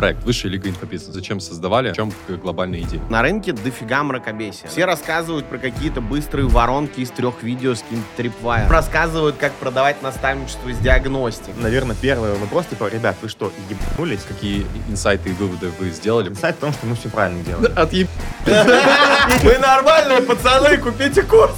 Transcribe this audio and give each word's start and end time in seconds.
проект 0.00 0.24
«Высшая 0.24 0.48
лига 0.48 0.70
инфобизнеса». 0.70 1.12
Зачем 1.12 1.40
создавали? 1.40 1.92
В 1.92 1.96
чем 1.96 2.10
глобальная 2.26 2.80
идея? 2.80 3.02
На 3.10 3.20
рынке 3.20 3.52
дофига 3.52 4.02
мракобесия. 4.02 4.66
Все 4.66 4.86
рассказывают 4.86 5.44
про 5.44 5.58
какие-то 5.58 6.00
быстрые 6.00 6.48
воронки 6.48 7.00
из 7.00 7.10
трех 7.10 7.42
видео 7.42 7.74
с 7.74 7.82
каким-то 7.82 8.06
трипвайром. 8.16 8.70
Рассказывают, 8.70 9.36
как 9.36 9.52
продавать 9.52 10.00
наставничество 10.00 10.70
из 10.70 10.78
диагностики. 10.78 11.52
Наверное, 11.54 11.94
первый 12.00 12.32
вопрос, 12.38 12.64
типа, 12.70 12.88
ребят, 12.88 13.16
вы 13.20 13.28
что, 13.28 13.52
ебнулись? 13.68 14.22
Какие 14.26 14.66
инсайты 14.88 15.28
и 15.28 15.32
выводы 15.34 15.70
вы 15.78 15.90
сделали? 15.90 16.30
Инсайт 16.30 16.56
в 16.56 16.60
том, 16.60 16.72
что 16.72 16.86
мы 16.86 16.96
все 16.96 17.10
правильно 17.10 17.44
делаем. 17.44 17.70
Отъеб... 17.76 18.08
Вы 19.42 19.58
нормальные 19.58 20.22
пацаны, 20.22 20.78
купите 20.78 21.22
курс. 21.22 21.56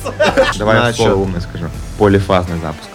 Давай 0.59 0.89
я 0.89 0.93
слово 0.93 1.15
умное 1.15 1.41
скажу. 1.41 1.67
Полифазный 1.97 2.59
запуск. 2.59 2.89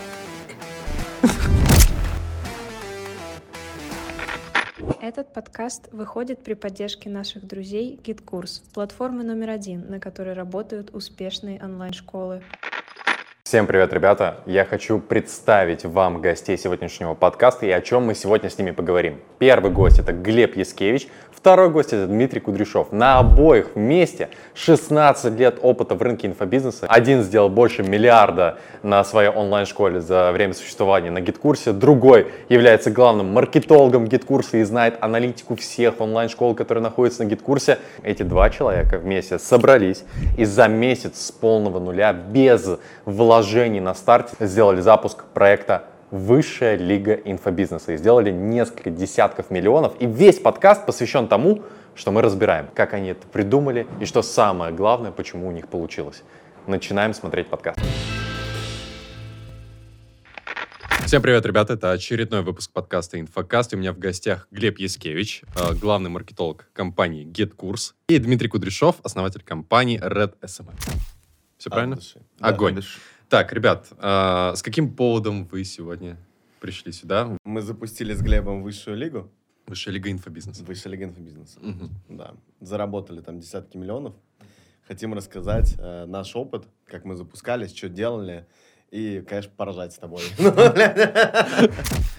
Этот 5.08 5.32
подкаст 5.32 5.88
выходит 5.94 6.44
при 6.44 6.54
поддержке 6.54 7.10
наших 7.10 7.48
друзей 7.48 7.98
GetCourse, 8.04 8.62
платформы 8.74 9.24
номер 9.24 9.52
один, 9.52 9.90
на 9.90 10.02
которой 10.02 10.34
работают 10.34 10.94
успешные 10.94 11.64
онлайн-школы. 11.64 12.44
Всем 13.48 13.66
привет, 13.66 13.94
ребята! 13.94 14.40
Я 14.46 14.66
хочу 14.66 15.00
представить 15.00 15.86
вам 15.86 16.20
гостей 16.20 16.58
сегодняшнего 16.58 17.14
подкаста 17.14 17.66
и 17.66 17.72
о 17.72 17.80
чем 17.80 18.04
мы 18.04 18.14
сегодня 18.14 18.50
с 18.50 18.58
ними 18.58 18.72
поговорим. 18.72 19.22
Первый 19.40 19.72
гость 19.72 20.00
это 20.00 20.12
Глеб 20.12 20.58
Яскевич, 20.58 21.08
второй 21.32 21.70
гость 21.70 21.94
это 21.94 22.08
Дмитрий 22.08 22.42
Кудряшов. 22.42 22.92
На 22.92 23.20
обоих 23.20 23.68
вместе 23.76 24.28
16 24.54 25.40
лет 25.40 25.60
опыта 25.62 25.96
в 25.96 26.02
рынке 26.02 26.28
инфобизнеса. 26.28 26.88
Один 26.90 27.24
сделал 27.24 27.48
больше 27.48 27.84
миллиарда 27.84 28.58
на 28.84 29.02
своей 29.06 29.30
онлайн-школе 29.30 30.02
за 30.02 30.34
время 30.34 30.54
существования 30.54 31.10
на 31.10 31.22
GetCourse 31.22 31.63
е, 31.63 31.72
другой 31.72 32.28
является 32.50 32.92
главным 32.92 33.32
маркетологом 33.32 34.08
GetCourse 34.08 34.53
а 34.53 34.58
и 34.58 34.64
знает 34.64 34.98
аналитику 35.00 35.56
всех 35.56 36.02
онлайн-школ, 36.02 36.54
которые 36.54 36.84
находятся 36.84 37.24
на 37.24 37.30
GetCourse 37.30 37.71
е. 37.71 37.80
Эти 38.04 38.24
два 38.24 38.50
человека 38.50 38.98
вместе 38.98 39.40
собрались 39.40 40.04
и 40.38 40.44
за 40.44 40.68
месяц 40.68 41.28
с 41.28 41.32
полного 41.32 41.80
нуля, 41.80 42.12
без 42.12 42.78
вложений 43.06 43.37
на 43.80 43.94
старте, 43.94 44.36
сделали 44.40 44.82
запуск 44.82 45.26
проекта 45.26 45.84
Высшая 46.10 46.78
лига 46.78 47.14
инфобизнеса 47.14 47.92
и 47.92 47.98
сделали 47.98 48.32
несколько 48.32 48.90
десятков 48.90 49.52
миллионов. 49.52 49.94
И 50.00 50.06
весь 50.06 50.40
подкаст 50.40 50.86
посвящен 50.86 51.28
тому, 51.28 51.64
что 51.96 52.12
мы 52.12 52.22
разбираем, 52.22 52.68
как 52.74 52.94
они 52.94 53.10
это 53.10 53.28
придумали 53.28 53.86
и 54.00 54.06
что 54.06 54.22
самое 54.22 54.74
главное, 54.74 55.12
почему 55.12 55.50
у 55.50 55.52
них 55.52 55.68
получилось. 55.68 56.24
Начинаем 56.66 57.14
смотреть 57.14 57.48
подкаст. 57.48 57.80
Всем 61.06 61.22
привет, 61.22 61.46
ребята! 61.46 61.74
Это 61.74 61.92
очередной 61.92 62.42
выпуск 62.42 62.72
подкаста 62.72 63.20
«Инфокаст». 63.20 63.74
И 63.74 63.76
у 63.76 63.80
меня 63.80 63.94
в 63.94 64.00
гостях 64.00 64.48
Глеб 64.50 64.80
Яскевич, 64.80 65.44
э, 65.56 65.74
главный 65.76 66.10
маркетолог 66.10 66.70
компании 66.74 67.26
GetCourse, 67.26 67.94
и 68.10 68.18
Дмитрий 68.18 68.50
Кудряшов, 68.50 68.96
основатель 69.04 69.42
компании 69.42 70.00
Red 70.02 70.34
SMM. 70.42 70.74
Все 71.58 71.70
правильно? 71.70 71.98
Огонь. 72.40 72.82
Так, 73.30 73.52
ребят, 73.52 73.90
э, 73.98 74.54
с 74.56 74.62
каким 74.62 74.96
поводом 74.96 75.46
вы 75.48 75.66
сегодня 75.66 76.18
пришли 76.62 76.94
сюда? 76.94 77.38
Мы 77.44 77.62
запустили 77.62 78.14
с 78.14 78.22
Глебом 78.22 78.64
высшую 78.64 78.96
лигу. 78.96 79.30
Высшая 79.66 79.92
лига 79.92 80.10
инфобизнеса. 80.10 80.64
Высшая 80.64 80.92
лига 80.92 81.04
инфобизнеса. 81.04 81.60
Мгм. 81.60 81.90
Да. 82.08 82.36
Заработали 82.62 83.20
там 83.20 83.40
десятки 83.40 83.76
миллионов. 83.76 84.16
Хотим 84.88 85.14
рассказать 85.14 85.76
э, 85.78 86.06
наш 86.06 86.38
опыт, 86.38 86.70
как 86.86 87.04
мы 87.04 87.18
запускались, 87.18 87.76
что 87.76 87.90
делали. 87.90 88.48
И, 88.92 89.22
конечно, 89.28 89.52
поражать 89.56 89.94
с 89.94 89.98
тобой. 89.98 90.22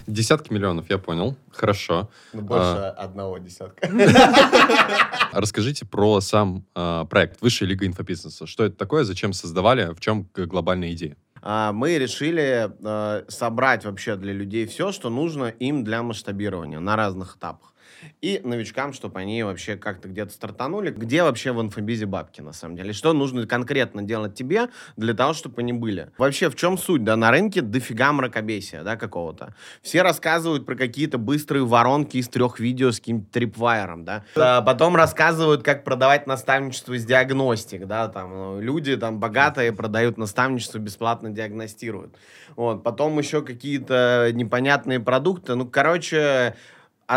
Десятки 0.07 0.53
миллионов, 0.53 0.89
я 0.89 0.99
понял. 0.99 1.35
Хорошо. 1.51 2.09
Ну, 2.31 2.41
Больше 2.41 2.93
одного 2.95 3.39
десятка. 3.39 3.89
Расскажите 5.31 5.85
про 5.85 6.21
сам 6.21 6.65
э, 6.75 7.05
проект 7.09 7.41
«Высшая 7.41 7.65
лига 7.65 7.87
инфобизнеса». 7.87 8.45
Что 8.45 8.65
это 8.65 8.75
такое, 8.75 9.03
зачем 9.03 9.33
создавали, 9.33 9.93
в 9.93 9.99
чем 9.99 10.29
глобальная 10.35 10.91
идея? 10.91 11.17
А, 11.41 11.71
Мы 11.71 11.97
решили 11.97 12.69
э, 12.79 13.23
собрать 13.29 13.85
вообще 13.85 14.15
для 14.15 14.33
людей 14.33 14.67
все, 14.67 14.91
что 14.91 15.09
нужно 15.09 15.45
им 15.45 15.83
для 15.83 16.03
масштабирования 16.03 16.79
на 16.79 16.95
разных 16.95 17.37
этапах. 17.37 17.73
И 18.21 18.41
новичкам, 18.43 18.93
чтобы 18.93 19.19
они 19.19 19.43
вообще 19.43 19.75
как-то 19.75 20.07
где-то 20.07 20.31
стартанули. 20.31 20.91
Где 20.91 21.23
вообще 21.23 21.51
в 21.51 21.61
инфобизе 21.61 22.05
бабки, 22.05 22.41
на 22.41 22.53
самом 22.53 22.75
деле? 22.75 22.93
Что 22.93 23.13
нужно 23.13 23.47
конкретно 23.47 24.03
делать 24.03 24.35
тебе 24.35 24.69
для 24.97 25.13
того, 25.13 25.33
чтобы 25.33 25.61
они 25.61 25.73
были? 25.73 26.11
Вообще, 26.17 26.49
в 26.49 26.55
чем 26.55 26.77
суть? 26.77 27.03
Да, 27.03 27.15
на 27.15 27.31
рынке 27.31 27.61
дофига 27.61 28.11
мракобесия, 28.11 28.83
да, 28.83 28.95
какого-то. 28.95 29.55
Все 29.81 30.01
рассказывают 30.01 30.65
про 30.65 30.75
какие-то 30.75 31.17
быстрые 31.17 31.65
воронки 31.65 32.17
из 32.17 32.27
трех 32.29 32.59
видео 32.59 32.91
с 32.91 32.99
каким-то 32.99 33.31
трипвайером, 33.31 34.05
да. 34.05 34.23
А 34.35 34.61
потом 34.61 34.95
рассказывают, 34.95 35.63
как 35.63 35.83
продавать 35.83 36.27
наставничество 36.27 36.93
из 36.93 37.05
диагностик, 37.05 37.85
да, 37.85 38.07
там 38.07 38.29
ну, 38.31 38.61
люди 38.61 38.95
там 38.97 39.19
богатые 39.19 39.73
продают 39.73 40.17
наставничество, 40.17 40.77
бесплатно 40.79 41.29
диагностируют. 41.29 42.15
Вот, 42.55 42.83
потом 42.83 43.17
еще 43.19 43.41
какие-то 43.41 44.29
непонятные 44.33 44.99
продукты. 44.99 45.55
Ну, 45.55 45.67
короче, 45.67 46.55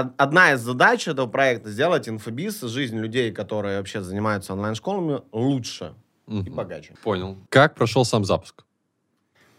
одна 0.00 0.52
из 0.54 0.60
задач 0.60 1.06
этого 1.06 1.26
проекта 1.26 1.70
сделать 1.70 2.08
инфобиз, 2.08 2.60
жизнь 2.62 2.96
людей, 2.98 3.30
которые 3.30 3.76
вообще 3.78 4.00
занимаются 4.00 4.54
онлайн-школами, 4.54 5.20
лучше 5.32 5.94
и 6.26 6.32
Мгм. 6.32 6.54
богаче. 6.54 6.94
Понял. 7.02 7.36
Как 7.50 7.74
прошел 7.74 8.04
сам 8.04 8.24
запуск? 8.24 8.64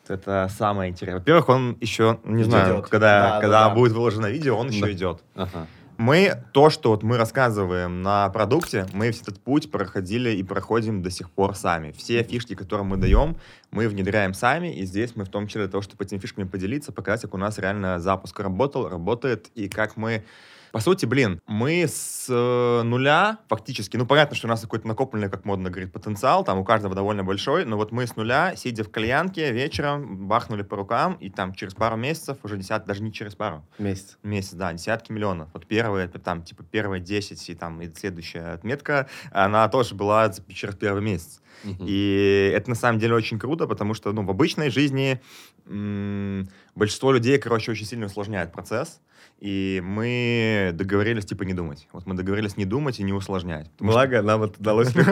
Это 0.08 0.50
самое 0.50 0.92
интересное. 0.92 1.20
Во-первых, 1.20 1.50
он 1.50 1.78
еще, 1.80 2.20
не 2.24 2.42
Идет. 2.42 2.46
знаю, 2.52 2.82
когда, 2.82 3.00
Да, 3.00 3.30
да, 3.36 3.42
когда 3.42 3.70
да. 3.70 3.76
будет 3.76 3.92
выложено 3.94 4.26
видео, 4.26 4.58
он 4.58 4.68
Да. 4.68 4.74
еще 4.74 4.92
идет. 4.92 5.24
Ага. 5.36 5.68
Мы, 6.06 6.44
то, 6.52 6.70
что 6.70 6.90
вот 6.90 7.02
мы 7.02 7.16
рассказываем 7.16 8.02
на 8.02 8.28
продукте, 8.28 8.88
мы 8.92 9.08
весь 9.08 9.22
этот 9.22 9.40
путь 9.40 9.72
проходили 9.72 10.32
и 10.32 10.44
проходим 10.44 11.02
до 11.02 11.10
сих 11.10 11.32
пор 11.32 11.56
сами. 11.56 11.94
Все 11.94 12.24
фишки, 12.24 12.56
которые 12.56 12.86
мы 12.86 12.98
даем, 12.98 13.38
мы 13.72 13.88
внедряем 13.88 14.34
сами, 14.34 14.76
и 14.76 14.84
здесь 14.84 15.16
мы 15.16 15.24
в 15.24 15.30
том 15.30 15.48
числе 15.48 15.62
для 15.62 15.72
того, 15.72 15.82
чтобы 15.82 16.04
этими 16.04 16.20
фишками 16.20 16.46
поделиться, 16.46 16.92
показать, 16.92 17.22
как 17.22 17.34
у 17.36 17.38
нас 17.38 17.58
реально 17.58 18.00
запуск 18.00 18.38
работал, 18.42 18.90
работает, 18.90 19.48
и 19.56 19.70
как 19.70 19.96
мы 19.96 20.26
по 20.74 20.80
сути, 20.80 21.06
блин, 21.06 21.40
мы 21.46 21.84
с 21.88 22.26
э, 22.28 22.82
нуля 22.82 23.38
фактически, 23.48 23.96
ну, 23.96 24.08
понятно, 24.08 24.36
что 24.36 24.48
у 24.48 24.50
нас 24.50 24.62
какой-то 24.62 24.88
накопленный, 24.88 25.30
как 25.30 25.46
модно 25.46 25.70
говорить, 25.70 25.94
потенциал, 25.94 26.44
там 26.44 26.58
у 26.58 26.64
каждого 26.64 26.96
довольно 26.96 27.24
большой, 27.24 27.64
но 27.64 27.78
вот 27.78 27.92
мы 27.92 28.08
с 28.08 28.16
нуля, 28.16 28.56
сидя 28.56 28.84
в 28.84 28.90
кальянке, 28.90 29.52
вечером 29.52 30.28
бахнули 30.28 30.64
по 30.64 30.76
рукам, 30.76 31.14
и 31.14 31.30
там 31.30 31.54
через 31.54 31.76
пару 31.76 31.96
месяцев, 31.96 32.40
уже 32.42 32.58
десят, 32.58 32.86
даже 32.86 33.04
не 33.04 33.14
через 33.14 33.36
пару, 33.36 33.64
Месяц. 33.78 34.18
месяц, 34.24 34.54
да, 34.54 34.74
десятки 34.74 35.12
миллионов. 35.12 35.50
Вот 35.54 35.68
первые, 35.68 36.08
там, 36.08 36.42
типа, 36.42 36.64
первые 36.64 37.00
10 37.00 37.50
и 37.50 37.54
там, 37.54 37.80
и 37.80 37.94
следующая 37.94 38.54
отметка, 38.54 39.08
она 39.32 39.70
тоже 39.70 39.94
была 39.94 40.34
через 40.50 40.74
первый 40.74 41.04
месяц. 41.04 41.40
Мгм. 41.64 41.86
И 41.88 42.52
это 42.54 42.72
на 42.72 42.76
самом 42.76 42.98
деле 42.98 43.14
очень 43.14 43.38
круто, 43.38 43.68
потому 43.68 43.94
что, 43.94 44.12
ну, 44.12 44.26
в 44.26 44.30
обычной 44.32 44.72
жизни 44.72 45.22
большинство 45.66 47.12
людей, 47.12 47.38
короче, 47.40 47.72
очень 47.72 47.86
сильно 47.86 48.06
усложняет 48.08 48.52
процесс, 48.52 49.00
и 49.40 49.82
мы 49.84 50.72
договорились, 50.74 51.26
типа, 51.26 51.44
не 51.44 51.54
думать. 51.54 51.88
Вот 51.92 52.06
мы 52.06 52.16
договорились 52.16 52.58
не 52.58 52.66
думать 52.66 53.00
и 53.00 53.04
не 53.04 53.14
усложнять. 53.14 53.70
Потому 53.72 53.92
что 53.92 54.00
Благо, 54.00 54.22
нам 54.22 54.44
это 54.44 54.60
удалось 54.60 54.94
легко. 54.96 55.12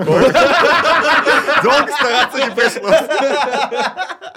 Долго 1.63 1.91
стараться 1.91 2.38
не 2.38 2.56
пришлось. 2.56 3.00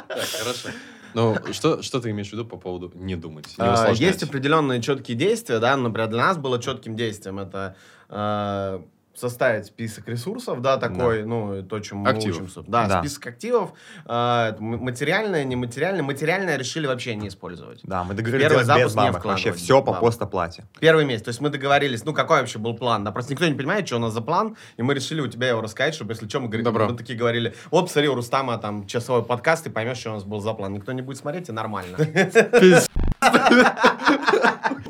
Так, 0.08 0.28
хорошо. 0.38 0.68
Ну, 1.14 1.36
что, 1.52 1.80
что 1.82 2.00
ты 2.00 2.10
имеешь 2.10 2.30
в 2.30 2.32
виду 2.32 2.44
по 2.44 2.56
поводу 2.56 2.90
не 2.94 3.14
думать, 3.14 3.46
не 3.56 3.64
А, 3.64 3.74
усложнять? 3.74 4.00
Есть 4.00 4.22
определенные 4.24 4.82
четкие 4.82 5.16
действия, 5.16 5.60
да, 5.60 5.76
например, 5.76 6.08
для 6.10 6.18
нас 6.26 6.38
было 6.38 6.60
четким 6.60 6.96
действием 6.96 7.38
это 7.38 7.76
э, 8.08 8.80
составить 9.14 9.66
список 9.66 10.08
ресурсов, 10.08 10.60
да, 10.60 10.76
такой, 10.76 11.24
ну, 11.24 11.62
то, 11.62 11.78
чем 11.80 11.98
мы 11.98 12.10
Активов. 12.10 12.36
учимся. 12.42 12.62
Да, 12.66 12.86
Да. 12.86 13.00
список 13.00 13.26
активов, 13.26 13.72
э, 14.06 14.54
материальное, 14.58 15.44
нематериальное. 15.44 16.02
Материальное 16.02 16.56
решили 16.56 16.86
вообще 16.86 17.14
не 17.14 17.28
использовать. 17.28 17.80
Да, 17.82 18.04
мы 18.04 18.14
договорились 18.14 18.48
Первый 18.48 18.60
без 18.60 18.66
запуск 18.66 18.96
не 18.96 19.06
бабок. 19.06 19.24
Вообще 19.24 19.52
все 19.52 19.82
по 19.82 19.92
постоплате. 19.94 20.64
Первый 20.80 21.04
месяц. 21.04 21.24
То 21.24 21.28
есть 21.30 21.40
мы 21.40 21.50
договорились, 21.50 22.04
ну, 22.04 22.12
какой 22.12 22.40
вообще 22.40 22.58
был 22.58 22.74
план, 22.76 23.04
да, 23.04 23.12
просто 23.12 23.32
никто 23.32 23.46
не 23.46 23.54
понимает, 23.54 23.86
что 23.86 23.96
у 23.96 24.00
нас 24.00 24.12
за 24.12 24.20
план, 24.20 24.56
и 24.76 24.82
мы 24.82 24.94
решили 24.94 25.20
у 25.20 25.28
тебя 25.28 25.48
его 25.48 25.60
рассказать, 25.60 25.94
чтобы, 25.94 26.12
если 26.12 26.28
что, 26.28 26.40
мы, 26.40 26.48
говорим, 26.48 26.90
мы 26.90 26.96
такие 26.96 27.18
говорили, 27.18 27.54
вот, 27.70 27.86
посмотри, 27.86 28.08
у 28.08 28.14
Рустама 28.14 28.58
там 28.58 28.86
часовой 28.86 29.22
подкаст, 29.22 29.66
и 29.66 29.70
поймешь, 29.70 29.98
что 29.98 30.10
у 30.10 30.14
нас 30.14 30.24
был 30.24 30.40
за 30.40 30.52
план. 30.54 30.72
Никто 30.72 30.92
не 30.92 31.02
будет 31.02 31.18
смотреть, 31.18 31.48
и 31.48 31.52
нормально. 31.52 31.96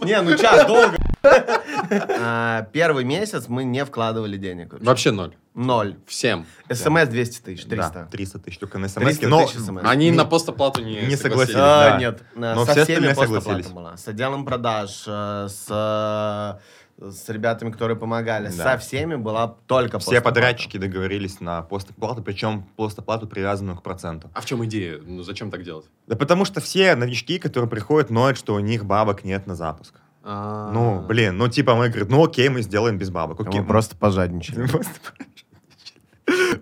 Не, 0.03 0.21
ну 0.21 0.37
час 0.37 0.67
долго. 0.67 0.97
А, 1.25 2.67
Первый 2.73 3.05
месяц 3.05 3.49
мы 3.49 3.65
не 3.65 3.85
вкладывали 3.85 4.37
денег. 4.37 4.75
вообще. 4.81 5.11
Ноль. 5.11 5.35
Ноль. 5.55 5.97
Всем. 6.07 6.47
СМС 6.71 7.09
200 7.09 7.41
тысяч, 7.43 7.65
Да, 7.67 7.77
300. 7.91 8.09
300 8.11 8.39
тысяч 8.41 8.59
только 8.59 8.79
на 8.79 8.89
300 8.89 9.13
смс. 9.15 9.31
Но 9.31 9.47
тысяч 9.47 9.59
смс. 9.61 9.81
Они 9.85 10.11
не- 10.11 10.17
на 10.17 10.25
постоплату 10.25 10.83
не, 10.83 11.03
не 11.07 11.17
согласились. 11.17 11.57
А, 11.59 11.91
да. 11.91 11.99
Нет, 11.99 12.23
Но 12.35 12.65
со 12.65 12.73
все 12.73 12.85
всеми 12.85 13.13
согласились. 13.13 13.67
была. 13.69 13.97
С 13.97 14.09
отделом 14.09 14.45
продаж, 14.45 15.05
э, 15.07 15.47
с, 15.49 16.59
э, 16.99 17.11
с 17.11 17.29
ребятами, 17.29 17.71
которые 17.71 17.97
помогали, 17.97 18.49
Да. 18.49 18.73
со 18.73 18.79
всеми 18.79 19.15
была 19.15 19.47
только 19.69 20.01
все 20.01 20.07
постоплата. 20.11 20.25
подрядчики 20.25 20.77
договорились 20.77 21.41
на 21.41 21.63
постоплату, 21.63 22.23
причем 22.23 22.65
постоплату 22.77 23.29
привязанную 23.29 23.77
к 23.77 23.83
проценту. 23.85 24.31
А 24.35 24.41
в 24.41 24.47
чем 24.47 24.65
идея? 24.65 24.99
Ну, 25.05 25.23
зачем 25.23 25.53
так 25.53 25.63
делать? 25.63 25.87
Да 26.09 26.17
потому 26.17 26.45
что 26.45 26.61
все 26.61 26.97
новички, 26.97 27.39
которые 27.39 27.71
приходят, 27.71 28.11
ноют, 28.11 28.39
что 28.39 28.55
у 28.55 28.59
них 28.61 28.85
бабок 28.85 29.23
нет 29.23 29.47
на 29.47 29.55
запуск. 29.55 29.95
А. 30.27 30.71
Ну, 30.73 31.03
блин, 31.07 31.37
ну 31.37 31.49
типа 31.49 31.75
мы 31.75 31.89
говорим, 31.91 32.09
ну 32.09 32.25
окей, 32.25 32.49
мы 32.49 32.63
сделаем 32.63 32.97
без 32.99 33.11
бабок. 33.11 33.41
Окей, 33.41 33.61
Мы 33.61 33.67
просто 33.67 33.95
пожадничали. 33.97 34.67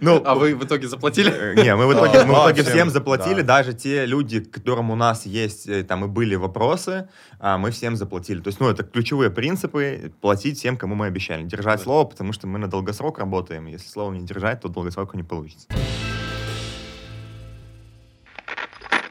Ну, 0.00 0.20
А 0.24 0.34
вы 0.34 0.56
в 0.56 0.64
итоге 0.64 0.88
заплатили? 0.88 1.30
Э, 1.30 1.54
Не, 1.62 1.76
мы 1.76 1.86
в 1.86 1.92
итоге, 1.92 2.24
мы 2.24 2.34
в 2.34 2.36
А, 2.36 2.50
итоге 2.50 2.64
всем, 2.64 2.90
заплатили, 2.90 3.42
да. 3.42 3.58
даже 3.58 3.72
те 3.74 4.06
люди, 4.06 4.40
к 4.40 4.50
которым 4.50 4.90
у 4.90 4.96
нас 4.96 5.24
есть 5.24 5.68
э, 5.68 5.84
там 5.84 6.04
и 6.04 6.08
были 6.08 6.34
вопросы, 6.34 7.08
а, 7.38 7.58
мы 7.58 7.70
всем 7.70 7.94
заплатили. 7.96 8.40
То 8.40 8.48
есть, 8.48 8.58
ну, 8.58 8.68
это 8.68 8.82
ключевые 8.82 9.30
принципы, 9.30 10.12
платить 10.20 10.58
всем, 10.58 10.76
кому 10.76 10.96
мы 10.96 11.06
обещали. 11.06 11.44
Держать 11.44 11.78
Да. 11.78 11.84
слово, 11.84 12.04
потому 12.08 12.32
что 12.32 12.48
мы 12.48 12.58
на 12.58 12.66
долгосрок 12.68 13.18
работаем. 13.20 13.66
Если 13.66 13.86
слово 13.88 14.12
не 14.12 14.26
держать, 14.26 14.60
то 14.62 14.68
долгосрока 14.68 15.16
не 15.16 15.22
получится. 15.22 15.68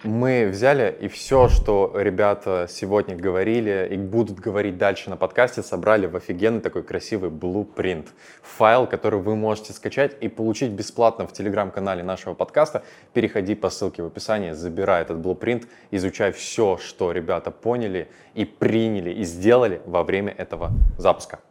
Мы 0.03 0.47
взяли 0.47 0.97
и 0.99 1.07
все, 1.07 1.47
что 1.47 1.93
ребята 1.95 2.65
сегодня 2.67 3.15
говорили 3.15 3.87
и 3.91 3.97
будут 3.97 4.39
говорить 4.39 4.79
дальше 4.79 5.11
на 5.11 5.15
подкасте, 5.15 5.61
собрали 5.61 6.07
в 6.07 6.15
офигенный 6.15 6.59
такой 6.59 6.81
красивый 6.81 7.29
блупринт. 7.29 8.07
Файл, 8.41 8.87
который 8.87 9.19
вы 9.19 9.35
можете 9.35 9.73
скачать 9.73 10.17
и 10.19 10.27
получить 10.27 10.71
бесплатно 10.71 11.27
в 11.27 11.33
телеграм-канале 11.33 12.01
нашего 12.01 12.33
подкаста. 12.33 12.81
Переходи 13.13 13.53
по 13.53 13.69
ссылке 13.69 14.01
в 14.01 14.07
описании, 14.07 14.53
забирай 14.53 15.03
этот 15.03 15.19
блупринт, 15.19 15.67
изучай 15.91 16.31
все, 16.31 16.77
что 16.77 17.11
ребята 17.11 17.51
поняли 17.51 18.07
и 18.33 18.43
приняли 18.43 19.11
и 19.11 19.23
сделали 19.23 19.83
во 19.85 20.03
время 20.03 20.33
этого 20.35 20.71
запуска. 20.97 21.41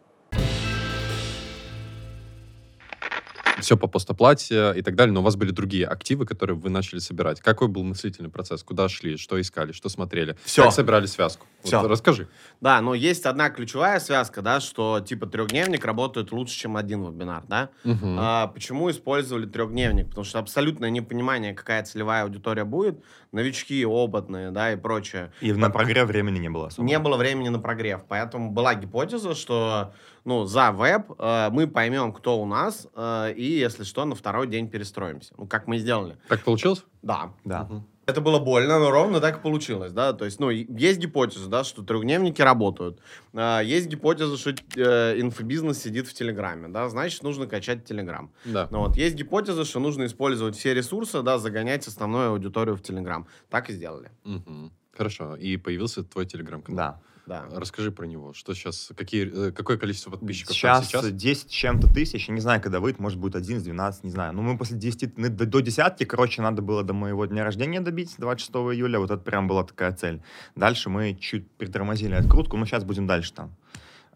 Все 3.60 3.76
по 3.76 3.86
постоплате 3.86 4.72
и 4.76 4.82
так 4.82 4.94
далее, 4.94 5.12
но 5.12 5.20
у 5.20 5.22
вас 5.22 5.36
были 5.36 5.50
другие 5.50 5.86
активы, 5.86 6.26
которые 6.26 6.56
вы 6.56 6.70
начали 6.70 6.98
собирать. 6.98 7.40
Какой 7.40 7.68
был 7.68 7.82
мыслительный 7.84 8.30
процесс? 8.30 8.62
Куда 8.62 8.88
шли? 8.88 9.16
Что 9.16 9.40
искали? 9.40 9.72
Что 9.72 9.88
смотрели? 9.88 10.36
Всё. 10.44 10.64
Как 10.64 10.72
собирали 10.72 11.06
связку? 11.06 11.46
Вот 11.62 11.68
Всё. 11.68 11.86
расскажи. 11.88 12.28
Да, 12.60 12.80
но 12.80 12.94
есть 12.94 13.26
одна 13.26 13.50
ключевая 13.50 14.00
связка, 14.00 14.42
да, 14.42 14.60
что 14.60 15.00
типа 15.00 15.26
трехдневник 15.26 15.84
работает 15.84 16.32
лучше, 16.32 16.54
чем 16.54 16.76
один 16.76 17.04
вебинар, 17.04 17.44
да. 17.48 17.70
Мгм. 17.84 18.16
А, 18.18 18.46
почему 18.46 18.90
использовали 18.90 19.46
трехдневник? 19.46 20.08
Потому 20.08 20.24
что 20.24 20.38
абсолютное 20.38 20.90
непонимание, 20.90 21.54
какая 21.54 21.84
целевая 21.84 22.24
аудитория 22.24 22.64
будет, 22.64 23.02
новички, 23.32 23.84
опытные, 23.84 24.50
да, 24.50 24.72
и 24.72 24.76
прочее. 24.76 25.32
И 25.40 25.52
на 25.52 25.70
прогрев 25.70 26.08
времени 26.08 26.38
не 26.38 26.48
было 26.48 26.68
особо. 26.68 26.86
Не 26.86 26.98
было 26.98 27.16
времени 27.16 27.48
на 27.48 27.58
прогрев, 27.58 28.02
поэтому 28.08 28.50
была 28.50 28.74
гипотеза, 28.74 29.34
что 29.34 29.92
ну, 30.24 30.44
за 30.44 30.70
веб 30.70 31.12
э, 31.18 31.48
мы 31.50 31.66
поймем, 31.66 32.12
кто 32.12 32.40
у 32.40 32.46
нас, 32.46 32.86
э, 32.94 33.32
и, 33.36 33.49
если 33.58 33.84
что, 33.84 34.04
на 34.04 34.14
второй 34.14 34.46
день 34.46 34.68
перестроимся. 34.68 35.34
Ну, 35.36 35.46
как 35.46 35.66
мы 35.66 35.76
и 35.76 35.78
сделали. 35.78 36.16
Так 36.28 36.42
получилось? 36.44 36.84
Да. 37.02 37.32
Да. 37.44 37.64
Мгм. 37.64 37.86
Это 38.06 38.20
было 38.20 38.40
больно, 38.40 38.80
но 38.80 38.90
ровно 38.90 39.20
так 39.20 39.38
и 39.38 39.40
получилось, 39.40 39.92
да, 39.92 40.12
то 40.12 40.24
есть, 40.24 40.40
ну, 40.40 40.50
есть 40.50 40.98
гипотеза, 40.98 41.48
да, 41.48 41.62
что 41.62 41.82
трехдневники 41.82 42.42
работают, 42.42 42.98
А, 43.34 43.60
есть 43.60 43.86
гипотеза, 43.86 44.36
что 44.36 44.50
э, 44.50 45.20
инфобизнес 45.20 45.78
сидит 45.80 46.08
в 46.08 46.14
Телеграме, 46.14 46.66
да, 46.66 46.88
значит, 46.88 47.22
нужно 47.22 47.46
качать 47.46 47.84
Телеграм. 47.84 48.32
Да. 48.44 48.66
Ну, 48.72 48.80
вот, 48.80 48.96
есть 48.96 49.14
гипотеза, 49.14 49.64
что 49.64 49.78
нужно 49.78 50.06
использовать 50.06 50.56
все 50.56 50.74
ресурсы, 50.74 51.22
да, 51.22 51.38
загонять 51.38 51.86
основную 51.86 52.30
аудиторию 52.30 52.74
в 52.74 52.82
Телеграм. 52.82 53.28
Так 53.48 53.70
и 53.70 53.74
сделали, 53.74 54.10
Мгм. 54.24 54.72
Хорошо. 54.92 55.36
И 55.36 55.56
появился 55.56 56.02
твой 56.02 56.26
телеграм-канал. 56.26 56.76
Да. 56.76 57.00
Да. 57.30 57.46
Расскажи 57.52 57.92
про 57.92 58.06
него. 58.06 58.32
Что 58.32 58.54
сейчас, 58.54 58.90
какие, 58.96 59.48
э, 59.48 59.52
какое 59.52 59.78
количество 59.78 60.10
подписчиков 60.10 60.56
Сейчас, 60.56 60.88
сейчас? 60.88 61.12
10 61.12 61.48
с 61.48 61.52
чем-то 61.52 61.86
тысяч, 61.86 62.28
я 62.28 62.34
не 62.34 62.40
знаю, 62.40 62.60
когда 62.60 62.80
выйдет, 62.80 62.98
может 62.98 63.20
будет 63.20 63.36
11, 63.36 63.64
12, 63.64 64.04
не 64.04 64.10
знаю. 64.10 64.32
Но 64.32 64.42
мы 64.42 64.58
после 64.58 64.76
10, 64.76 65.16
ну, 65.16 65.28
до, 65.28 65.46
до 65.46 65.60
десятки, 65.60 66.04
короче, 66.04 66.42
надо 66.42 66.60
было 66.60 66.82
до 66.82 66.92
моего 66.92 67.24
дня 67.26 67.44
рождения 67.44 67.80
добить, 67.80 68.16
26 68.18 68.50
июля, 68.74 68.98
вот 68.98 69.12
это 69.12 69.22
прям 69.22 69.46
была 69.46 69.62
такая 69.62 69.92
цель. 69.92 70.20
Дальше 70.56 70.90
мы 70.90 71.14
чуть 71.14 71.48
притормозили 71.52 72.14
открутку, 72.14 72.56
но 72.56 72.66
сейчас 72.66 72.82
будем 72.82 73.06
дальше 73.06 73.32
там 73.32 73.56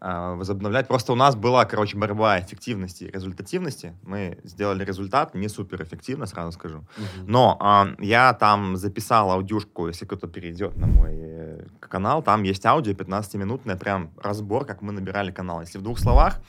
а, 0.01 0.35
возобновлять. 0.35 0.87
Просто 0.87 1.13
у 1.13 1.15
нас 1.15 1.35
была, 1.35 1.65
короче, 1.65 1.97
борьба 1.97 2.39
эффективности 2.39 3.05
и 3.05 3.11
результативности. 3.11 3.95
Мы 4.03 4.39
сделали 4.43 4.83
результат 4.83 5.35
не 5.35 5.47
супер 5.47 5.81
эффективно, 5.81 6.25
сразу 6.25 6.51
скажу. 6.51 6.85
Мгм. 6.97 7.27
Но 7.27 7.57
а, 7.59 7.87
я 7.99 8.33
там 8.33 8.75
записал 8.75 9.31
аудюшку, 9.31 9.87
если 9.87 10.05
кто-то 10.05 10.27
перейдет 10.27 10.75
на 10.75 10.87
мой 10.87 11.11
э, 11.13 11.44
канал, 11.79 12.21
там 12.23 12.43
есть 12.43 12.65
аудио 12.65 12.93
15-минутный, 12.93 13.75
прям 13.75 14.11
разбор, 14.21 14.65
как 14.65 14.81
мы 14.81 14.91
набирали 14.91 15.31
канал. 15.31 15.61
Если 15.61 15.77
в 15.77 15.81
двух 15.81 15.99
словах, 15.99 16.41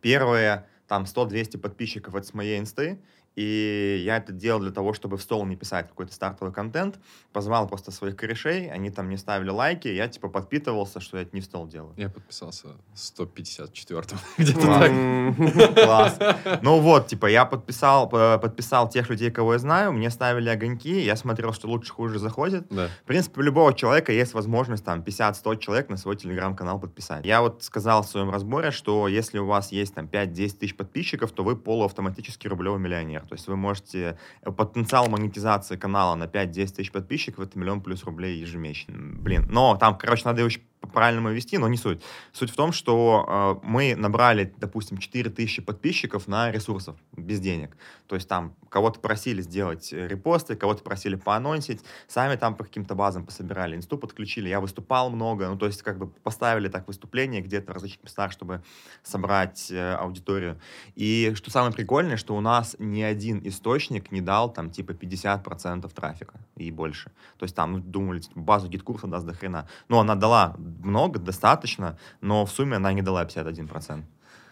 первые 0.00 0.66
там 0.86 1.04
100-200 1.04 1.58
подписчиков 1.58 2.14
это 2.14 2.26
с 2.26 2.34
моей 2.34 2.58
инсты, 2.58 3.00
и 3.36 4.02
я 4.04 4.18
это 4.18 4.32
делал 4.32 4.60
для 4.60 4.70
того, 4.70 4.92
чтобы 4.92 5.16
в 5.16 5.22
стол 5.22 5.46
не 5.46 5.56
писать 5.56 5.88
какой-то 5.88 6.12
стартовый 6.12 6.52
контент. 6.52 6.98
Позвал 7.32 7.66
просто 7.66 7.90
своих 7.90 8.16
корешей, 8.16 8.70
они 8.70 8.90
там 8.90 9.08
не 9.08 9.16
ставили 9.16 9.50
лайки, 9.50 9.88
я 9.88 10.08
типа 10.08 10.28
подпитывался, 10.28 11.00
что 11.00 11.16
я 11.16 11.22
это 11.22 11.34
не 11.34 11.40
в 11.40 11.44
стол 11.44 11.66
делаю. 11.66 11.94
Я 11.96 12.08
подписался 12.10 12.68
154-м. 12.94 14.18
Где-то 14.38 14.60
Класс. 14.60 16.14
так. 16.18 16.42
Класс. 16.42 16.58
Ну 16.62 16.80
вот, 16.80 17.06
типа, 17.06 17.26
я 17.26 17.44
подписал, 17.44 18.08
п- 18.08 18.38
подписал 18.38 18.88
тех 18.88 19.08
людей, 19.08 19.30
кого 19.30 19.54
я 19.54 19.58
знаю, 19.58 19.92
мне 19.92 20.10
ставили 20.10 20.48
огоньки, 20.48 21.00
я 21.00 21.16
смотрел, 21.16 21.52
что 21.52 21.68
лучше, 21.68 21.92
хуже 21.92 22.18
заходит. 22.18 22.66
Да. 22.70 22.88
В 23.02 23.06
принципе, 23.06 23.40
у 23.40 23.42
любого 23.42 23.72
человека 23.74 24.12
есть 24.12 24.34
возможность 24.34 24.84
там 24.84 25.00
50-100 25.00 25.58
человек 25.58 25.88
на 25.88 25.96
свой 25.96 26.16
телеграм-канал 26.16 26.78
подписать. 26.78 27.24
Я 27.24 27.40
вот 27.40 27.62
сказал 27.62 28.02
в 28.02 28.08
своем 28.08 28.30
разборе, 28.30 28.70
что 28.70 29.08
если 29.08 29.38
у 29.38 29.46
вас 29.46 29.72
есть 29.72 29.94
там 29.94 30.06
5-10 30.06 30.58
тысяч 30.58 30.76
подписчиков, 30.76 31.32
то 31.32 31.44
вы 31.44 31.56
полуавтоматически 31.56 32.46
рублевый 32.48 32.80
миллионер. 32.80 33.21
То 33.26 33.34
есть 33.34 33.46
вы 33.48 33.56
можете... 33.56 34.18
э, 34.42 34.50
Потенциал 34.50 35.08
монетизации 35.08 35.76
канала 35.76 36.14
на 36.14 36.24
5-10 36.24 36.74
тысяч 36.74 36.92
подписчиков— 36.92 37.44
это 37.46 37.58
миллион 37.58 37.80
плюс 37.80 38.04
рублей 38.04 38.38
ежемесячно. 38.38 38.94
Блин, 38.96 39.46
но 39.48 39.76
там, 39.76 39.96
короче, 39.96 40.22
надо 40.24 40.42
очень 40.82 40.88
по-правильному 40.88 41.30
вести, 41.30 41.58
но 41.58 41.68
не 41.68 41.76
суть. 41.76 42.02
Суть 42.32 42.50
в 42.50 42.56
том, 42.56 42.72
что 42.72 43.60
э, 43.62 43.66
мы 43.66 43.94
набрали, 43.96 44.52
допустим, 44.56 44.98
4000 44.98 45.62
подписчиков 45.62 46.28
на 46.28 46.50
ресурсов 46.50 46.96
без 47.16 47.40
денег. 47.40 47.76
То 48.06 48.16
есть 48.16 48.28
там 48.28 48.54
кого-то 48.68 49.00
просили 49.00 49.42
сделать 49.42 49.92
репосты, 49.92 50.56
кого-то 50.56 50.82
просили 50.82 51.14
поанонсить, 51.14 51.80
сами 52.08 52.36
там 52.36 52.54
по 52.54 52.64
каким-то 52.64 52.94
базам 52.94 53.24
пособирали, 53.24 53.76
инсту 53.76 53.98
подключили, 53.98 54.48
я 54.48 54.60
выступал 54.60 55.10
много, 55.10 55.48
ну 55.48 55.56
то 55.56 55.66
есть 55.66 55.82
как 55.82 55.98
бы 55.98 56.06
поставили 56.06 56.68
так 56.68 56.86
выступления 56.88 57.40
где-то 57.40 57.72
в 57.72 57.74
различных 57.74 58.04
местах, 58.04 58.32
чтобы 58.32 58.62
собрать 59.02 59.70
э, 59.70 59.94
аудиторию. 59.94 60.60
И 60.94 61.32
что 61.34 61.50
самое 61.50 61.72
прикольное, 61.72 62.16
что 62.16 62.36
у 62.36 62.40
нас 62.40 62.76
ни 62.78 63.02
один 63.02 63.40
источник 63.44 64.12
не 64.12 64.20
дал 64.20 64.52
там 64.52 64.70
типа 64.70 64.92
50% 64.92 65.90
трафика 65.94 66.40
и 66.56 66.70
больше. 66.70 67.10
То 67.38 67.44
есть 67.44 67.54
там 67.54 67.72
ну, 67.72 67.78
думали, 67.78 68.20
типа, 68.20 68.40
базу 68.40 68.68
GetCourse 68.68 69.02
а 69.02 69.06
даст 69.06 69.26
до 69.26 69.34
хрена. 69.34 69.66
Ну, 69.88 69.98
она 69.98 70.14
дала 70.14 70.54
много, 70.82 71.18
достаточно, 71.18 71.98
но 72.20 72.44
в 72.44 72.50
сумме 72.50 72.76
она 72.76 72.92
не 72.92 73.02
дала 73.02 73.24
51%. 73.24 74.04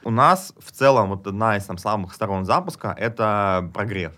У 0.02 0.10
нас 0.10 0.54
в 0.58 0.72
целом 0.72 1.10
вот 1.10 1.26
одна 1.26 1.56
из 1.56 1.64
там, 1.64 1.78
самых 1.78 2.14
сторон 2.14 2.44
запуска— 2.44 2.94
это 2.98 3.70
прогрев. 3.74 4.12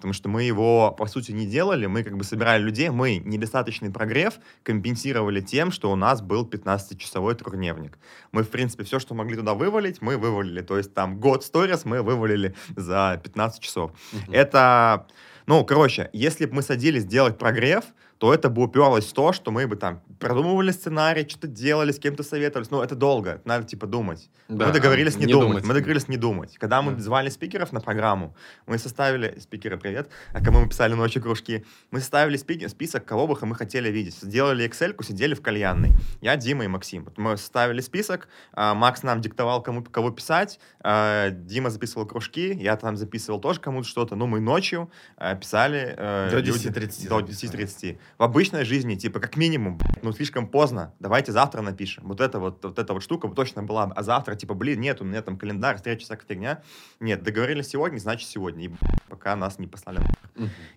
Потому 0.00 0.14
что 0.14 0.30
мы 0.30 0.44
его, 0.44 0.92
по 0.92 1.04
сути, 1.04 1.30
не 1.32 1.46
делали, 1.46 1.84
мы 1.84 2.02
как 2.02 2.16
бы 2.16 2.24
собирали 2.24 2.62
людей, 2.62 2.88
мы 2.88 3.18
недостаточный 3.18 3.90
прогрев 3.90 4.38
компенсировали 4.62 5.42
тем, 5.42 5.70
что 5.70 5.92
у 5.92 5.96
нас 5.96 6.22
был 6.22 6.46
15-часовой 6.46 7.34
трехдневник. 7.34 7.98
Мы, 8.32 8.42
в 8.42 8.48
принципе, 8.48 8.84
все, 8.84 8.98
что 8.98 9.14
могли 9.14 9.36
туда 9.36 9.52
вывалить, 9.52 10.00
мы 10.00 10.16
вывалили. 10.16 10.62
То 10.62 10.78
есть 10.78 10.94
там 10.94 11.20
год 11.20 11.44
сторис 11.44 11.84
мы 11.84 12.00
вывалили 12.00 12.54
за 12.74 13.20
15 13.22 13.62
часов. 13.62 13.92
Мгм. 14.12 14.32
Это, 14.32 15.06
ну, 15.44 15.62
короче, 15.66 16.08
если 16.14 16.46
бы 16.46 16.54
мы 16.54 16.62
садились 16.62 17.04
делать 17.04 17.36
прогрев, 17.36 17.84
то 18.20 18.34
это 18.34 18.50
бы 18.50 18.62
уперлось 18.64 19.06
в 19.06 19.14
то, 19.14 19.32
что 19.32 19.50
мы 19.50 19.66
бы 19.66 19.76
там 19.76 20.02
продумывали 20.18 20.72
сценарий, 20.72 21.26
что-то 21.26 21.46
делали, 21.46 21.90
с 21.90 21.98
кем-то 21.98 22.22
советовались. 22.22 22.70
Ну, 22.70 22.82
это 22.82 22.94
долго, 22.94 23.30
это 23.30 23.48
надо, 23.48 23.64
типа, 23.66 23.86
думать. 23.86 24.28
Да, 24.46 24.66
мы 24.66 24.72
договорились 24.74 25.16
не, 25.16 25.24
не 25.24 25.32
думать. 25.32 25.48
думать. 25.48 25.64
Мы 25.64 25.72
договорились 25.72 26.06
не 26.08 26.18
думать. 26.18 26.58
Когда 26.58 26.82
мы 26.82 26.92
Да. 26.92 27.00
звали 27.00 27.30
спикеров 27.30 27.72
на 27.72 27.80
программу, 27.80 28.36
мы 28.66 28.76
составили... 28.76 29.38
Спикеры, 29.40 29.78
привет. 29.78 30.10
А 30.34 30.44
кому 30.44 30.60
мы 30.60 30.68
писали 30.68 30.92
ночью 30.92 31.22
кружки? 31.22 31.64
Мы 31.90 32.00
составили 32.00 32.36
спи- 32.36 32.68
список, 32.68 33.06
кого 33.06 33.26
бы 33.26 33.38
мы 33.40 33.54
хотели 33.54 33.88
видеть. 33.88 34.18
Сделали 34.20 34.68
excel 34.68 34.94
сидели 35.02 35.32
в 35.32 35.40
кальянной. 35.40 35.92
Я, 36.20 36.36
Дима 36.36 36.64
и 36.64 36.68
Максим. 36.68 37.04
Вот 37.04 37.16
Мы 37.16 37.38
составили 37.38 37.80
список, 37.80 38.28
а, 38.52 38.74
Макс 38.74 39.02
нам 39.02 39.22
диктовал, 39.22 39.62
кому, 39.62 39.82
кого 39.82 40.10
писать, 40.10 40.60
а, 40.84 41.30
Дима 41.30 41.70
записывал 41.70 42.06
кружки, 42.06 42.52
я 42.52 42.76
там 42.76 42.98
записывал 42.98 43.40
тоже 43.40 43.60
кому-то 43.60 43.88
что-то. 43.88 44.14
Ну, 44.14 44.26
мы 44.26 44.40
ночью 44.40 44.90
а, 45.16 45.34
писали... 45.36 45.94
э, 45.96 46.28
До 46.32 46.36
люди- 46.40 46.50
10:30 46.68 47.08
До 47.08 47.20
записывали. 47.20 47.64
10.30. 47.64 47.98
В 48.18 48.22
обычной 48.22 48.64
жизни, 48.64 48.96
типа, 48.96 49.18
как 49.20 49.36
минимум, 49.36 49.78
блядь, 49.78 50.02
ну, 50.02 50.12
слишком 50.12 50.46
поздно, 50.46 50.92
давайте 51.00 51.32
завтра 51.32 51.62
напишем. 51.62 52.04
Вот 52.06 52.20
эта 52.20 52.38
вот, 52.38 52.62
вот 52.64 52.78
эта 52.78 52.92
вот 52.92 53.02
штука 53.02 53.28
точно 53.28 53.62
была. 53.62 53.84
А 53.96 54.02
завтра, 54.02 54.34
типа, 54.34 54.54
блин, 54.54 54.80
нет, 54.80 55.00
у 55.00 55.04
меня 55.04 55.22
там 55.22 55.38
календарь, 55.38 55.76
встреча, 55.76 56.04
всякая 56.04 56.26
фигня. 56.26 56.62
Нет, 57.00 57.22
договорились 57.22 57.68
сегодня, 57.68 57.98
значит 57.98 58.28
сегодня. 58.28 58.64
И, 58.64 58.68
блядь, 58.68 59.02
пока 59.08 59.36
нас 59.36 59.58
не 59.58 59.66
послали. 59.66 60.00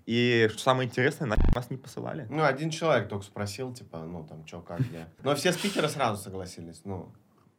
И 0.06 0.48
что 0.52 0.60
самое 0.62 0.88
интересное, 0.88 1.28
на- 1.28 1.36
нас 1.54 1.70
не 1.70 1.78
посылали. 1.78 2.28
Ну, 2.30 2.44
один 2.44 2.70
человек 2.70 3.10
только 3.10 3.25
спросил, 3.25 3.74
типа, 3.74 4.00
ну, 4.00 4.24
там, 4.25 4.46
что, 4.48 4.62
как, 4.62 4.80
где. 4.80 5.08
Но 5.24 5.36
все 5.36 5.52
спикеры 5.52 5.90
сразу 5.90 6.22
согласились, 6.22 6.82
ну. 6.86 7.13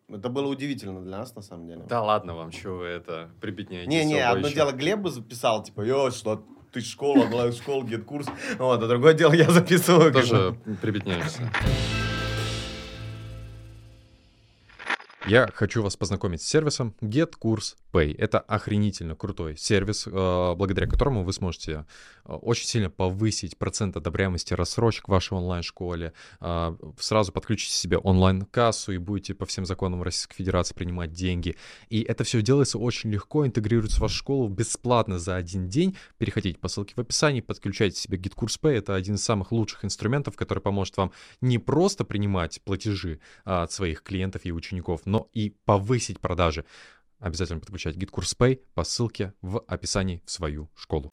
Это 0.06 0.28
было 0.28 0.48
удивительно 0.48 1.00
для 1.00 1.16
нас, 1.18 1.34
на 1.34 1.40
самом 1.40 1.66
деле. 1.66 1.82
Да 1.88 2.02
ладно 2.02 2.34
вам, 2.34 2.52
что 2.52 2.76
вы 2.76 2.84
это 2.86 3.30
прибедняете. 3.40 3.88
Не-не, 3.88 4.20
одно 4.20 4.48
еще? 4.48 4.54
дело 4.56 4.72
Глеб 4.72 4.98
бы 5.00 5.10
записал, 5.10 5.62
типа, 5.62 5.80
yo, 5.80 6.10
что 6.10 6.44
ты 6.74 6.80
школа, 6.80 7.24
онлайн-школа, 7.26 7.84
GetCourse. 7.84 8.26
Вот, 8.58 8.82
а 8.82 8.88
другое 8.88 9.14
дело 9.14 9.32
я 9.32 9.48
записываю. 9.48 10.12
Тоже 10.12 10.56
прибедняешься. 10.82 11.50
Я 15.26 15.48
хочу 15.54 15.82
вас 15.82 15.96
познакомить 15.96 16.42
с 16.42 16.46
сервисом 16.46 16.94
Pay. 17.94 18.14
Это 18.18 18.40
охренительно 18.40 19.14
крутой 19.16 19.56
сервис, 19.56 20.06
э, 20.06 20.54
благодаря 20.54 20.86
которому 20.86 21.24
вы 21.24 21.32
сможете 21.32 21.86
э, 22.26 22.32
очень 22.32 22.66
сильно 22.66 22.90
повысить 22.90 23.56
процент 23.56 23.96
одобряемости 23.96 24.52
рассрочек 24.52 25.08
в 25.08 25.12
вашей 25.12 25.32
онлайн-школе, 25.34 26.12
э, 26.40 26.76
сразу 26.98 27.32
подключите 27.32 27.72
себе 27.72 27.96
онлайн-кассу 27.96 28.92
и 28.92 28.98
будете 28.98 29.32
по 29.32 29.46
всем 29.46 29.64
законам 29.64 30.02
Российской 30.02 30.34
Федерации 30.34 30.74
принимать 30.74 31.12
деньги. 31.12 31.56
И 31.88 32.02
это 32.02 32.24
все 32.24 32.42
делается 32.42 32.78
очень 32.78 33.10
легко, 33.10 33.46
интегрируется 33.46 33.98
в 33.98 34.00
вашу 34.00 34.16
школу 34.16 34.48
бесплатно 34.48 35.18
за 35.18 35.36
один 35.36 35.68
день. 35.68 35.96
Переходите 36.18 36.58
по 36.58 36.68
ссылке 36.68 36.92
в 36.96 37.00
описании, 37.00 37.40
подключайте 37.40 37.98
себе 37.98 38.18
Pay. 38.18 38.72
Это 38.72 38.94
один 38.94 39.14
из 39.14 39.24
самых 39.24 39.52
лучших 39.52 39.86
инструментов, 39.86 40.36
который 40.36 40.58
поможет 40.58 40.98
вам 40.98 41.12
не 41.40 41.58
просто 41.58 42.04
принимать 42.04 42.60
платежи 42.62 43.20
от 43.44 43.72
своих 43.72 44.02
клиентов 44.02 44.42
и 44.44 44.52
учеников, 44.52 45.00
но 45.14 45.28
и 45.32 45.50
повысить 45.64 46.18
продажи. 46.18 46.64
Обязательно 47.20 47.60
подключать 47.60 47.94
GitKurs 47.94 48.36
Pay 48.36 48.60
по 48.74 48.82
ссылке 48.82 49.32
в 49.42 49.60
описании 49.68 50.20
в 50.26 50.30
свою 50.32 50.68
школу. 50.74 51.08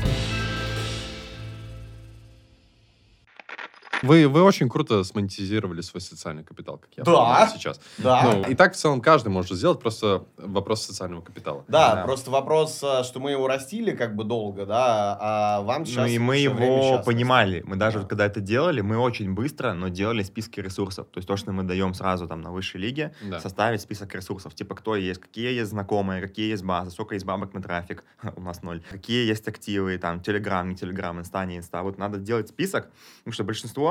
Вы, 4.01 4.27
вы 4.27 4.41
очень 4.43 4.69
круто 4.69 5.03
смонетизировали 5.03 5.81
свой 5.81 6.01
социальный 6.01 6.43
капитал, 6.43 6.77
как 6.77 6.89
я 6.97 7.03
Да. 7.03 7.11
понимаю 7.11 7.49
сейчас. 7.55 7.79
Да. 7.97 8.23
Ну, 8.23 8.43
и 8.49 8.55
так 8.55 8.73
в 8.73 8.75
целом 8.77 9.01
каждый 9.01 9.29
может 9.29 9.55
сделать, 9.57 9.79
просто 9.79 10.25
вопрос 10.37 10.83
социального 10.85 11.21
капитала. 11.21 11.63
Да, 11.67 11.95
Да. 11.95 12.03
просто 12.03 12.31
вопрос, 12.31 12.83
а, 12.83 13.03
что 13.03 13.19
мы 13.19 13.31
его 13.31 13.47
растили 13.47 13.91
как 13.95 14.15
бы 14.15 14.23
долго, 14.23 14.65
да, 14.65 15.17
а 15.19 15.61
вам 15.61 15.85
сейчас... 15.85 15.97
Ну 15.97 16.05
и 16.07 16.17
мы 16.17 16.37
его 16.37 16.99
понимали. 17.03 17.61
Мы 17.65 17.75
даже 17.75 17.95
Да. 17.97 18.01
вот 18.01 18.09
когда 18.09 18.25
это 18.25 18.39
делали, 18.39 18.81
мы 18.81 18.97
очень 18.97 19.33
быстро, 19.33 19.73
но 19.73 19.87
делали 19.89 20.23
списки 20.23 20.59
ресурсов. 20.59 21.07
То 21.11 21.17
есть 21.19 21.27
то, 21.27 21.37
что 21.37 21.51
мы 21.51 21.63
даем 21.63 21.93
сразу 21.93 22.27
там 22.27 22.41
на 22.41 22.51
высшей 22.51 22.81
лиге, 22.81 23.13
Да. 23.21 23.39
составить 23.39 23.81
список 23.81 24.13
ресурсов. 24.15 24.55
Типа 24.55 24.75
кто 24.75 24.95
есть, 24.95 25.21
какие 25.21 25.51
есть 25.53 25.69
знакомые, 25.71 26.21
какие 26.21 26.49
есть 26.51 26.63
базы, 26.63 26.91
сколько 26.91 27.13
есть 27.15 27.25
бабок 27.25 27.53
на 27.53 27.61
трафик, 27.61 28.03
у 28.35 28.41
нас 28.41 28.61
ноль. 28.63 28.81
Какие 28.89 29.27
есть 29.27 29.47
активы, 29.47 29.97
там, 29.97 30.21
Телеграм, 30.21 30.67
не 30.69 30.75
Телеграм, 30.75 31.19
Инста, 31.19 31.45
не 31.45 31.57
Инста. 31.57 31.83
Вот 31.83 31.97
надо 31.97 32.17
делать 32.17 32.49
список, 32.49 32.89
потому 33.19 33.33
что 33.33 33.43
большинство 33.43 33.90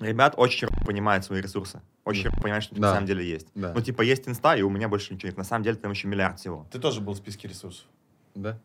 ребят 0.00 0.34
очень 0.36 0.68
понимают 0.86 1.24
свои 1.24 1.40
ресурсы. 1.40 1.80
Очень 2.04 2.24
Да. 2.24 2.30
понимают, 2.40 2.64
что 2.64 2.74
Да. 2.74 2.80
на 2.80 2.92
самом 2.94 3.06
деле 3.06 3.28
есть. 3.28 3.48
Да. 3.54 3.72
Ну, 3.74 3.80
типа, 3.80 4.02
есть 4.02 4.28
Инста, 4.28 4.54
и 4.56 4.62
у 4.62 4.70
меня 4.70 4.88
больше 4.88 5.12
ничего 5.14 5.28
нет. 5.28 5.36
На 5.38 5.44
самом 5.44 5.64
деле 5.64 5.76
там 5.76 5.90
еще 5.90 6.08
миллиард 6.08 6.38
всего. 6.38 6.66
Ты 6.70 6.78
тоже 6.78 7.00
был 7.00 7.12
в 7.14 7.16
списке 7.16 7.48
ресурсов. 7.48 7.84
Да? 8.34 8.58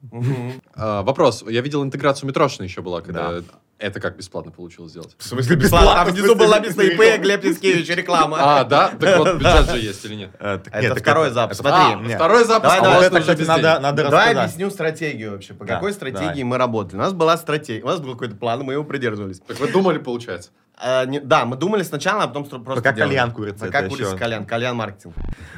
А, 0.76 1.02
вопрос. 1.04 1.44
Я 1.48 1.62
видел 1.62 1.84
интеграцию 1.84 2.28
метрошина 2.28 2.64
еще 2.66 2.82
была, 2.82 3.02
когда 3.02 3.42
Да. 3.42 3.48
Это 3.80 4.00
как 4.00 4.16
бесплатно 4.16 4.52
получилось 4.52 4.92
сделать? 4.92 5.16
В 5.18 5.24
смысле 5.24 5.56
бесплатно? 5.56 5.94
Там 6.06 6.08
внизу 6.14 6.36
был 6.36 6.48
написано 6.50 6.82
ИП 6.84 7.22
Глеб 7.22 7.44
Яскевич, 7.44 7.90
реклама. 7.96 8.38
А, 8.40 8.64
да? 8.64 8.90
Так 8.90 9.20
вот, 9.20 9.36
бюджет 9.40 9.70
же 9.72 9.78
есть 9.80 10.06
или 10.06 10.16
нет? 10.16 10.32
Так 10.38 10.68
Это 10.72 10.96
второй 10.96 11.32
запуск. 11.32 11.62
Смотри, 11.62 12.14
А, 12.14 12.16
второй 12.16 12.46
запуск, 12.46 12.64
Давай, 12.64 12.80
а 12.80 13.10
давай, 13.10 13.22
кстати, 13.22 13.42
надо, 13.42 13.94
Давай 14.04 14.34
объясню 14.34 14.70
стратегию 14.70 15.32
вообще. 15.32 15.54
По 15.54 15.66
какой 15.66 15.94
стратегии 15.94 16.44
мы 16.44 16.58
работали? 16.58 16.96
У 16.96 17.00
нас 17.00 17.14
была 17.14 17.38
стратегия, 17.38 17.84
у 17.84 17.88
нас 17.88 18.00
был 18.00 18.14
какой-то 18.14 18.36
план, 18.36 18.62
мы 18.64 18.74
его 18.74 18.84
придерживались. 18.84 19.40
Так 19.40 19.60
вы 19.60 19.72
думали, 19.72 19.98
получается? 19.98 20.52
А, 20.76 21.06
не- 21.06 21.20
да, 21.20 21.46
мы 21.46 21.56
думали 21.56 21.84
сначала, 21.84 22.24
а 22.24 22.28
потом 22.28 22.46
просто 22.46 22.82
Пока 22.82 22.94
делали. 22.94 23.12
кальян 23.12 23.32
курица, 23.32 23.66
Пока 23.66 23.84
курица 23.84 24.10
еще- 24.10 24.18
кальян, 24.18 24.46
кальян 24.46 24.76
маркетинг. 24.76 25.14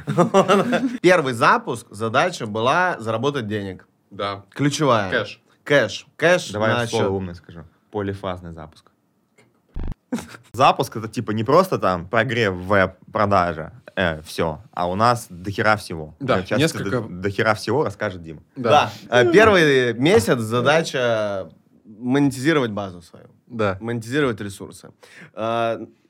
Первый 1.02 1.32
запуск, 1.32 1.86
задача 1.90 2.46
была 2.46 2.96
заработать 2.98 3.46
денег. 3.46 3.86
Да. 4.10 4.44
Ключевая. 4.50 5.10
Кэш. 5.10 5.40
Кэш. 5.64 6.06
Кэш 6.16 6.50
Давай 6.50 6.70
я 6.82 6.86
слово 6.86 7.08
умное 7.08 7.34
скажу. 7.34 7.64
Полифазный 7.96 8.52
запуск. 8.52 8.90
Запуск 10.52 10.96
это 10.96 11.08
типа 11.08 11.30
не 11.30 11.44
просто 11.44 11.78
там 11.78 12.06
прогрев 12.06 12.52
веб-продажа, 12.52 13.72
все, 14.22 14.60
а 14.72 14.86
у 14.90 14.94
нас 14.96 15.28
дохера 15.30 15.76
всего. 15.78 16.14
Да, 16.20 16.40
Э, 16.40 16.42
сейчас 16.44 16.58
несколько- 16.58 17.00
до- 17.00 17.08
дохера 17.08 17.54
всего 17.54 17.84
расскажет 17.84 18.22
Дима. 18.22 18.42
Да. 18.54 18.90
Э, 19.08 19.32
Первый 19.32 19.94
месяц 19.94 20.38
задача 20.40 21.48
монетизировать 21.86 22.70
базу 22.70 23.00
свою. 23.00 23.28
Да. 23.46 23.78
монетизировать 23.80 24.40
ресурсы. 24.42 24.90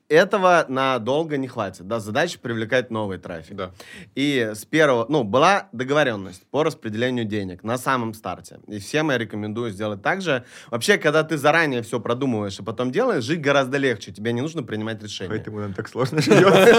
Этого 0.08 0.64
надолго 0.68 1.36
не 1.36 1.48
хватит. 1.48 1.88
Да, 1.88 1.98
задача 1.98 2.38
привлекать 2.38 2.90
новый 2.90 3.18
трафик. 3.18 3.56
Да. 3.56 3.72
И 4.14 4.52
с 4.54 4.64
первого, 4.64 5.06
ну, 5.08 5.24
была 5.24 5.68
договоренность 5.72 6.46
по 6.50 6.62
распределению 6.62 7.24
денег 7.24 7.64
на 7.64 7.76
самом 7.76 8.14
старте. 8.14 8.60
И 8.68 8.78
всем 8.78 9.10
я 9.10 9.18
рекомендую 9.18 9.72
сделать 9.72 10.02
так 10.02 10.22
же. 10.22 10.44
Вообще, 10.70 10.98
когда 10.98 11.24
ты 11.24 11.36
заранее 11.36 11.82
все 11.82 11.98
продумываешь 11.98 12.58
и 12.58 12.62
потом 12.62 12.92
делаешь, 12.92 13.24
жить 13.24 13.40
гораздо 13.40 13.78
легче. 13.78 14.12
Тебе 14.12 14.32
не 14.32 14.42
нужно 14.42 14.62
принимать 14.62 15.02
решения. 15.02 15.30
Поэтому 15.30 15.60
нам 15.60 15.74
так 15.74 15.88
сложно 15.88 16.22
живется. 16.22 16.72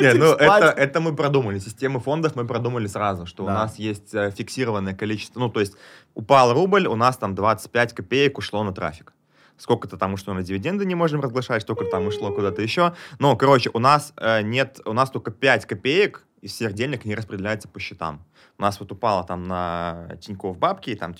Не, 0.00 0.14
ну 0.14 0.32
это, 0.32 0.74
это 0.76 1.00
мы 1.00 1.14
продумали. 1.14 1.58
Системы 1.58 2.00
фондов 2.00 2.34
мы 2.34 2.46
продумали 2.46 2.86
сразу, 2.86 3.26
что 3.26 3.44
у 3.44 3.48
нас 3.48 3.78
есть 3.78 4.14
э, 4.14 4.30
фиксированное 4.30 4.94
количество. 4.94 5.38
Ну, 5.40 5.50
то 5.50 5.60
есть 5.60 5.74
упал 6.14 6.54
рубль, 6.54 6.86
у 6.86 6.96
нас 6.96 7.16
там 7.16 7.34
25 7.34 7.92
копеек 7.92 8.38
ушло 8.38 8.64
на 8.64 8.72
трафик. 8.72 9.12
Сколько-то 9.56 9.96
там 9.96 10.14
ушло 10.14 10.34
на 10.34 10.42
дивиденды, 10.42 10.84
не 10.84 10.94
можем 10.94 11.20
разглашать, 11.20 11.62
столько 11.62 11.84
там 11.84 12.06
ушло 12.06 12.32
куда-то 12.32 12.62
еще. 12.62 12.94
Но, 13.18 13.36
короче, 13.36 13.70
у 13.72 13.78
нас 13.78 14.12
э, 14.16 14.42
нет, 14.42 14.80
у 14.84 14.92
нас 14.92 15.10
только 15.10 15.30
5 15.30 15.66
копеек 15.66 16.26
из 16.42 16.52
всех 16.52 16.72
денег 16.72 17.04
не 17.04 17.14
распределяется 17.14 17.68
по 17.68 17.78
счетам. 17.78 18.24
У 18.58 18.62
нас 18.62 18.80
вот 18.80 18.90
упало 18.90 19.24
там 19.24 19.44
на 19.44 20.08
Тинькофф 20.20 20.58
бабки, 20.58 20.90
и 20.90 20.96
там, 20.96 21.14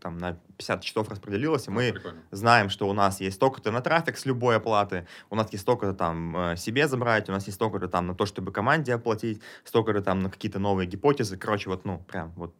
там 0.00 0.18
на 0.18 0.34
50 0.56 0.84
счетов 0.84 1.08
распределилось, 1.10 1.66
и 1.66 1.70
мы 1.70 1.92
Прикольно. 1.92 2.22
знаем, 2.30 2.70
что 2.70 2.88
у 2.88 2.92
нас 2.92 3.20
есть 3.20 3.36
столько-то 3.36 3.72
на 3.72 3.80
трафик 3.80 4.16
с 4.16 4.24
любой 4.26 4.56
оплаты, 4.56 5.06
у 5.30 5.34
нас 5.34 5.50
есть 5.52 5.62
столько-то 5.62 5.92
там 5.92 6.36
э, 6.36 6.56
себе 6.56 6.86
забрать, 6.86 7.28
у 7.28 7.32
нас 7.32 7.46
есть 7.46 7.56
столько-то 7.56 7.88
там 7.88 8.06
на 8.06 8.14
то, 8.14 8.26
чтобы 8.26 8.52
команде 8.52 8.94
оплатить, 8.94 9.42
столько-то 9.64 10.02
там 10.02 10.20
на 10.20 10.30
какие-то 10.30 10.60
новые 10.60 10.86
гипотезы. 10.86 11.36
Короче, 11.36 11.68
вот, 11.68 11.84
ну, 11.84 11.98
прям 11.98 12.32
вот 12.36 12.54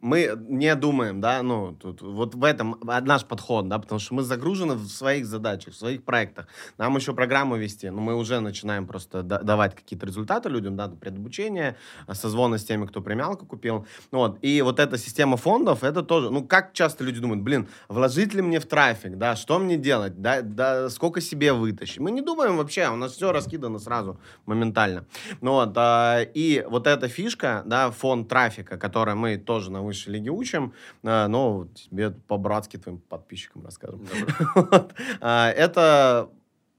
мы 0.00 0.34
не 0.48 0.74
думаем, 0.74 1.20
да, 1.20 1.42
ну, 1.42 1.72
тут, 1.72 2.00
вот 2.00 2.34
в 2.34 2.44
этом 2.44 2.76
а, 2.88 3.00
наш 3.00 3.24
подход, 3.24 3.68
да, 3.68 3.78
потому 3.78 3.98
что 3.98 4.14
мы 4.14 4.22
загружены 4.22 4.74
в 4.74 4.88
своих 4.88 5.26
задачах, 5.26 5.74
в 5.74 5.76
своих 5.76 6.04
проектах. 6.04 6.48
Нам 6.78 6.96
еще 6.96 7.12
программу 7.12 7.56
вести, 7.56 7.90
но 7.90 8.00
мы 8.00 8.14
уже 8.14 8.40
начинаем 8.40 8.86
просто 8.86 9.22
да- 9.22 9.40
давать 9.40 9.74
какие-то 9.74 10.06
результаты 10.06 10.48
людям, 10.48 10.76
да, 10.76 10.88
предобучение, 10.88 11.76
а, 12.06 12.14
созвоны 12.14 12.58
с 12.58 12.64
теми, 12.64 12.86
кто 12.86 13.02
премиалку 13.02 13.46
купил. 13.46 13.86
Вот, 14.10 14.38
и 14.42 14.62
вот 14.62 14.80
эта 14.80 14.96
система 14.96 15.36
фондов, 15.36 15.84
это 15.84 16.02
тоже, 16.02 16.30
ну, 16.30 16.46
как 16.46 16.72
часто 16.72 17.04
люди 17.04 17.20
думают, 17.20 17.42
блин, 17.42 17.68
вложить 17.88 18.32
ли 18.32 18.40
мне 18.40 18.58
в 18.58 18.66
трафик, 18.66 19.18
да, 19.18 19.36
что 19.36 19.58
мне 19.58 19.76
делать, 19.76 20.22
да, 20.22 20.40
да 20.40 20.88
сколько 20.88 21.20
себе 21.20 21.52
вытащить. 21.52 21.98
Мы 21.98 22.10
не 22.10 22.22
думаем 22.22 22.56
вообще, 22.56 22.88
у 22.88 22.96
нас 22.96 23.12
все 23.12 23.32
раскидано 23.32 23.78
сразу, 23.78 24.18
моментально. 24.46 25.04
Ну 25.42 25.52
вот, 25.52 25.72
а, 25.76 26.22
и 26.22 26.64
вот 26.68 26.86
эта 26.86 27.08
фишка, 27.08 27.62
да, 27.66 27.90
фонд 27.90 28.28
трафика, 28.28 28.78
который 28.78 29.14
мы 29.14 29.36
тоже 29.36 29.70
на 29.70 29.89
высшей 29.90 30.12
лиге 30.14 30.30
учим, 30.30 30.72
а, 31.02 31.28
ну, 31.28 31.68
тебе 31.74 32.10
по-братски 32.10 32.76
твоим 32.76 32.98
подписчикам 32.98 33.64
расскажем. 33.64 34.06
А, 35.20 35.50
Это 35.50 36.30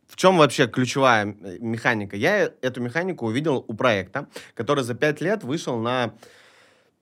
в 0.07 0.15
чем 0.17 0.37
вообще 0.37 0.67
ключевая 0.67 1.25
э, 1.41 1.57
механика? 1.59 2.17
Я 2.17 2.51
эту 2.61 2.81
механику 2.81 3.27
увидел 3.27 3.63
у 3.67 3.73
проекта, 3.73 4.27
который 4.55 4.83
за 4.83 4.93
5 4.93 5.21
лет 5.21 5.43
вышел 5.43 5.77
на 5.77 6.13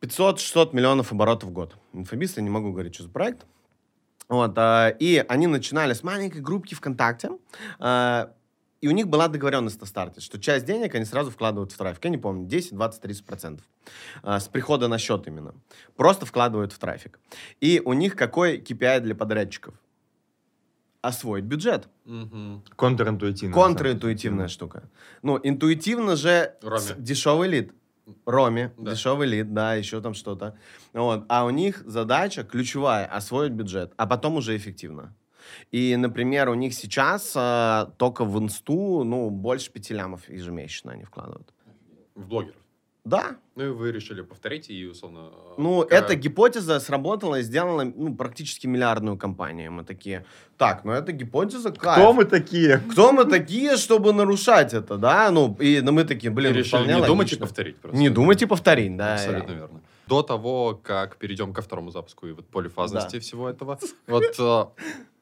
500-600 0.02 0.76
миллионов 0.76 1.12
оборотов 1.12 1.50
в 1.50 1.54
год. 1.54 1.76
Инфобиз, 1.94 2.38
я 2.38 2.44
не 2.44 2.50
могу 2.50 2.72
говорить, 2.72 2.94
что 2.94 3.04
за 3.04 3.10
проект. 3.10 3.46
Вот, 4.28 4.54
а, 4.58 4.90
и 4.90 5.26
они 5.28 5.48
начинали 5.48 5.94
с 5.94 6.04
маленькой 6.04 6.42
группки 6.42 6.76
ВКонтакте, 6.76 7.32
и 8.82 8.88
у 8.88 8.92
них 8.92 9.08
была 9.08 9.28
договоренность 9.28 9.80
на 9.82 9.88
старте, 9.88 10.22
что 10.22 10.40
часть 10.40 10.66
денег 10.66 10.96
они 10.96 11.06
сразу 11.06 11.32
вкладывают 11.32 11.72
в 11.72 11.78
трафик. 11.78 12.04
Я 12.06 12.10
не 12.12 12.18
помню, 12.18 12.48
10, 12.48 12.74
20, 12.76 13.02
30 13.02 13.26
процентов. 13.26 13.66
А, 14.24 14.40
С 14.40 14.48
прихода 14.48 14.88
на 14.88 14.98
счет 14.98 15.28
именно. 15.28 15.54
Просто 15.96 16.26
вкладывают 16.26 16.72
в 16.74 16.80
трафик. 16.80 17.20
И 17.60 17.82
у 17.84 17.94
них 17.94 18.16
какой 18.16 18.58
KPI 18.60 19.02
для 19.02 19.16
подрядчиков? 19.16 19.74
Освоить 21.02 21.46
бюджет. 21.46 21.88
Мгм. 22.06 22.64
контринтуитивно. 22.76 23.54
Контринтуитивная 23.54 24.48
штука. 24.48 24.90
Ну, 25.22 25.40
интуитивно 25.42 26.16
же 26.16 26.56
Роме. 26.62 26.96
дешевый 26.98 27.48
лид. 27.50 27.72
Роме, 28.26 28.74
Да. 28.78 28.92
дешевый 28.92 29.28
лид, 29.28 29.54
да, 29.54 29.76
еще 29.76 30.02
там 30.02 30.14
что-то. 30.16 30.58
Вот. 30.94 31.26
А 31.30 31.46
у 31.46 31.52
них 31.52 31.84
задача 31.86 32.44
ключевая— 32.44 33.06
освоить 33.18 33.52
бюджет, 33.54 33.94
а 33.98 34.08
потом 34.08 34.36
уже 34.38 34.58
эффективно. 34.58 35.16
И, 35.72 35.96
например, 35.96 36.50
у 36.50 36.54
них 36.56 36.74
сейчас 36.74 37.34
а, 37.36 37.92
только 37.98 38.26
в 38.26 38.38
инсту, 38.40 39.04
ну, 39.04 39.30
больше 39.30 39.72
пяти 39.72 39.94
лямов 39.94 40.28
ежемесячно 40.30 40.92
они 40.94 41.04
вкладывают. 41.04 41.54
В 42.16 42.28
блогеров. 42.28 42.56
Да, 43.06 43.38
Ну 43.56 43.66
и 43.66 43.70
вы 43.70 43.92
решили 43.92 44.22
повторить 44.22 44.70
и, 44.70 44.86
условно... 44.86 45.32
э, 45.32 45.54
ну, 45.58 45.82
какая- 45.82 46.02
эта 46.02 46.16
гипотеза 46.16 46.80
сработала 46.80 47.40
и 47.40 47.44
сделала, 47.44 47.84
ну, 47.84 48.14
практически 48.14 48.68
миллиардную 48.68 49.18
компанию. 49.18 49.72
Мы 49.72 49.84
такие, 49.84 50.26
так, 50.58 50.84
ну, 50.84 50.92
эта 50.92 51.12
гипотеза 51.14 51.72
кайф. 51.72 51.98
Кто 51.98 52.14
мы 52.14 52.26
такие? 52.26 52.78
Кто 52.92 53.12
мы 53.14 53.26
такие, 53.26 53.78
чтобы 53.78 54.14
нарушать 54.14 54.74
это, 54.74 54.98
да? 54.98 55.32
Ну, 55.32 55.56
и 55.60 55.82
ну, 55.82 55.92
мы 55.94 56.04
такие, 56.04 56.30
И 56.30 56.36
блин, 56.36 56.54
решили 56.54 56.68
вполне 56.84 56.96
не 56.96 57.08
думать 57.08 57.10
и 57.32 57.36
логично. 57.36 57.40
повторить 57.48 57.78
просто. 57.78 57.98
Не 57.98 58.10
думать 58.10 58.42
и 58.42 58.46
повторить, 58.46 58.96
да. 58.98 59.14
Абсолютно 59.14 59.52
верно. 59.54 59.82
До 60.08 60.22
того, 60.22 60.80
как 60.84 61.16
перейдем 61.18 61.54
ко 61.54 61.62
второму 61.62 61.92
запуску 61.92 62.28
и 62.28 62.34
вот 62.34 62.48
полифазности 62.48 63.16
Да. 63.16 63.20
всего 63.22 63.50
этого, 63.50 63.80
вот 64.08 64.36
э, 64.38 64.66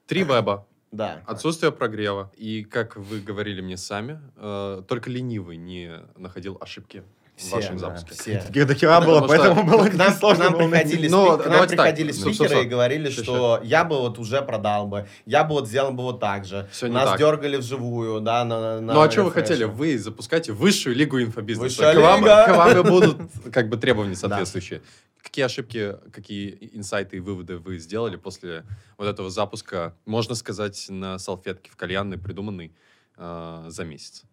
три 0.08 0.24
веба, 0.24 0.68
Да. 0.92 1.22
Отсутствие 1.26 1.72
прогрева. 1.72 2.32
И, 2.38 2.64
как 2.64 2.96
вы 2.96 3.20
говорили 3.20 3.62
мне 3.62 3.78
сами, 3.78 4.22
э, 4.38 4.82
только 4.88 5.10
ленивый 5.10 5.58
не 5.58 6.00
находил 6.16 6.58
ошибки 6.62 7.04
в 7.38 7.40
Все, 7.40 7.56
вашем 7.56 7.78
да, 7.78 7.80
запуске. 7.96 8.14
все. 8.16 8.40
Таких 8.48 8.66
до 8.66 8.74
хера 8.74 9.00
было, 9.00 9.22
Потому 9.22 9.28
что 9.28 9.38
поэтому 9.56 9.64
было 9.78 9.90
К 9.90 9.94
нам, 9.94 10.12
к 10.14 10.18
сложно 10.18 10.44
нам 10.46 10.54
было 10.54 10.68
найти. 10.68 10.90
приходили, 10.90 11.08
Ну, 11.12 11.26
спик- 11.38 11.44
к 11.44 11.46
нам 11.48 11.60
так. 11.60 11.70
приходили 11.70 12.12
Стоп, 12.12 12.22
стоп, 12.22 12.34
спикеры 12.34 12.50
стоп. 12.50 12.66
и 12.66 12.68
говорили, 12.68 13.10
Ща, 13.12 13.24
что 13.24 13.62
я 13.64 13.84
бы 13.86 14.00
вот 14.00 14.18
уже 14.18 14.42
продал 14.42 14.88
бы, 14.88 15.08
я 15.28 15.44
бы 15.44 15.52
вот 15.54 15.68
сделал 15.68 15.92
бы 15.92 16.02
вот 16.04 16.20
так 16.20 16.46
же. 16.46 16.68
Всё 16.72 16.88
не 16.88 16.94
Нас 16.94 17.10
так. 17.12 17.20
дергали 17.20 17.58
вживую, 17.58 18.22
да, 18.22 18.44
на, 18.44 18.82
на 18.82 18.94
Ну 18.96 19.02
а 19.02 19.12
что 19.12 19.24
вы 19.24 19.32
хотели? 19.32 19.66
Вы 19.66 20.00
запускаете 20.00 20.52
высшую 20.52 20.96
лигу 20.96 21.22
инфобизнеса. 21.22 21.64
Высшая 21.64 21.94
К 21.94 22.00
вам, 22.02 22.20
лига. 22.22 22.46
к 22.48 22.58
вам 22.58 22.78
и 22.80 22.84
будут 22.90 23.18
как 23.54 23.70
бы 23.70 23.78
требования 23.78 24.16
соответствующие. 24.16 24.82
Какие 25.22 25.46
ошибки, 25.46 25.96
какие 26.12 26.72
инсайты 26.74 27.18
и 27.18 27.20
выводы 27.20 27.58
вы 27.58 27.78
сделали 27.78 28.16
после 28.16 28.64
вот 28.98 29.08
этого 29.08 29.30
запуска, 29.30 29.94
можно 30.06 30.34
сказать, 30.34 30.88
на 30.90 31.20
салфетке 31.20 31.70
в 31.70 31.76
кальянной, 31.76 32.18
придуманной 32.18 32.74
э, 33.18 33.66
за 33.68 33.84
месяц? 33.84 34.24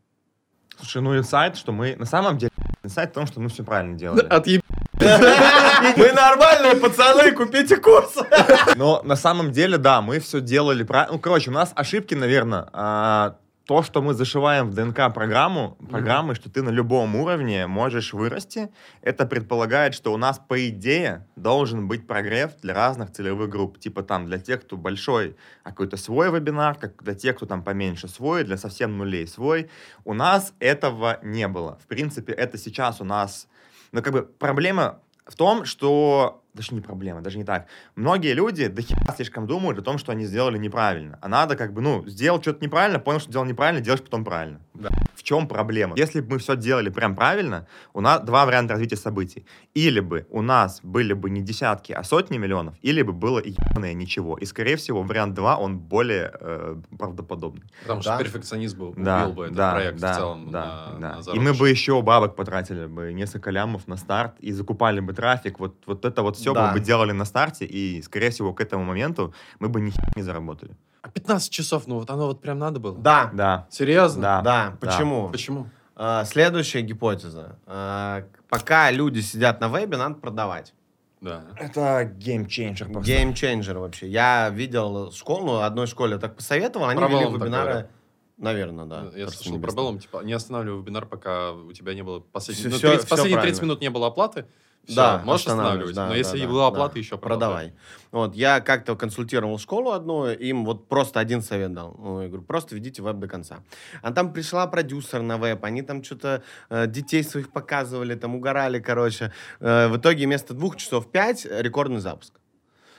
Слушай, 0.79 1.03
ну 1.03 1.17
инсайт, 1.17 1.57
что 1.57 1.71
мы... 1.73 1.95
На 1.97 2.05
самом 2.05 2.37
деле, 2.39 2.51
инсайт 2.83 3.11
в 3.11 3.15
том, 3.15 3.27
что 3.27 3.41
мы 3.41 3.49
все 3.49 3.63
правильно 3.65 3.97
делали. 3.97 4.27
Отъеб... 4.29 4.63
Мы 5.01 6.13
нормальные 6.13 6.77
пацаны, 6.77 7.33
купите 7.33 7.77
курс. 7.77 8.15
Но 8.77 9.03
на 9.03 9.17
самом 9.17 9.51
деле, 9.51 9.77
да, 9.77 10.01
мы 10.01 10.21
все 10.21 10.41
делали 10.41 10.85
правильно. 10.85 11.15
Ну, 11.15 11.19
короче, 11.19 11.51
у 11.51 11.53
нас 11.53 11.73
ошибки, 11.75 12.15
наверное, 12.15 13.35
то, 13.65 13.83
что 13.83 14.03
мы 14.03 14.13
зашиваем 14.13 14.71
в 14.71 14.75
ДНК 14.75 15.13
программу, 15.15 15.77
программы, 15.91 16.35
что 16.35 16.51
ты 16.51 16.63
на 16.63 16.69
любом 16.69 17.17
уровне 17.17 17.67
можешь 17.67 18.13
вырасти, 18.13 18.71
это 19.01 19.25
предполагает, 19.25 19.95
что 19.95 20.13
у 20.13 20.19
нас, 20.19 20.39
по 20.39 20.69
идее, 20.69 21.27
должен 21.37 21.89
быть 21.89 22.07
прогрев 22.07 22.51
для 22.61 22.75
разных 22.75 23.11
целевых 23.13 23.49
групп. 23.49 23.79
Типа 23.79 24.03
там 24.03 24.27
для 24.27 24.39
тех, 24.39 24.63
кто 24.63 24.77
большой, 24.77 25.37
а 25.63 25.71
какой-то 25.71 25.97
свой 25.97 26.31
вебинар, 26.31 26.75
как 26.75 27.03
для 27.03 27.15
тех, 27.15 27.37
кто 27.37 27.47
там 27.47 27.63
поменьше 27.63 28.07
свой, 28.07 28.45
для 28.45 28.59
совсем 28.59 28.99
нулей 28.99 29.27
свой. 29.27 29.71
У 30.05 30.13
нас 30.13 30.53
этого 30.59 31.19
не 31.23 31.49
было. 31.49 31.79
В 31.83 31.87
принципе, 31.87 32.33
это 32.33 32.59
сейчас 32.59 33.01
у 33.01 33.05
нас... 33.05 33.49
Но 33.93 34.03
как 34.03 34.13
бы 34.13 34.23
проблема 34.23 35.01
в 35.25 35.37
том, 35.37 35.65
что... 35.65 36.44
Даже 36.55 36.73
не 36.73 36.81
проблема, 36.81 37.21
даже 37.21 37.37
не 37.37 37.45
так. 37.45 37.67
Многие 37.97 38.33
люди 38.33 38.69
до 38.69 38.81
хера 38.81 39.13
слишком 39.17 39.49
думают 39.49 39.77
о 39.81 39.83
том, 39.83 39.99
что 39.99 40.13
они 40.13 40.25
сделали 40.25 40.57
неправильно. 40.57 41.19
А 41.21 41.27
надо 41.29 41.57
как 41.57 41.73
бы, 41.73 41.81
ну, 41.81 42.07
сделал 42.07 42.41
что-то 42.41 42.65
неправильно, 42.65 43.01
понял, 43.01 43.19
что 43.19 43.31
сделал 43.31 43.45
неправильно, 43.45 43.81
делаешь 43.81 44.03
потом 44.03 44.25
правильно. 44.25 44.61
Да. 44.73 44.91
В 45.17 45.25
чем 45.25 45.49
проблема? 45.49 45.95
Если 45.97 46.21
бы 46.21 46.35
мы 46.35 46.39
все 46.39 46.57
делали 46.57 46.91
прям 46.91 47.17
правильно, 47.17 47.67
у 47.93 48.01
нас 48.01 48.23
два 48.23 48.47
варианта 48.47 48.75
развития 48.75 48.97
событий. 48.97 49.45
Или 49.75 49.99
бы 49.99 50.27
у 50.31 50.43
нас 50.43 50.79
были 50.85 51.13
бы 51.13 51.29
не 51.29 51.43
десятки, 51.43 51.93
а 51.93 52.05
сотни 52.05 52.39
миллионов, 52.39 52.77
или 52.83 53.03
бы 53.03 53.13
было 53.13 53.43
ебаное 53.45 53.93
ничего. 53.95 54.37
И, 54.39 54.45
скорее 54.45 54.77
всего, 54.77 55.03
вариант 55.03 55.35
2, 55.35 55.57
он 55.57 55.79
более 55.79 56.31
э, 56.41 56.77
правдоподобный. 56.97 57.65
Потому 57.83 58.01
Да. 58.03 58.15
что 58.15 58.25
перфекционизм 58.25 58.79
был, 58.79 58.95
Да, 58.97 59.25
убил 59.25 59.35
бы 59.35 59.45
этот 59.47 59.57
да, 59.57 59.73
проект 59.73 59.99
да, 59.99 60.13
в 60.13 60.17
целом 60.17 60.51
да, 60.53 60.93
на, 60.99 61.15
да. 61.17 61.33
на 61.33 61.37
И 61.37 61.41
мы 61.41 61.53
бы 61.53 61.69
еще 61.69 62.01
бабок 62.01 62.37
потратили 62.37 62.87
бы, 62.87 63.13
несколько 63.13 63.51
лямов 63.51 63.89
на 63.89 63.97
старт, 63.97 64.35
и 64.39 64.53
закупали 64.53 65.01
бы 65.01 65.13
трафик. 65.15 65.59
Вот, 65.59 65.83
вот 65.87 66.05
это 66.05 66.23
вот 66.23 66.39
все 66.45 66.53
Да. 66.55 66.69
бы 66.69 66.79
мы 66.79 66.85
делали 66.85 67.13
на 67.13 67.25
старте, 67.25 67.65
и, 67.65 68.03
скорее 68.03 68.31
всего, 68.31 68.53
к 68.53 68.61
этому 68.61 68.85
моменту 68.85 69.33
мы 69.61 69.69
бы 69.69 69.81
ни 69.81 69.93
не 70.17 70.23
заработали. 70.23 70.77
А 71.03 71.09
15 71.09 71.51
часов, 71.51 71.87
ну 71.87 71.99
вот 71.99 72.11
оно 72.11 72.27
вот 72.27 72.41
прям 72.41 72.59
надо 72.59 72.81
было? 72.81 72.97
Да, 72.99 73.31
Да. 73.33 73.67
Серьезно? 73.71 74.23
Да. 74.23 74.41
да. 74.43 74.77
Почему? 74.81 75.29
Почему? 75.31 75.67
А, 75.97 76.25
Следующая 76.25 76.83
гипотеза. 76.83 77.59
А, 77.67 78.25
Пока 78.49 78.91
люди 78.91 79.21
сидят 79.21 79.61
на 79.61 79.69
вебе, 79.69 79.97
надо 79.97 80.15
продавать. 80.17 80.75
Да. 81.21 81.45
Это 81.59 82.05
game 82.05 82.36
changer 82.36 82.91
просто. 82.93 83.11
Game 83.11 83.35
changer 83.35 83.79
вообще. 83.79 84.07
Я 84.09 84.51
видел 84.51 85.11
школу, 85.13 85.47
ну, 85.47 85.61
одной 85.61 85.87
школе 85.87 86.19
так 86.19 86.37
посоветовал, 86.37 86.87
они 86.89 86.99
Про 87.01 87.09
вели 87.09 87.25
вебинары. 87.33 87.89
Наверное, 88.37 88.85
да. 88.87 88.97
Я 89.15 89.25
Кажется, 89.27 89.37
слышал 89.45 89.57
не 89.57 89.63
про 89.63 89.99
типа, 89.99 90.23
не 90.25 90.33
останавливай 90.33 90.81
вебинар, 90.81 91.07
пока 91.07 91.53
у 91.53 91.73
тебя 91.73 91.95
не 91.95 92.03
было 92.03 92.19
последних... 92.21 92.63
Всё- 92.65 92.71
ну, 92.71 92.77
всё- 92.77 92.89
30 92.89 93.07
всё 93.07 93.17
последние 93.17 93.41
30 93.41 93.59
правильно. 93.59 93.65
минут 93.73 93.81
не 93.81 93.91
было 93.91 94.07
оплаты, 94.09 94.47
все, 94.87 94.95
Да, 94.97 95.23
можешь 95.25 95.47
останавливать, 95.47 95.95
да, 95.95 96.05
Но 96.07 96.11
да, 96.13 96.17
если 96.17 96.41
да, 96.41 96.47
была 96.47 96.67
оплата, 96.69 96.95
да. 96.95 97.01
еще 97.01 97.19
продавай. 97.19 97.73
Вот, 98.13 98.35
я 98.35 98.61
как-то 98.61 98.95
консультировал 98.97 99.59
школу 99.59 99.91
одну, 99.93 100.29
им 100.29 100.65
вот 100.65 100.89
просто 100.89 101.21
один 101.21 101.43
совет 101.43 101.73
дал. 101.73 101.97
Ну, 101.99 102.21
я 102.21 102.29
говорю, 102.29 102.45
просто 102.45 102.75
ведите 102.75 103.03
веб 103.03 103.17
до 103.17 103.27
конца. 103.27 103.59
А 104.03 104.13
там 104.13 104.33
пришла 104.33 104.67
продюсер 104.67 105.23
на 105.23 105.37
веб, 105.37 105.65
они 105.65 105.83
там 105.83 106.05
что-то 106.05 106.43
э, 106.71 106.87
детей 106.87 107.25
своих 107.25 107.51
показывали, 107.51 108.15
там 108.15 108.37
угорали, 108.37 108.79
короче. 108.79 109.33
Э, 109.61 109.89
в 109.89 109.97
итоге 109.97 110.27
вместо 110.27 110.55
двух 110.55 110.77
часов 110.77 111.11
пять 111.11 111.45
рекордный 111.45 112.01
запуск. 112.01 112.35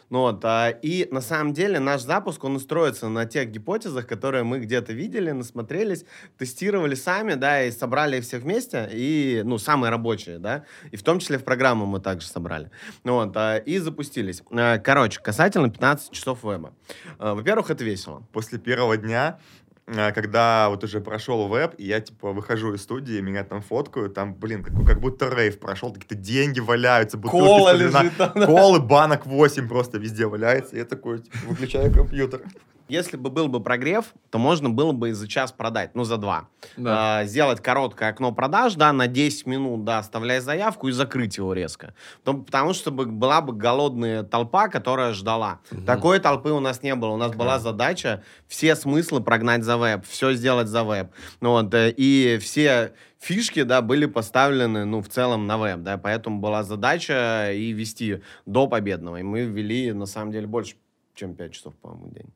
Ну 0.09 0.19
вот, 0.19 0.43
а, 0.45 0.69
и 0.69 1.07
на 1.11 1.21
самом 1.21 1.53
деле 1.53 1.79
наш 1.79 2.01
запуск, 2.01 2.43
он 2.43 2.59
строится 2.59 3.09
на 3.09 3.25
тех 3.25 3.49
гипотезах, 3.49 4.05
которые 4.07 4.43
мы 4.43 4.59
где-то 4.59 4.93
видели, 4.93 5.31
насмотрелись, 5.31 6.05
тестировали 6.37 6.95
сами, 6.95 7.33
да, 7.33 7.63
и 7.63 7.71
собрали 7.71 8.17
их 8.17 8.23
всех 8.23 8.43
вместе, 8.43 8.87
и, 8.91 9.41
ну, 9.43 9.57
самые 9.57 9.89
рабочие, 9.89 10.37
да, 10.37 10.65
и 10.91 10.97
в 10.97 11.03
том 11.03 11.19
числе 11.19 11.37
в 11.37 11.43
программу 11.43 11.85
мы 11.85 11.99
также 11.99 12.27
собрали. 12.27 12.69
Ну 13.03 13.15
вот, 13.15 13.35
а, 13.35 13.57
и 13.57 13.79
запустились. 13.79 14.43
А, 14.51 14.77
Короче, 14.77 15.19
касательно 15.19 15.69
15 15.69 16.11
часов 16.11 16.43
веба. 16.43 16.73
А, 17.17 17.33
Во-первых, 17.33 17.71
это 17.71 17.83
весело. 17.83 18.27
После 18.31 18.59
первого 18.59 18.97
дня, 18.97 19.39
когда 19.85 20.69
вот 20.69 20.83
уже 20.83 20.99
прошел 20.99 21.47
веб, 21.47 21.75
и 21.77 21.85
я, 21.85 21.99
типа, 22.01 22.31
выхожу 22.31 22.73
из 22.73 22.81
студии, 22.81 23.21
меня 23.21 23.43
там 23.43 23.61
фоткают, 23.61 24.15
там, 24.15 24.33
блин, 24.33 24.63
как, 24.63 24.73
как 24.85 24.99
будто 24.99 25.29
рейв 25.29 25.59
прошел, 25.59 25.93
какие-то 25.93 26.15
деньги 26.15 26.59
валяются, 26.59 27.17
бутылки 27.17 27.45
Кола 27.45 27.71
лежит 27.73 28.17
там, 28.17 28.31
да. 28.33 28.45
Колы, 28.47 28.79
банок 28.79 29.25
8 29.25 29.67
просто 29.67 29.99
везде 29.99 30.25
валяется. 30.25 30.75
Я 30.75 30.85
такой, 30.85 31.19
типа, 31.19 31.37
выключаю 31.47 31.93
компьютер. 31.93 32.41
Если 32.87 33.17
бы 33.17 33.31
был 33.31 33.47
бы 33.47 33.61
прогрев, 33.61 34.13
то 34.29 34.37
можно 34.37 34.69
было 34.69 34.91
бы 34.91 35.09
и 35.09 35.11
за 35.11 35.27
час 35.27 35.51
продать, 35.51 35.95
ну, 35.95 36.03
за 36.03 36.17
два. 36.17 36.49
Да. 36.77 37.19
А, 37.19 37.25
сделать 37.25 37.59
короткое 37.59 38.09
окно 38.09 38.31
продаж, 38.31 38.75
да, 38.75 38.93
на 38.93 39.07
10 39.07 39.47
минут, 39.47 39.83
да, 39.83 39.99
оставляя 39.99 40.39
заявку 40.39 40.87
и 40.87 40.91
закрыть 40.91 41.37
его 41.37 41.53
резко. 41.53 41.95
Потому, 42.19 42.43
потому 42.43 42.73
что 42.73 42.91
бы 42.91 43.07
была 43.07 43.41
бы 43.41 43.53
голодная 43.53 44.21
толпа, 44.21 44.67
которая 44.67 45.13
ждала. 45.13 45.59
Такой 45.85 46.19
толпы 46.19 46.51
у 46.51 46.59
нас 46.59 46.83
не 46.83 46.93
было. 46.93 47.11
У 47.11 47.17
нас 47.17 47.33
была 47.33 47.57
задача 47.57 48.23
все 48.47 48.75
смыслы 48.75 49.21
прогнать 49.21 49.63
за 49.63 49.77
веб, 49.77 50.05
все 50.05 50.33
сделать 50.33 50.67
за 50.67 50.83
веб. 50.83 51.11
Ну, 51.41 51.51
вот, 51.51 51.73
э, 51.73 51.91
и 51.95 52.37
все 52.37 52.93
фишки, 53.19 53.63
да, 53.63 53.81
были 53.81 54.05
поставлены, 54.05 54.85
ну, 54.85 55.01
в 55.01 55.09
целом 55.09 55.47
на 55.47 55.57
веб, 55.57 55.79
да, 55.79 55.97
поэтому 55.97 56.39
была 56.39 56.63
задача 56.63 57.51
и 57.51 57.71
вести 57.71 58.21
до 58.45 58.67
победного. 58.67 59.17
И 59.17 59.23
мы 59.23 59.41
ввели, 59.41 59.91
на 59.91 60.05
самом 60.05 60.31
деле, 60.31 60.45
больше, 60.45 60.75
чем 61.15 61.35
5 61.35 61.51
часов, 61.51 61.73
по-моему, 61.75 62.07
в 62.07 62.13
день. 62.13 62.33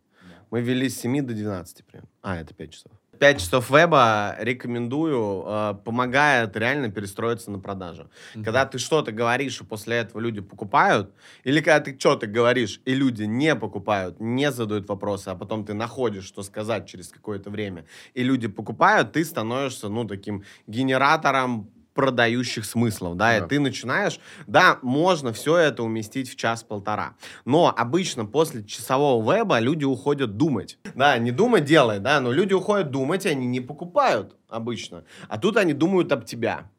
Мы 0.51 0.61
ввели 0.61 0.89
с 0.89 0.99
7 0.99 1.21
до 1.21 1.33
12 1.33 1.85
прям. 1.85 2.03
А, 2.21 2.37
это 2.37 2.53
5 2.53 2.71
часов. 2.71 2.91
5 3.19 3.39
часов 3.39 3.69
веба 3.69 4.35
рекомендую, 4.39 5.43
э, 5.45 5.75
помогает 5.83 6.55
реально 6.55 6.89
перестроиться 6.89 7.51
на 7.51 7.59
продажу. 7.59 8.09
Когда 8.33 8.65
ты 8.65 8.79
что-то 8.79 9.11
говоришь, 9.11 9.59
и 9.61 9.65
после 9.65 9.97
этого 9.97 10.21
люди 10.21 10.41
покупают, 10.41 11.13
или 11.43 11.59
когда 11.59 11.81
ты 11.81 11.99
что-то 11.99 12.27
говоришь, 12.27 12.81
и 12.85 12.95
люди 12.95 13.23
не 13.23 13.55
покупают, 13.55 14.19
не 14.19 14.51
задают 14.51 14.87
вопросы, 14.87 15.27
а 15.27 15.35
потом 15.35 15.65
ты 15.65 15.73
находишь, 15.73 16.25
что 16.25 16.43
сказать 16.43 16.87
через 16.87 17.09
какое-то 17.09 17.49
время, 17.49 17.85
и 18.13 18.23
люди 18.23 18.47
покупают, 18.47 19.11
ты 19.11 19.25
становишься, 19.25 19.89
ну, 19.89 20.05
таким 20.05 20.43
генератором 20.67 21.69
продающих 21.93 22.65
смыслов, 22.65 23.17
да, 23.17 23.37
и 23.37 23.39
Да. 23.41 23.47
ты 23.47 23.59
начинаешь, 23.59 24.19
да, 24.47 24.79
можно 24.81 25.33
все 25.33 25.57
это 25.57 25.83
уместить 25.83 26.29
в 26.31 26.35
час-полтора, 26.35 27.15
но 27.45 27.73
обычно 27.75 28.25
после 28.25 28.63
часового 28.63 29.35
веба 29.35 29.59
люди 29.59 29.85
уходят 29.85 30.37
думать, 30.37 30.77
да, 30.95 31.17
не 31.17 31.31
думать 31.31 31.65
делай, 31.65 31.99
да, 31.99 32.19
но 32.21 32.31
люди 32.31 32.53
уходят 32.53 32.91
думать, 32.91 33.25
и 33.25 33.29
они 33.29 33.47
не 33.47 33.59
покупают 33.59 34.35
обычно, 34.47 35.03
а 35.27 35.37
тут 35.37 35.57
они 35.57 35.73
думают 35.73 36.11
об 36.11 36.25
тебя, 36.25 36.69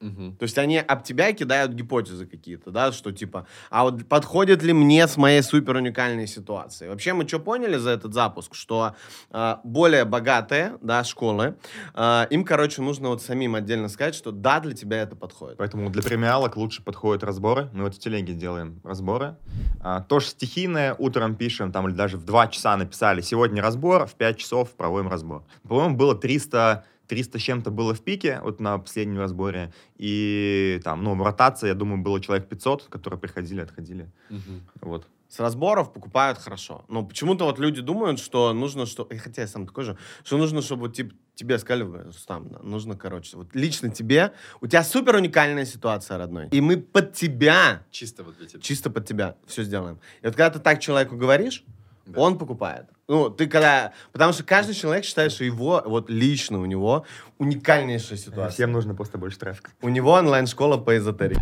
Мгм. 0.00 0.36
то 0.36 0.44
есть 0.44 0.56
они 0.58 0.78
об 0.78 1.02
тебя 1.02 1.32
кидают 1.32 1.72
гипотезы 1.72 2.26
какие-то, 2.26 2.70
да, 2.70 2.92
что 2.92 3.10
типа, 3.10 3.46
а 3.70 3.84
вот 3.84 4.06
подходит 4.06 4.62
ли 4.62 4.72
мне 4.72 5.06
с 5.08 5.16
моей 5.16 5.42
супер 5.42 5.76
уникальной 5.76 6.26
ситуацией? 6.26 6.90
Вообще 6.90 7.12
мы 7.14 7.26
что 7.26 7.40
поняли 7.40 7.76
за 7.76 7.90
этот 7.90 8.14
запуск? 8.14 8.54
Что 8.54 8.94
э, 9.30 9.56
более 9.64 10.04
богатые, 10.04 10.78
да, 10.82 11.02
школы, 11.04 11.56
э, 11.94 12.26
им, 12.30 12.44
короче, 12.44 12.80
нужно 12.82 13.08
вот 13.08 13.22
самим 13.22 13.54
отдельно 13.54 13.88
сказать, 13.88 14.14
что 14.14 14.30
да, 14.30 14.60
для 14.60 14.74
тебя 14.74 15.02
это 15.02 15.16
подходит. 15.16 15.58
Поэтому 15.58 15.90
для 15.90 16.02
премиалок 16.02 16.56
лучше 16.56 16.82
подходят 16.82 17.24
разборы. 17.24 17.68
Мы 17.72 17.84
вот 17.84 17.94
в 17.94 17.98
телеге 17.98 18.34
делаем 18.34 18.80
разборы. 18.84 19.36
А, 19.80 20.02
тоже 20.02 20.26
стихийное, 20.26 20.94
утром 20.98 21.34
пишем, 21.34 21.72
там, 21.72 21.88
или 21.88 21.94
даже 21.94 22.16
в 22.16 22.24
2 22.24 22.48
часа 22.48 22.76
написали, 22.76 23.20
сегодня 23.20 23.62
разбор, 23.62 24.06
в 24.06 24.14
5 24.14 24.38
часов 24.38 24.70
проводим 24.70 25.08
разбор. 25.08 25.44
По-моему, 25.66 25.96
было 25.96 26.14
300 26.14 26.84
300 27.08 27.38
с 27.38 27.42
чем-то 27.42 27.70
было 27.70 27.94
в 27.94 28.00
пике, 28.00 28.40
вот 28.42 28.60
на 28.60 28.78
последнем 28.78 29.18
разборе, 29.18 29.72
и 29.96 30.80
там, 30.84 31.02
ну, 31.02 31.22
ротация, 31.24 31.68
я 31.68 31.74
думаю, 31.74 32.02
было 32.02 32.20
человек 32.20 32.48
500, 32.48 32.84
которые 32.84 33.18
приходили, 33.18 33.60
отходили, 33.62 34.10
Мгм. 34.30 34.60
вот. 34.80 35.06
С 35.30 35.40
разборов 35.40 35.92
покупают 35.92 36.38
хорошо. 36.38 36.84
Но 36.88 37.04
почему-то 37.04 37.44
вот 37.44 37.58
люди 37.58 37.82
думают, 37.82 38.18
что 38.18 38.54
нужно, 38.54 38.86
что... 38.86 39.02
и 39.02 39.18
Хотя 39.18 39.42
я 39.42 39.48
сам 39.48 39.66
такой 39.66 39.84
же. 39.84 39.98
Что 40.24 40.38
нужно, 40.38 40.62
чтобы 40.62 40.82
вот, 40.86 40.94
тип- 40.96 41.12
тебе 41.34 41.58
сказали, 41.58 41.82
«Бля, 41.86 42.02
Рустам, 42.04 42.48
да, 42.48 42.58
нужно, 42.62 42.96
короче, 42.96 43.36
вот 43.36 43.54
лично 43.54 43.90
тебе, 43.90 44.32
у 44.62 44.66
тебя 44.66 44.82
супер 44.82 45.16
уникальная 45.16 45.66
ситуация, 45.66 46.16
родной. 46.16 46.48
И 46.50 46.62
мы 46.62 46.78
под 46.78 47.12
тебя 47.12 47.82
Чисто 47.90 48.22
вот 48.24 48.38
для 48.38 48.46
тебя. 48.46 48.60
чисто 48.62 48.88
под 48.90 49.04
тебя 49.06 49.34
все 49.46 49.64
сделаем. 49.64 49.98
И 50.22 50.26
вот 50.26 50.34
когда 50.34 50.48
ты 50.48 50.60
так 50.60 50.80
человеку 50.80 51.14
говоришь, 51.16 51.62
Да. 52.06 52.20
он 52.20 52.38
покупает. 52.38 52.86
Ну, 53.08 53.30
ты 53.30 53.46
когда... 53.46 53.92
Потому 54.12 54.34
что 54.34 54.44
каждый 54.44 54.74
человек 54.74 55.02
считает, 55.02 55.32
что 55.32 55.42
его, 55.42 55.82
вот 55.86 56.10
лично 56.10 56.60
у 56.60 56.66
него, 56.66 57.06
уникальнейшая 57.38 58.18
ситуация. 58.18 58.50
Всем 58.50 58.72
нужно 58.72 58.94
просто 58.94 59.16
больше 59.16 59.38
трафика. 59.38 59.70
У 59.80 59.88
него 59.88 60.12
онлайн-школа 60.12 60.76
по 60.76 60.94
эзотерике. 60.94 61.40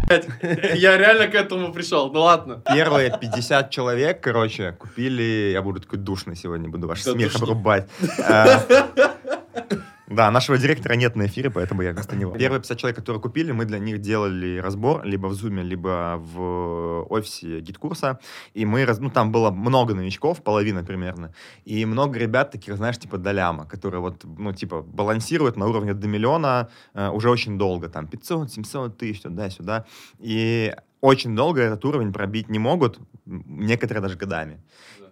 Я 0.77 0.97
реально 0.97 1.27
к 1.27 1.35
этому 1.35 1.73
пришел. 1.73 2.13
Ну 2.13 2.21
ладно. 2.21 2.63
Первые 2.73 3.19
50 3.21 3.71
человек, 3.71 4.21
короче, 4.21 4.73
купили... 4.79 5.51
Я 5.53 5.61
буду 5.61 5.81
такой 5.81 5.99
душный 5.99 6.37
сегодня, 6.37 6.69
буду 6.69 6.87
ваш 6.87 7.03
смех 7.03 7.35
обрубать. 7.35 7.89
Да, 10.17 10.31
нашего 10.31 10.57
директора 10.57 10.95
нет 10.95 11.15
на 11.15 11.27
эфире, 11.27 11.51
поэтому 11.51 11.83
я 11.83 11.93
вместо 11.93 12.17
него. 12.17 12.33
Первые 12.33 12.61
50 12.61 12.79
человек, 12.79 12.97
которые 12.97 13.21
купили, 13.21 13.53
мы 13.53 13.67
для 13.67 13.79
них 13.79 14.01
делали 14.01 14.57
разбор 14.57 15.05
либо 15.05 15.27
в 15.27 15.33
Zoom, 15.33 15.63
либо 15.63 16.17
в 16.17 17.07
офисе 17.11 17.61
GetCourse 17.61 18.08
а. 18.08 18.19
И 18.55 18.65
мы, 18.65 18.87
ну, 18.99 19.11
там 19.11 19.31
было 19.31 19.51
много 19.51 19.95
новичков, 19.95 20.43
половина 20.43 20.83
примерно. 20.83 21.35
И 21.67 21.85
много 21.85 22.19
ребят 22.19 22.51
таких, 22.51 22.77
знаешь, 22.77 22.99
типа 22.99 23.19
доляма, 23.19 23.67
которые 23.67 24.01
вот, 24.01 24.25
ну, 24.25 24.55
типа, 24.55 24.81
балансируют 24.81 25.59
на 25.59 25.67
уровне 25.67 25.93
до 25.93 26.09
миллиона 26.09 26.71
э, 26.95 27.11
уже 27.11 27.29
очень 27.29 27.59
долго. 27.59 27.91
Там 27.91 28.07
500, 28.07 28.51
700 28.51 28.97
тысяч, 28.97 29.21
туда-сюда. 29.21 29.85
И 30.19 30.75
очень 31.03 31.37
долго 31.37 31.61
этот 31.61 31.85
уровень 31.85 32.15
пробить 32.15 32.49
не 32.49 32.59
могут, 32.59 32.99
некоторые 33.27 34.01
даже 34.01 34.17
годами. 34.17 34.63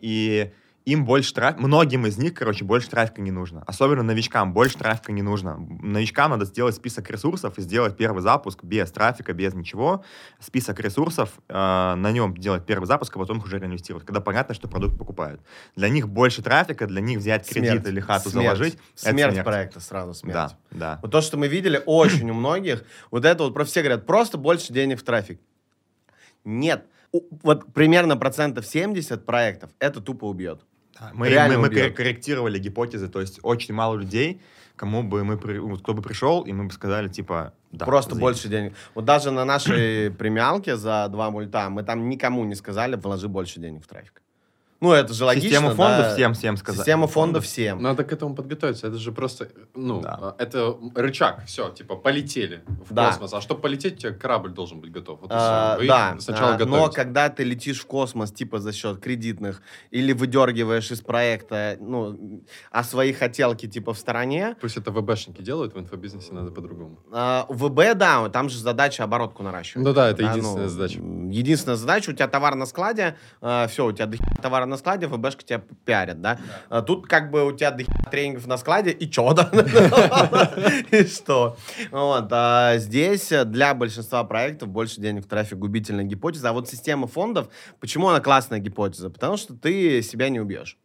И 0.01 0.51
им 0.85 1.07
больше 1.07 1.33
трафика, 1.33 1.63
многим 1.63 2.07
из 2.07 2.19
них, 2.19 2.35
короче, 2.35 2.65
больше 2.65 2.91
трафика 2.91 3.23
не 3.23 3.31
нужно. 3.31 3.63
Особенно 3.67 4.03
новичкам 4.03 4.53
больше 4.53 4.77
трафика 4.77 5.13
не 5.13 5.23
нужно. 5.23 5.57
Новичкам 5.57 6.33
надо 6.33 6.45
сделать 6.45 6.75
список 6.75 7.11
ресурсов 7.11 7.57
и 7.57 7.63
сделать 7.63 7.97
первый 7.97 8.21
запуск 8.21 8.63
без 8.63 8.91
трафика, 8.91 9.33
без 9.33 9.55
ничего. 9.55 10.05
Список 10.41 10.81
ресурсов, 10.81 11.31
э, 11.49 11.55
на 11.55 12.13
нем 12.13 12.37
делать 12.37 12.67
первый 12.67 12.85
запуск, 12.85 13.17
а 13.17 13.19
потом 13.19 13.39
их 13.39 13.45
уже 13.47 13.59
реинвестировать, 13.59 14.05
когда 14.05 14.21
понятно, 14.21 14.55
что 14.55 14.69
продукт 14.69 14.99
покупают. 14.99 15.41
Для 15.75 15.89
них 15.89 16.07
больше 16.07 16.43
трафика, 16.43 16.87
для 16.87 17.01
них 17.01 17.19
взять 17.19 17.49
кредит 17.49 17.71
Смерть. 17.71 17.87
или 17.87 18.01
хату 18.01 18.29
Смерть. 18.29 18.45
заложить. 18.45 18.75
это 18.75 19.11
Смерть, 19.11 19.43
проекта 19.43 19.81
сразу, 19.81 20.13
смерть. 20.13 20.35
Да, 20.35 20.59
да. 20.71 20.99
Вот 21.01 21.11
то, 21.11 21.23
что 21.23 21.39
мы 21.39 21.49
видели 21.49 21.83
очень 21.87 22.29
у 22.31 22.35
многих, 22.35 22.85
вот 23.11 23.25
это 23.25 23.45
вот 23.45 23.55
про 23.55 23.65
все 23.65 23.81
говорят, 23.81 24.05
просто 24.05 24.37
больше 24.37 24.71
денег 24.71 25.01
в 25.01 25.03
трафик. 25.03 25.41
Нет. 26.45 26.85
Вот 27.43 27.73
примерно 27.73 28.19
процентов 28.19 28.67
70 28.67 29.25
проектов 29.25 29.71
это 29.79 30.03
тупо 30.03 30.27
убьет. 30.27 30.61
Мы, 31.13 31.29
Реально 31.29 31.59
мы, 31.59 31.69
мы 31.69 31.91
корректировали 31.91 32.59
гипотезы, 32.59 33.09
то 33.09 33.21
есть 33.21 33.41
очень 33.43 33.75
мало 33.75 33.97
людей, 33.97 34.41
кому 34.77 35.03
бы 35.03 35.25
мы, 35.25 35.37
кто 35.79 35.95
бы 35.95 36.03
пришел, 36.03 36.43
и 36.43 36.53
мы 36.53 36.65
бы 36.65 36.73
сказали, 36.73 37.09
типа, 37.09 37.53
да. 37.73 37.87
Просто 37.87 38.11
заебись. 38.11 38.23
больше 38.23 38.49
денег. 38.49 38.75
Вот 38.95 39.05
даже 39.05 39.31
на 39.31 39.45
нашей 39.45 40.11
премиалке 40.19 40.77
за 40.77 41.09
два 41.11 41.31
мульта 41.31 41.69
мы 41.71 41.83
там 41.83 42.09
никому 42.09 42.45
не 42.45 42.55
сказали, 42.55 42.97
вложи 42.97 43.29
больше 43.29 43.61
денег 43.61 43.85
в 43.85 43.89
трафик. 43.89 44.24
Ну, 44.81 44.93
это 44.93 45.15
же 45.15 45.25
логично, 45.25 45.49
Систему 45.49 45.69
фондов 45.71 45.99
да. 46.01 46.15
всем, 46.15 46.35
всем 46.35 46.57
сказали. 46.57 46.79
Система 46.83 47.07
фондов 47.07 47.45
всем. 47.45 47.81
Надо 47.83 48.05
к 48.05 48.13
этому 48.13 48.35
подготовиться. 48.35 48.87
Это 48.89 48.99
же 48.99 49.13
просто, 49.13 49.49
ну, 49.75 50.01
Да. 50.03 50.19
а, 50.21 50.43
это 50.43 50.77
рычаг. 50.95 51.45
Все, 51.47 51.71
типа, 51.71 51.97
полетели 51.97 52.63
в 52.87 52.93
Да. 52.93 53.07
космос. 53.11 53.33
А 53.33 53.41
чтобы 53.41 53.61
полететь, 53.63 53.95
у 53.95 53.97
тебя 53.99 54.13
корабль 54.13 54.51
должен 54.51 54.81
быть 54.81 54.91
готов. 54.93 55.21
Вот 55.23 55.31
А. 55.33 55.79
Вы 55.79 55.87
да, 55.87 56.17
сначала 56.19 56.55
а, 56.55 56.65
но 56.67 56.91
когда 56.91 57.31
ты 57.31 57.45
летишь 57.45 57.81
в 57.81 57.87
космос, 57.87 58.31
типа 58.33 58.59
за 58.59 58.73
счет 58.73 59.01
кредитных, 59.01 59.63
или 59.91 60.13
выдергиваешь 60.13 60.91
из 60.91 61.01
проекта, 61.01 61.77
ну, 61.81 62.43
а 62.71 62.85
свои 62.85 63.13
хотелки, 63.13 63.67
типа, 63.67 63.95
в 63.95 63.99
стороне, 63.99 64.57
Пусть 64.61 64.77
это 64.77 64.91
ВБшники 64.91 65.41
делают, 65.41 65.75
в 65.75 65.79
инфобизнесе 65.79 66.33
надо 66.35 66.51
по-другому. 66.51 66.99
а, 67.11 67.47
в 67.49 67.69
ВБ, 67.69 67.95
да, 67.97 68.29
там 68.29 68.49
же 68.51 68.59
задача 68.59 69.05
оборотку 69.05 69.43
наращивать. 69.43 69.87
Ну 69.87 69.95
да, 69.95 70.11
это 70.11 70.23
Да, 70.23 70.31
единственная 70.33 70.65
ну, 70.65 70.69
задача. 70.69 70.99
Единственная 71.01 71.77
задача, 71.77 72.11
у 72.11 72.13
тебя 72.13 72.29
товар 72.29 72.55
на 72.55 72.67
складе, 72.67 73.17
все, 73.41 73.87
у 73.87 73.93
тебя 73.93 74.07
дохера 74.07 74.43
товара 74.43 74.67
на 74.75 74.79
складе, 74.79 75.07
ВБшка 75.07 75.45
тебя 75.45 75.63
пиарят, 75.85 76.21
да? 76.21 76.39
А 76.69 76.83
Тут 76.83 77.07
как 77.07 77.31
бы 77.31 77.47
у 77.47 77.53
тебя 77.53 77.71
дохера 77.71 78.11
тренингов 78.11 78.47
на 78.47 78.57
складе, 78.57 78.91
и 78.91 79.09
чё, 79.09 79.33
да? 79.33 79.51
И 80.91 81.05
что? 81.05 81.57
Вот, 81.91 82.29
а 82.31 82.77
здесь 82.79 83.33
для 83.47 83.75
большинства 83.75 84.25
проектов 84.25 84.69
больше 84.69 85.01
денег 85.01 85.25
в 85.25 85.29
трафик 85.29 85.59
губительная 85.59 86.05
гипотеза. 86.05 86.51
А 86.51 86.53
вот 86.53 86.69
система 86.69 87.07
фондов, 87.07 87.49
почему 87.81 88.09
она 88.09 88.21
классная 88.21 88.59
гипотеза? 88.59 89.11
Потому 89.11 89.37
что 89.37 89.55
ты 89.55 90.03
себя 90.03 90.29
не 90.29 90.41
убьешь. 90.41 90.77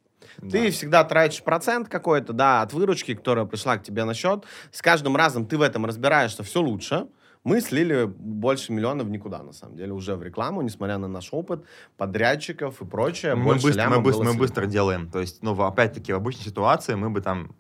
Ты 0.51 0.71
всегда 0.71 1.03
тратишь 1.03 1.43
процент 1.43 1.89
какой-то, 1.89 2.33
да, 2.33 2.61
от 2.61 2.73
выручки, 2.73 3.13
которая 3.13 3.45
пришла 3.45 3.77
к 3.77 3.83
тебе 3.83 4.05
на 4.05 4.13
счет. 4.13 4.45
С 4.71 4.81
каждым 4.81 5.15
разом 5.15 5.45
ты 5.45 5.57
в 5.57 5.61
этом 5.61 5.85
разбираешься 5.85 6.43
все 6.43 6.61
лучше. 6.61 7.07
Мы 7.49 7.61
слили 7.61 8.05
больше 8.05 8.71
миллионов 8.71 9.07
в 9.07 9.09
никуда, 9.09 9.43
на 9.43 9.53
самом 9.53 9.75
деле, 9.75 9.91
уже 9.91 10.15
в 10.15 10.23
рекламу, 10.23 10.61
несмотря 10.61 10.97
на 10.97 11.07
наш 11.07 11.33
опыт 11.33 11.65
подрядчиков 11.97 12.81
и 12.81 12.85
прочее. 12.85 13.35
Мы 13.35 13.55
быстро, 13.55 13.89
мы, 13.89 14.01
быстро, 14.01 14.23
мы 14.23 14.33
быстро 14.35 14.65
делаем. 14.67 15.09
То 15.09 15.19
есть, 15.19 15.43
ну, 15.43 15.59
опять-таки, 15.59 16.13
в 16.13 16.15
обычной 16.15 16.45
ситуации 16.45 16.95
мы 16.95 17.09
бы 17.09 17.21
там... 17.21 17.55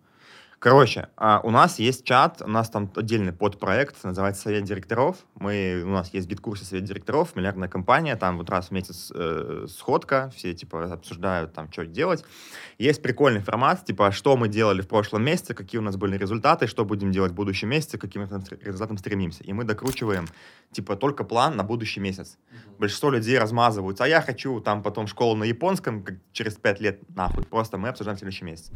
Короче, 0.59 1.07
а, 1.15 1.39
у 1.45 1.51
нас 1.51 1.79
есть 1.79 2.03
чат, 2.03 2.41
у 2.41 2.49
нас 2.49 2.69
там 2.69 2.91
отдельный 2.97 3.31
подпроект, 3.31 3.95
называется 4.03 4.41
Совет 4.41 4.65
директоров. 4.65 5.15
Мы, 5.35 5.83
у 5.85 5.89
нас 5.91 6.13
есть 6.13 6.27
гид-курсы 6.27 6.65
Совет 6.65 6.83
директоров, 6.83 7.33
миллиардная 7.37 7.69
компания, 7.69 8.17
там 8.17 8.37
вот 8.37 8.49
раз 8.49 8.67
в 8.67 8.71
месяц 8.71 9.09
э, 9.15 9.67
сходка, 9.69 10.33
все 10.35 10.53
типа 10.53 10.91
обсуждают 10.91 11.53
там, 11.53 11.71
что 11.71 11.85
делать. 11.85 12.25
Есть 12.77 13.01
прикольный 13.01 13.39
формат, 13.39 13.85
типа, 13.85 14.11
что 14.11 14.35
мы 14.35 14.49
делали 14.49 14.81
в 14.81 14.89
прошлом 14.89 15.23
месяце, 15.23 15.53
какие 15.53 15.79
у 15.79 15.83
нас 15.83 15.95
были 15.95 16.17
результаты, 16.17 16.67
что 16.67 16.83
будем 16.83 17.13
делать 17.13 17.31
в 17.31 17.35
будущем 17.35 17.69
месяце, 17.69 17.97
к 17.97 18.01
каким 18.01 18.23
результатам 18.23 18.97
стремимся. 18.97 19.45
И 19.45 19.53
мы 19.53 19.63
докручиваем, 19.63 20.27
типа, 20.71 20.95
только 20.95 21.23
план 21.23 21.55
на 21.55 21.63
будущий 21.63 21.99
месяц. 21.99 22.37
Большинство 22.77 23.09
людей 23.09 23.37
размазываются, 23.37 24.03
а 24.05 24.07
я 24.07 24.21
хочу 24.21 24.61
там 24.61 24.81
потом 24.83 25.07
школу 25.07 25.35
на 25.35 25.43
японском 25.43 26.03
как 26.03 26.15
через 26.31 26.53
пять 26.55 26.79
лет, 26.79 26.99
нахуй. 27.15 27.43
Просто 27.43 27.77
мы 27.77 27.89
обсуждаем 27.89 28.15
в 28.15 28.19
следующий 28.19 28.45
месяц. 28.45 28.71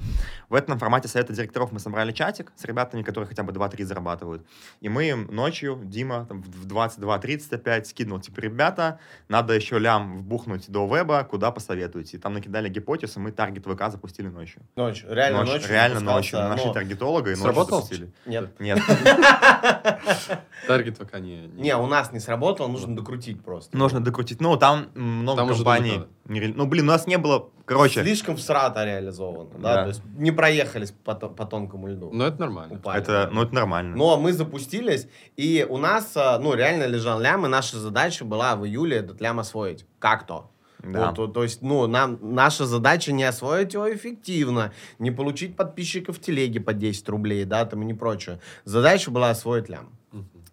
В 0.49 0.55
этом 0.55 0.77
формате 0.77 1.07
совета 1.07 1.31
директоров 1.33 1.71
мы 1.71 1.79
собрали 1.79 2.11
чатик 2.11 2.51
с 2.55 2.65
ребятами, 2.65 3.03
которые 3.03 3.27
хотя 3.29 3.43
бы 3.43 3.53
2-3 3.53 3.85
зарабатывают. 3.85 4.45
И 4.81 4.89
мы 4.89 5.07
им 5.07 5.27
ночью, 5.31 5.79
Дима 5.85 6.25
там, 6.25 6.41
в 6.41 6.67
22.30 6.67 7.55
опять 7.55 7.87
скинул, 7.87 8.19
типа, 8.19 8.41
ребята, 8.41 8.99
надо 9.29 9.53
еще 9.53 9.79
лям 9.79 10.17
вбухнуть 10.17 10.69
до 10.69 10.85
веба, 10.93 11.23
куда 11.23 11.51
посоветуете. 11.51 12.17
И 12.17 12.19
там 12.19 12.33
накидали 12.33 12.67
гипотезы, 12.69 13.19
мы 13.19 13.31
таргет 13.31 13.65
ВК 13.65 13.89
запустили 13.89 14.27
ночью. 14.27 14.63
Ночью, 14.75 15.13
реально 15.13 15.39
Ночь- 15.43 15.49
ночью. 15.53 15.69
реально 15.69 15.99
ночью. 16.01 16.39
Нашли 16.39 16.65
но- 16.67 16.73
таргетолога 16.73 17.29
и 17.29 17.33
ночью 17.35 17.43
Сработал? 17.45 17.81
запустили. 17.81 18.11
Нет. 18.25 18.59
Нет. 18.59 18.79
Таргет 20.67 20.97
пока 20.97 21.19
не... 21.19 21.47
Не, 21.47 21.75
у 21.83 21.87
нас 21.87 22.11
не 22.11 22.19
сработало, 22.19 22.67
нужно 22.67 22.95
докрутить 22.95 23.43
просто. 23.43 23.77
Нужно 23.77 23.99
докрутить. 23.99 24.41
Ну, 24.41 24.57
там 24.57 24.87
много 24.95 25.41
Там 25.41 25.49
уже 25.51 25.63
компаний. 25.63 25.91
думать 25.91 26.09
не 26.25 26.47
Ну, 26.47 26.65
блин, 26.65 26.85
у 26.85 26.91
нас 26.91 27.07
не 27.07 27.17
было... 27.17 27.49
Короче, 27.65 28.01
Слишком 28.03 28.35
всрато 28.35 28.83
реализовано, 28.83 29.49
да, 29.57 29.75
Да. 29.75 29.81
то 29.83 29.87
есть 29.89 30.01
не 30.17 30.31
проехались 30.31 30.91
по, 30.91 31.15
по 31.15 31.45
тонкому 31.45 31.87
льду. 31.87 32.09
Но 32.11 32.27
это 32.27 32.39
нормально. 32.41 32.75
Упали. 32.75 33.01
это, 33.01 33.29
ну, 33.31 33.43
это 33.43 33.53
нормально. 33.55 33.95
Но 33.95 34.17
мы 34.17 34.33
запустились, 34.33 35.07
и 35.37 35.65
у 35.69 35.77
нас, 35.77 36.11
а, 36.15 36.39
ну, 36.39 36.53
реально 36.55 36.85
лежал 36.87 37.19
лям, 37.21 37.45
и 37.45 37.49
наша 37.49 37.77
задача 37.79 38.25
была 38.25 38.55
в 38.55 38.65
июле 38.65 38.97
этот 38.97 39.21
лям 39.21 39.39
освоить. 39.39 39.85
Как-то. 39.99 40.49
Да. 40.79 41.07
Вот, 41.07 41.15
то, 41.15 41.27
то 41.27 41.43
есть, 41.43 41.61
ну, 41.61 41.87
нам, 41.87 42.19
наша 42.21 42.65
задача 42.65 43.13
не 43.13 43.23
освоить 43.23 43.73
его 43.73 43.93
эффективно, 43.93 44.73
не 44.99 45.11
получить 45.11 45.55
подписчиков 45.55 46.17
в 46.17 46.21
телеге 46.21 46.59
по 46.59 46.73
10 46.73 47.07
рублей, 47.07 47.45
да, 47.45 47.63
там 47.63 47.81
и 47.83 47.85
не 47.85 47.93
прочее. 47.93 48.41
Задача 48.65 49.09
была 49.09 49.29
освоить 49.29 49.69
лям. 49.69 49.93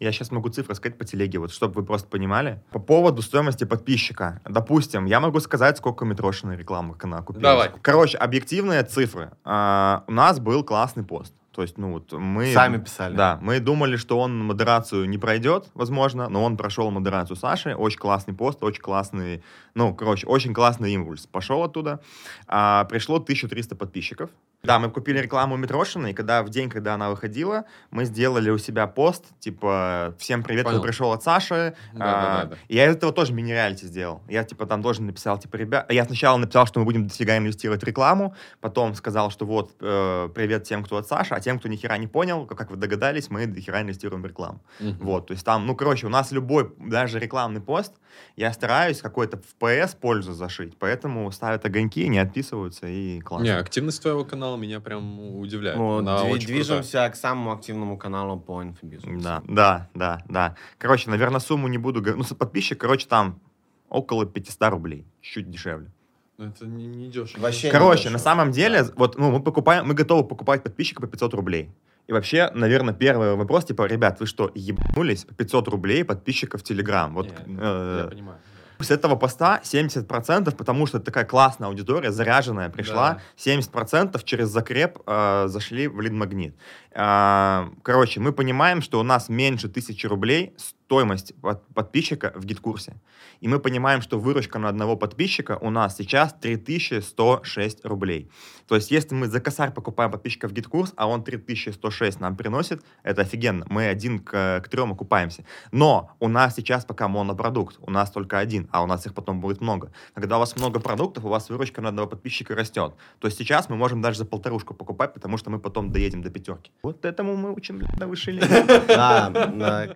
Я 0.01 0.13
сейчас 0.13 0.31
могу 0.31 0.49
цифры 0.49 0.75
сказать 0.75 0.97
по 0.97 1.05
телеге, 1.05 1.39
вот, 1.39 1.53
чтобы 1.53 1.75
вы 1.75 1.85
просто 1.85 2.09
понимали. 2.09 2.63
По 2.73 2.79
поводу 2.79 3.21
стоимости 3.21 3.65
подписчика. 3.65 4.41
Допустим, 4.49 5.05
я 5.05 5.21
могу 5.21 5.41
сказать, 5.41 5.77
сколько 5.77 6.07
Митрошиной 6.07 6.57
рекламы 6.57 6.97
она 7.03 7.21
купила. 7.21 7.43
Давай. 7.43 7.71
Короче, 7.83 8.17
объективные 8.17 8.83
цифры. 8.83 9.31
А, 9.45 10.05
у 10.07 10.13
нас 10.13 10.41
был 10.41 10.65
классный 10.65 11.05
пост. 11.05 11.35
То 11.53 11.63
есть, 11.63 11.77
ну 11.77 11.93
вот 11.93 12.13
мы... 12.13 12.53
Сами 12.55 12.79
писали. 12.79 13.15
Да, 13.15 13.39
мы 13.43 13.61
думали, 13.61 13.97
что 13.97 14.19
он 14.19 14.39
модерацию 14.43 15.07
не 15.07 15.19
пройдет, 15.19 15.69
возможно, 15.75 16.29
но 16.29 16.45
он 16.45 16.57
прошел 16.57 16.91
модерацию 16.91 17.37
Саши. 17.37 17.75
Очень 17.75 17.99
классный 17.99 18.33
пост, 18.33 18.63
очень 18.63 18.81
классный, 18.81 19.43
ну, 19.75 19.93
короче, 19.95 20.27
очень 20.27 20.55
классный 20.55 20.93
импульс. 20.93 21.27
Пошел 21.27 21.63
оттуда. 21.63 22.01
А, 22.47 22.85
пришло 22.85 23.17
1300 23.17 23.77
подписчиков. 23.77 24.31
Да, 24.63 24.79
мы 24.79 24.91
купили 24.91 25.19
рекламу 25.19 25.57
Митрошиной, 25.57 26.11
и 26.11 26.15
когда 26.15 26.43
в 26.43 26.51
день, 26.51 26.69
когда 26.69 26.95
она 26.95 27.09
выходила, 27.09 27.65
мы 27.91 28.05
сделали 28.05 28.51
у 28.51 28.59
себя 28.59 28.87
пост, 28.87 29.25
типа, 29.39 30.15
всем 30.19 30.43
привет, 30.43 30.65
Понял. 30.65 30.79
кто 30.79 30.87
пришел 30.87 31.13
от 31.13 31.23
Саши. 31.23 31.75
Да, 31.95 32.05
А, 32.05 32.23
да, 32.23 32.43
да, 32.43 32.51
да. 32.51 32.57
и 32.69 32.77
я 32.77 32.87
из 32.87 32.97
этого 32.97 33.13
тоже 33.13 33.33
мини-реалити 33.33 33.87
сделал. 33.87 34.21
Я, 34.29 34.45
типа, 34.45 34.67
там 34.67 34.83
тоже 34.83 35.01
написал, 35.03 35.39
типа, 35.39 35.57
ребят... 35.57 35.91
Я 35.91 36.05
сначала 36.05 36.37
написал, 36.37 36.67
что 36.67 36.81
мы 36.81 36.85
будем 36.85 37.07
дофига 37.07 37.39
инвестировать 37.39 37.81
в 37.81 37.85
рекламу, 37.85 38.35
потом 38.61 38.95
сказал, 38.95 39.31
что 39.31 39.47
вот, 39.47 39.73
э, 39.81 40.29
привет 40.35 40.65
тем, 40.65 40.85
кто 40.85 40.99
от 40.99 41.09
Саши, 41.09 41.35
а 41.35 41.41
тем, 41.41 41.59
кто 41.59 41.69
ни 41.69 41.77
хера 41.77 41.97
не 41.97 42.07
понял, 42.07 42.45
как, 42.45 42.71
вы 42.71 42.77
догадались, 42.77 43.31
мы 43.31 43.47
дохера 43.47 43.81
инвестируем 43.81 44.23
в 44.23 44.27
рекламу. 44.27 44.61
Мгм. 44.79 44.99
Вот, 45.01 45.29
то 45.29 45.33
есть 45.33 45.45
там, 45.45 45.67
ну, 45.67 45.75
короче, 45.75 46.07
у 46.07 46.11
нас 46.11 46.33
любой, 46.33 46.71
даже 46.79 47.19
рекламный 47.19 47.63
пост, 47.63 47.95
я 48.37 48.53
стараюсь 48.53 49.01
какой-то 49.01 49.39
в 49.39 49.63
PS 49.63 49.97
пользу 49.97 50.33
зашить, 50.33 50.77
поэтому 50.79 51.31
ставят 51.33 51.65
огоньки, 51.65 52.07
не 52.09 52.19
отписываются, 52.19 52.87
и 52.87 53.21
классно. 53.21 53.45
Не, 53.45 53.57
активность 53.57 54.03
твоего 54.03 54.25
канала 54.25 54.50
меня 54.57 54.81
прям 54.81 55.37
удивляет. 55.39 55.77
Ну, 55.79 55.99
Она 55.99 56.17
дви- 56.17 56.31
очень 56.31 56.47
крутая. 56.47 56.47
движемся 56.47 57.09
к 57.11 57.17
самому 57.17 57.53
активному 57.53 57.97
каналу 57.99 58.39
по 58.41 58.63
инфобизнесу. 58.63 59.21
Да, 59.23 59.43
да, 59.47 59.89
да, 59.95 60.19
да. 60.29 60.57
Короче, 60.79 61.11
наверное, 61.11 61.41
сумму 61.41 61.69
не 61.69 61.79
буду 61.79 62.01
говорить. 62.01 62.27
Ну, 62.31 62.37
подписчик, 62.37 62.79
короче, 62.81 63.07
там 63.07 63.41
около 63.89 64.27
500 64.27 64.71
рублей, 64.71 65.07
чуть 65.21 65.51
дешевле. 65.51 65.91
Ну, 66.39 66.47
это 66.47 66.67
не, 66.67 66.87
не 66.87 67.09
дешево. 67.11 67.43
Вообще 67.43 67.67
не 67.67 67.73
Короче, 67.73 67.99
дешево. 68.05 68.13
на 68.15 68.19
самом 68.19 68.51
деле, 68.51 68.85
вот, 68.97 69.19
ну, 69.19 69.31
мы 69.31 69.43
покупаем, 69.43 69.87
мы 69.87 69.95
готовы 69.95 70.25
покупать 70.27 70.63
подписчика 70.63 71.01
по 71.03 71.07
500 71.07 71.35
рублей. 71.35 71.71
И 72.07 72.13
вообще, 72.13 72.51
наверное, 72.55 72.95
первый 72.95 73.35
вопрос, 73.37 73.67
типа, 73.67 73.87
ребят, 73.87 74.19
вы 74.21 74.27
что, 74.27 74.51
ебнулись 74.55 75.25
по 75.25 75.35
500 75.35 75.69
рублей 75.69 76.03
подписчика 76.05 76.57
в 76.59 76.63
Телеграм? 76.63 77.15
Вот, 77.15 77.27
Не, 77.47 77.59
э, 77.61 78.01
Я 78.05 78.09
понимаю. 78.09 78.39
С 78.85 78.91
этого 78.91 79.17
поста 79.17 79.61
70%, 79.63 80.55
потому 80.57 80.87
что 80.87 81.01
такая 81.01 81.25
классная 81.25 81.69
аудитория, 81.69 82.11
заряженная 82.13 82.69
пришла, 82.71 83.21
Да. 83.37 83.53
70% 83.53 84.23
через 84.25 84.49
закреп 84.49 84.99
э, 85.07 85.45
зашли 85.49 85.89
в 85.89 86.01
лид-магнит. 86.01 86.55
А, 86.93 87.71
короче, 87.83 88.21
мы 88.21 88.33
понимаем, 88.33 88.83
что 88.83 89.01
у 89.01 89.03
нас 89.03 89.29
меньше 89.29 89.69
тысячи 89.69 90.07
рублей 90.07 90.55
стоимость 90.59 91.35
под- 91.41 91.65
подписчика 91.73 92.33
в 92.35 92.45
GetCourse 92.45 92.87
е. 92.87 92.97
И 93.41 93.49
мы 93.49 93.61
понимаем, 93.61 94.03
что 94.03 94.19
выручка 94.19 94.59
на 94.59 94.69
одного 94.69 94.97
подписчика 94.97 95.57
у 95.61 95.71
нас 95.71 95.97
сейчас 95.97 96.35
3106 96.41 97.85
рублей. 97.85 98.29
То 98.67 98.75
есть, 98.75 98.91
если 98.91 99.15
мы 99.15 99.29
за 99.29 99.41
косарь 99.41 99.73
покупаем 99.73 100.11
подписчика 100.11 100.49
в 100.49 100.53
GetCourse, 100.53 100.93
а 100.97 101.07
он 101.07 101.23
3106 101.23 102.21
нам 102.21 102.37
приносит, 102.37 102.83
это 103.05 103.23
офигенно. 103.23 103.67
Мы 103.69 103.87
один 103.87 104.19
к, 104.19 104.61
к 104.65 104.69
трем 104.69 104.93
окупаемся. 104.93 105.45
Но 105.71 106.11
у 106.19 106.29
нас 106.29 106.57
сейчас 106.57 106.85
пока 106.85 107.07
монопродукт, 107.07 107.79
у 107.81 107.91
нас 107.91 108.11
только 108.11 108.39
один, 108.39 108.69
а 108.73 108.83
у 108.83 108.87
нас 108.87 109.07
их 109.07 109.15
потом 109.15 109.41
будет 109.41 109.61
много. 109.61 109.93
Когда 110.15 110.37
у 110.37 110.39
вас 110.41 110.57
много 110.57 110.81
продуктов, 110.81 111.25
у 111.25 111.29
вас 111.29 111.51
выручка 111.51 111.81
на 111.81 111.91
одного 111.91 112.09
подписчика 112.09 112.57
растет. 112.57 112.95
То 113.21 113.29
есть 113.29 113.39
сейчас 113.39 113.69
мы 113.69 113.77
можем 113.77 114.03
даже 114.03 114.19
за 114.19 114.25
полторушку 114.25 114.75
покупать, 114.75 115.15
потому 115.15 115.39
что 115.39 115.51
мы 115.51 115.61
потом 115.61 115.93
доедем 115.93 116.23
до 116.23 116.31
пятерки. 116.31 116.73
Вот 116.83 117.05
этому 117.05 117.37
мы 117.37 117.53
учим 117.53 117.79
блядь, 117.79 117.97
на 117.99 118.07
высшей 118.07 118.35
линии. 118.35 118.87
Да. 119.59 119.95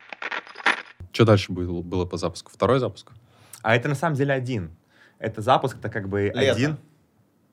Что 1.12 1.25
дальше 1.25 1.53
было, 1.53 1.81
было 1.83 2.05
по 2.07 2.16
запуску? 2.16 2.51
Второй 2.53 2.81
запуск? 2.81 3.12
А 3.62 3.75
это 3.77 3.88
на 3.88 3.94
самом 3.94 4.16
деле 4.16 4.35
один. 4.35 4.70
Это 5.18 5.40
запуск, 5.40 5.79
это 5.79 5.88
как 5.88 6.09
бы 6.09 6.33
Лето. 6.35 6.53
один. 6.53 6.77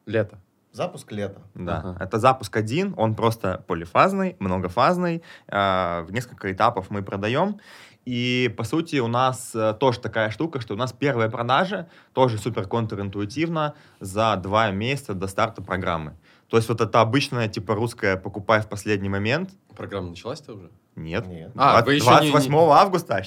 Лето. 0.06 0.40
Запуск 0.74 1.12
лета. 1.12 1.42
Да, 1.54 1.80
Ага. 1.80 1.98
это 2.04 2.18
запуск 2.18 2.56
один, 2.56 2.94
он 2.98 3.14
просто 3.14 3.64
полифазный, 3.68 4.38
многофазный, 4.40 5.22
э, 5.48 6.02
в 6.02 6.12
несколько 6.12 6.52
этапов 6.52 6.90
мы 6.90 7.04
продаем. 7.04 7.60
И, 8.06 8.52
по 8.58 8.64
сути, 8.64 8.96
у 9.00 9.08
нас 9.08 9.54
э, 9.54 9.74
тоже 9.80 10.00
такая 10.00 10.32
штука, 10.32 10.62
что 10.62 10.74
у 10.74 10.78
нас 10.78 10.92
первые 10.94 11.30
продажи 11.30 11.88
тоже 12.14 12.38
супер 12.38 12.68
контринтуитивно 12.68 13.76
за 14.00 14.36
два 14.38 14.72
месяца 14.72 15.14
до 15.14 15.28
старта 15.28 15.62
программы. 15.62 16.16
То 16.52 16.58
есть 16.58 16.68
вот 16.68 16.82
это 16.82 17.00
обычная, 17.00 17.48
типа, 17.48 17.76
русская 17.76 18.18
«покупай 18.18 18.60
в 18.60 18.68
последний 18.68 19.08
момент». 19.08 19.52
Программа 19.78 20.10
началась-то 20.10 20.54
уже? 20.54 20.70
Нет. 20.98 21.26
Нет. 21.26 21.52
А, 21.56 21.78
Двад- 21.80 21.86
вы 21.86 21.94
еще 21.94 22.04
не- 22.04 22.30
28 22.32 22.72
августа. 22.74 23.24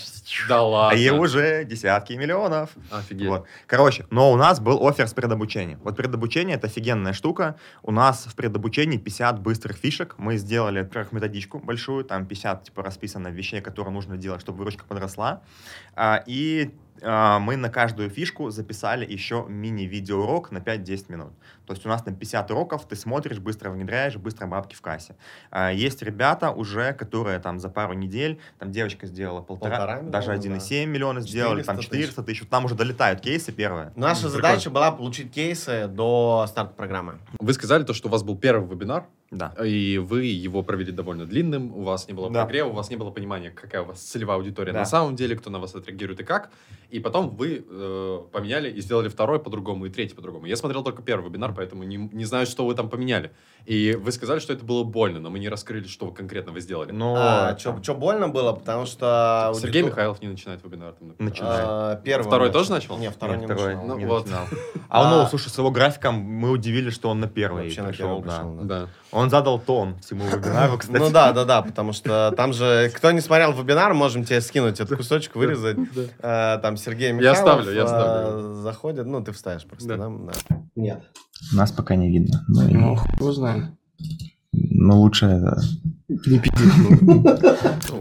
Да 0.47 0.59
А 0.59 0.63
ладно. 0.63 0.97
ей 0.99 1.09
уже 1.11 1.65
десятки 1.65 2.13
миллионов. 2.13 2.69
Офигеть. 2.91 3.27
Вот. 3.27 3.47
Короче, 3.67 4.05
но 4.11 4.31
у 4.31 4.37
нас 4.37 4.61
был 4.61 4.87
офер 4.87 5.09
с 5.09 5.15
предобучением. 5.15 5.81
Вот 5.83 5.97
предобучение— 5.97 6.57
это 6.59 6.67
офигенная 6.67 7.15
штука. 7.15 7.57
У 7.83 7.91
нас 7.93 8.27
в 8.27 8.37
предобучении 8.37 8.99
50 8.99 9.41
быстрых 9.41 9.79
фишек. 9.79 10.17
Мы 10.19 10.37
сделали, 10.37 10.81
во-первых, 10.81 11.13
методичку 11.13 11.59
большую, 11.61 12.05
там 12.05 12.27
50, 12.27 12.65
типа, 12.65 12.83
расписано 12.83 13.29
вещей, 13.29 13.63
которые 13.63 13.95
нужно 13.95 14.19
делать, 14.19 14.43
чтобы 14.43 14.59
выручка 14.59 14.85
подросла. 14.85 15.41
А, 15.95 16.23
и 16.27 16.75
а, 16.75 16.84
мы 17.03 17.57
на 17.57 17.69
каждую 17.71 18.09
фишку 18.11 18.51
записали 18.51 19.05
еще 19.11 19.45
мини-видеоурок 19.49 20.51
на 20.53 20.59
5-10 20.59 21.05
минут. 21.09 21.33
То 21.67 21.73
есть 21.73 21.85
у 21.87 21.89
нас 21.89 22.05
на 22.07 22.13
50 22.13 22.51
уроков 22.51 22.87
ты 22.87 22.95
смотришь, 22.97 23.39
быстро 23.39 23.71
внедряешь, 23.71 24.17
быстро 24.17 24.47
бабки 24.47 24.75
в 24.75 24.81
кассе. 24.83 25.17
А, 25.51 25.73
есть 25.73 26.03
ребята 26.03 26.51
уже, 26.51 26.93
которые 26.93 27.39
там 27.39 27.59
за 27.59 27.69
пару 27.69 27.95
недель, 27.95 28.39
там 28.59 28.71
девочка 28.71 29.07
сделала 29.07 29.41
полтора, 29.41 29.77
Полтора 29.79 30.03
даже 30.03 30.33
миллиона, 30.33 30.57
1,7 30.59 30.87
миллиона 30.87 31.21
сделали, 31.21 31.63
там 31.63 31.79
400 31.79 31.91
тысяч. 31.91 32.03
400 32.15 32.23
тысяч. 32.23 32.49
Там 32.51 32.65
уже 32.67 32.75
долетают 32.75 33.21
кейсы 33.21 33.51
первые. 33.53 33.93
Наша 33.97 34.27
М, 34.27 34.31
задача 34.31 34.71
была 34.71 34.93
получить 34.93 35.33
кейсы 35.33 35.87
до 35.89 36.45
старта 36.49 36.75
программы. 36.75 37.19
Вы 37.41 37.53
сказали 37.55 37.83
то, 37.85 37.95
что 37.95 38.09
у 38.09 38.11
вас 38.11 38.23
был 38.23 38.37
первый 38.37 38.69
вебинар, 38.69 39.07
Да. 39.31 39.55
и 39.65 39.99
вы 39.99 40.25
его 40.27 40.63
провели 40.63 40.93
довольно 40.93 41.25
длинным, 41.25 41.75
у 41.75 41.83
вас 41.83 42.07
не 42.09 42.15
было 42.15 42.31
Да. 42.31 42.43
прогрева, 42.43 42.69
у 42.69 42.73
вас 42.73 42.91
не 42.91 42.97
было 42.97 43.11
понимания, 43.11 43.51
какая 43.51 43.83
у 43.83 43.87
вас 43.87 44.01
целевая 44.01 44.37
аудитория 44.37 44.73
Да. 44.73 44.81
на 44.81 44.85
самом 44.87 45.17
деле, 45.17 45.35
кто 45.37 45.49
на 45.51 45.59
вас 45.59 45.75
отреагирует 45.75 46.21
и 46.21 46.25
как. 46.25 46.51
И 46.95 47.01
потом 47.01 47.31
вы 47.31 47.67
э, 47.69 48.21
поменяли 48.31 48.71
и 48.71 48.81
сделали 48.81 49.09
второй 49.09 49.41
по-другому 49.41 49.87
и 49.87 49.91
третий 49.91 50.15
по-другому. 50.15 50.47
Я 50.47 50.55
смотрел 50.55 50.85
только 50.85 51.03
первый 51.03 51.29
вебинар, 51.29 51.53
поэтому 51.53 51.83
не, 51.83 51.97
не 51.97 52.25
знаю, 52.25 52.47
что 52.47 52.65
вы 52.65 52.75
там 52.77 52.89
поменяли. 52.89 53.33
И 53.67 53.99
вы 54.01 54.13
сказали, 54.13 54.39
что 54.39 54.53
это 54.53 54.65
было 54.65 54.85
больно, 54.85 55.19
но 55.19 55.29
мы 55.29 55.41
не 55.41 55.49
раскрыли, 55.49 55.89
что 55.89 56.07
вы 56.07 56.15
конкретно 56.15 56.53
вы 56.53 56.61
сделали. 56.61 56.93
Но 56.93 57.17
А, 57.19 57.59
что 57.59 57.95
больно 57.95 58.29
было, 58.29 58.53
потому 58.53 58.87
что... 58.87 59.53
Сергей 59.57 59.83
аудитор- 59.83 59.87
Михайлов 59.87 60.23
не 60.23 60.29
начинает 60.29 60.63
вебинар. 60.63 60.93
Там. 60.93 61.15
Начинает. 61.19 61.65
А, 61.67 61.97
первый 61.97 62.29
Второй 62.29 62.47
он 62.49 62.53
тоже 62.53 62.71
начал? 62.71 62.97
Не, 62.97 63.11
второй 63.11 63.39
не 63.39 63.47
Нет, 63.47 63.51
второй 63.51 63.75
начинал. 63.75 63.89
Ну 63.89 63.99
не 63.99 64.07
вот. 64.07 64.27
начинал. 64.27 64.45
А, 64.91 65.11
ну, 65.11 65.29
слушай, 65.29 65.49
с 65.49 65.59
его 65.59 65.73
графиком 65.73 66.15
мы 66.15 66.51
удивились, 66.53 66.93
что 66.95 67.09
он 67.09 67.19
на 67.19 67.27
первый 67.27 67.65
Вообще 67.65 67.83
на 67.83 67.89
пришел. 67.89 68.23
первый 68.23 68.23
да. 68.23 68.31
пришел, 68.37 68.55
да. 68.63 68.79
Да. 68.81 68.89
Он 69.11 69.29
задал 69.31 69.59
тон 69.59 69.99
всему 69.99 70.25
вебинару, 70.25 70.79
кстати. 70.79 70.99
Ну 70.99 71.11
да, 71.11 71.33
да, 71.33 71.45
да, 71.45 71.63
потому 71.63 71.93
что 71.93 72.33
там 72.37 72.53
же, 72.53 72.93
кто 72.95 73.11
не 73.11 73.21
смотрел 73.21 73.53
вебинар, 73.53 73.93
можем 73.95 74.25
тебе 74.25 74.41
скинуть 74.41 74.79
этот 74.79 74.97
кусочек, 74.97 75.35
вырезать. 75.35 75.77
Э, 76.21 76.59
Там 76.63 76.77
Сергей 76.85 77.09
Я 77.09 77.13
Михайлов 77.15 77.39
ставлю, 77.39 77.73
я 77.73 77.87
ставлю. 77.87 78.55
заходит, 78.63 79.07
ну 79.07 79.23
ты 79.25 79.33
вставишь 79.33 79.65
просто, 79.65 79.89
Да. 79.89 79.97
да? 79.97 80.11
Нет. 80.77 81.03
Нас 81.53 81.73
пока 81.73 81.97
не 81.97 82.11
видно. 82.11 82.45
Ну, 82.49 82.69
и- 82.69 82.75
Ну, 82.75 82.97
хуй 82.97 83.33
знаем. 83.33 83.77
ну, 84.53 85.01
лучше 85.01 85.27
это... 85.27 85.57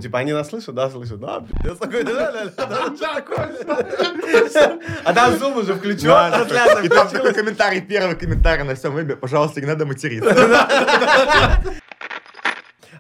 Типа 0.02 0.20
они 0.20 0.34
нас 0.34 0.50
слышат, 0.50 0.76
да, 0.76 0.90
слышат. 0.90 1.20
Да, 1.20 1.40
пиздец, 1.42 1.78
такой, 1.78 2.04
да, 2.04 2.32
да, 2.32 2.68
да? 2.68 2.94
А 5.06 5.14
там 5.14 5.38
зум 5.38 5.58
уже 5.58 5.74
включен, 5.74 6.10
И 6.84 6.90
там 6.90 7.08
такой 7.10 7.34
комментарий, 7.34 7.82
первый 7.82 8.16
комментарий 8.16 8.64
на 8.66 8.76
всем 8.76 8.94
вебе. 8.96 9.16
Пожалуйста, 9.16 9.62
не 9.62 9.68
надо 9.68 9.86
материться. 9.86 10.34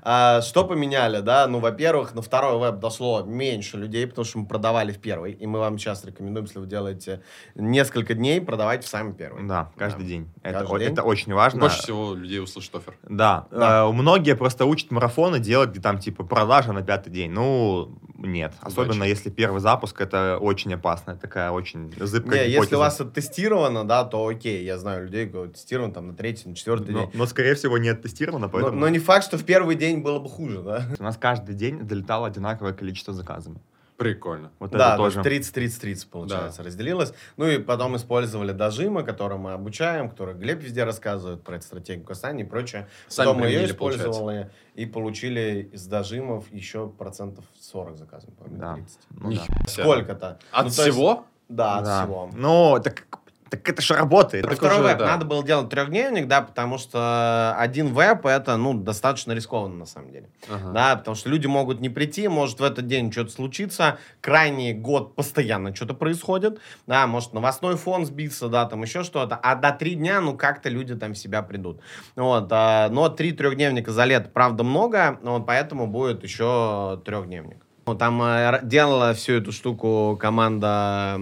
А, 0.06 0.42
что 0.42 0.66
поменяли, 0.66 1.22
да? 1.22 1.48
Ну, 1.48 1.60
во-первых, 1.60 2.14
на 2.14 2.22
второй 2.22 2.60
веб 2.60 2.80
дошло 2.80 3.24
меньше 3.24 3.78
людей, 3.78 4.06
потому 4.06 4.26
что 4.26 4.40
мы 4.40 4.46
продавали 4.46 4.92
в 4.92 5.00
первый. 5.00 5.32
И 5.32 5.48
мы 5.48 5.60
вам 5.60 5.78
сейчас 5.78 6.04
рекомендуем, 6.04 6.46
если 6.46 6.60
вы 6.60 6.68
делаете 6.68 7.22
несколько 7.56 8.14
дней, 8.14 8.42
продавать 8.42 8.84
в 8.84 8.88
самый 8.90 9.14
первый. 9.14 9.48
Да, 9.48 9.72
каждый 9.78 10.02
Да. 10.02 10.08
день. 10.08 10.30
Это, 10.42 10.60
Каждый 10.60 10.76
о- 10.76 10.80
день? 10.80 10.92
это 10.92 11.04
очень 11.04 11.34
важно. 11.34 11.62
Больше 11.62 11.82
всего 11.84 12.16
людей 12.16 12.42
услышит 12.42 12.76
офер. 12.76 12.96
Да. 13.04 13.48
Да. 13.50 13.86
Э, 13.88 13.92
многие 13.94 14.36
просто 14.36 14.66
учат 14.66 14.92
марафоны 14.92 15.40
делать, 15.40 15.70
где 15.70 15.80
там 15.80 16.00
типа 16.00 16.26
продажа 16.26 16.74
на 16.74 16.82
пятый 16.82 17.10
день. 17.10 17.32
Ну, 17.32 17.98
нет. 18.18 18.54
Особенно 18.62 18.96
Удачи. 19.06 19.10
если 19.10 19.30
первый 19.30 19.62
запуск, 19.62 20.02
это 20.02 20.38
очень 20.38 20.74
опасная 20.74 21.16
такая 21.16 21.52
очень 21.52 21.94
зыбкая 21.98 22.40
Не, 22.42 22.46
если 22.46 22.56
гипотеза. 22.56 22.76
у 22.76 22.80
вас 22.80 23.00
это 23.00 23.10
тестировано, 23.12 23.86
да, 23.86 24.04
то 24.04 24.28
окей. 24.28 24.66
Я 24.66 24.78
знаю 24.78 25.06
людей, 25.06 25.28
кто 25.28 25.48
тестирован 25.48 25.94
там 25.94 26.08
на 26.08 26.14
третий, 26.14 26.50
на 26.50 26.56
четвертый 26.56 26.92
но, 26.92 27.00
день. 27.02 27.10
но, 27.14 27.26
скорее 27.26 27.56
всего, 27.56 27.78
не 27.78 27.88
оттестировано, 27.90 28.48
Но, 28.48 28.52
поэтому... 28.52 28.78
но 28.80 28.90
не 28.90 29.00
факт, 29.00 29.26
что 29.26 29.38
в 29.38 29.44
первый 29.46 29.76
день 29.76 29.93
было 30.02 30.20
бы 30.20 30.30
хуже, 30.30 30.62
да? 30.62 30.84
У 31.00 31.04
нас 31.04 31.18
каждый 31.18 31.56
день 31.56 31.80
долетало 31.80 32.28
одинаковое 32.28 32.74
количество 32.74 33.14
заказами. 33.14 33.60
Прикольно. 33.98 34.52
Вот 34.60 34.72
да, 34.72 34.96
это 34.96 34.98
то 34.98 35.04
тоже. 35.22 35.30
есть 35.30 35.56
30-30-30, 35.56 36.08
получается, 36.10 36.64
разделилось. 36.64 37.14
Ну 37.38 37.48
и 37.48 37.60
потом 37.60 37.96
использовали 37.96 38.52
дожимы, 38.52 39.04
которые 39.04 39.38
мы 39.38 39.54
обучаем, 39.54 40.10
которые 40.10 40.36
Глеб 40.36 40.62
везде 40.62 40.84
рассказывает 40.84 41.44
про 41.44 41.58
эту 41.58 41.66
стратегию 41.66 42.04
касания 42.04 42.44
и 42.44 42.48
прочее. 42.48 42.88
Сами 43.08 43.28
Потом 43.28 43.42
мы 43.42 43.48
ее 43.48 43.60
применили, 43.60 43.78
получается. 43.78 44.10
использовали 44.12 44.52
и 44.74 44.86
получили 44.88 45.70
из 45.72 45.86
дожимов 45.86 46.52
еще 46.52 46.90
процентов 46.90 47.46
40 47.62 47.96
заказов, 47.98 48.34
по-моему, 48.34 48.60
Да. 48.60 48.74
30. 48.76 49.00
Ну 49.12 49.32
да. 49.32 49.42
Сколько-то? 49.68 50.28
От 50.28 50.40
Ну, 50.42 50.58
то 50.58 50.66
есть- 50.66 50.80
всего? 50.80 51.26
Да, 51.50 51.78
от 51.78 51.86
Да. 51.86 52.02
всего. 52.04 52.30
Ну, 52.34 52.80
так, 52.84 53.06
так 53.54 53.70
это 53.70 53.84
же 53.84 53.94
работает. 53.94 54.46
Про 54.46 54.56
второй 54.56 54.80
уже, 54.80 54.88
веб 54.88 54.98
да. 54.98 55.06
надо 55.06 55.26
было 55.26 55.44
делать 55.44 55.70
трехдневник, 55.70 56.28
да, 56.28 56.42
потому 56.42 56.80
что 56.80 57.56
один 57.60 57.94
веб 57.94 58.26
это, 58.26 58.58
ну, 58.58 58.74
достаточно 58.74 59.32
рискованно 59.34 59.76
на 59.76 59.86
самом 59.86 60.12
деле. 60.12 60.28
Ага. 60.50 60.72
Да, 60.72 60.96
потому 60.96 61.14
что 61.14 61.30
люди 61.30 61.46
могут 61.46 61.80
не 61.80 61.90
прийти, 61.90 62.28
может 62.28 62.60
в 62.60 62.64
этот 62.64 62.88
день 62.88 63.12
что-то 63.12 63.30
случиться, 63.30 64.00
крайний 64.22 64.74
год 64.74 65.16
постоянно 65.16 65.76
что-то 65.76 65.94
происходит, 65.94 66.60
да, 66.88 67.06
может 67.06 67.34
новостной 67.34 67.78
фон 67.78 68.08
сбиться, 68.08 68.48
да, 68.48 68.66
там 68.66 68.82
еще 68.82 69.04
что-то, 69.04 69.36
а 69.36 69.54
до 69.54 69.72
три 69.72 69.94
дня, 69.94 70.20
ну, 70.20 70.36
как-то 70.36 70.70
люди 70.70 70.96
там 70.96 71.14
в 71.14 71.18
себя 71.18 71.44
придут. 71.44 71.80
Вот, 72.16 72.48
а, 72.52 72.90
но 72.90 73.10
три 73.10 73.34
трехдневника 73.34 73.92
за 73.92 74.06
лето, 74.06 74.32
правда, 74.34 74.64
много, 74.64 75.20
вот, 75.22 75.46
поэтому 75.46 75.86
будет 75.86 76.24
еще 76.24 77.00
трехдневник. 77.06 77.58
Ну, 77.86 77.94
там 77.94 78.20
э, 78.24 78.62
делала 78.64 79.14
всю 79.14 79.34
эту 79.34 79.52
штуку 79.52 80.18
команда 80.20 81.20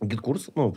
GetCourse, 0.00 0.50
ну, 0.54 0.74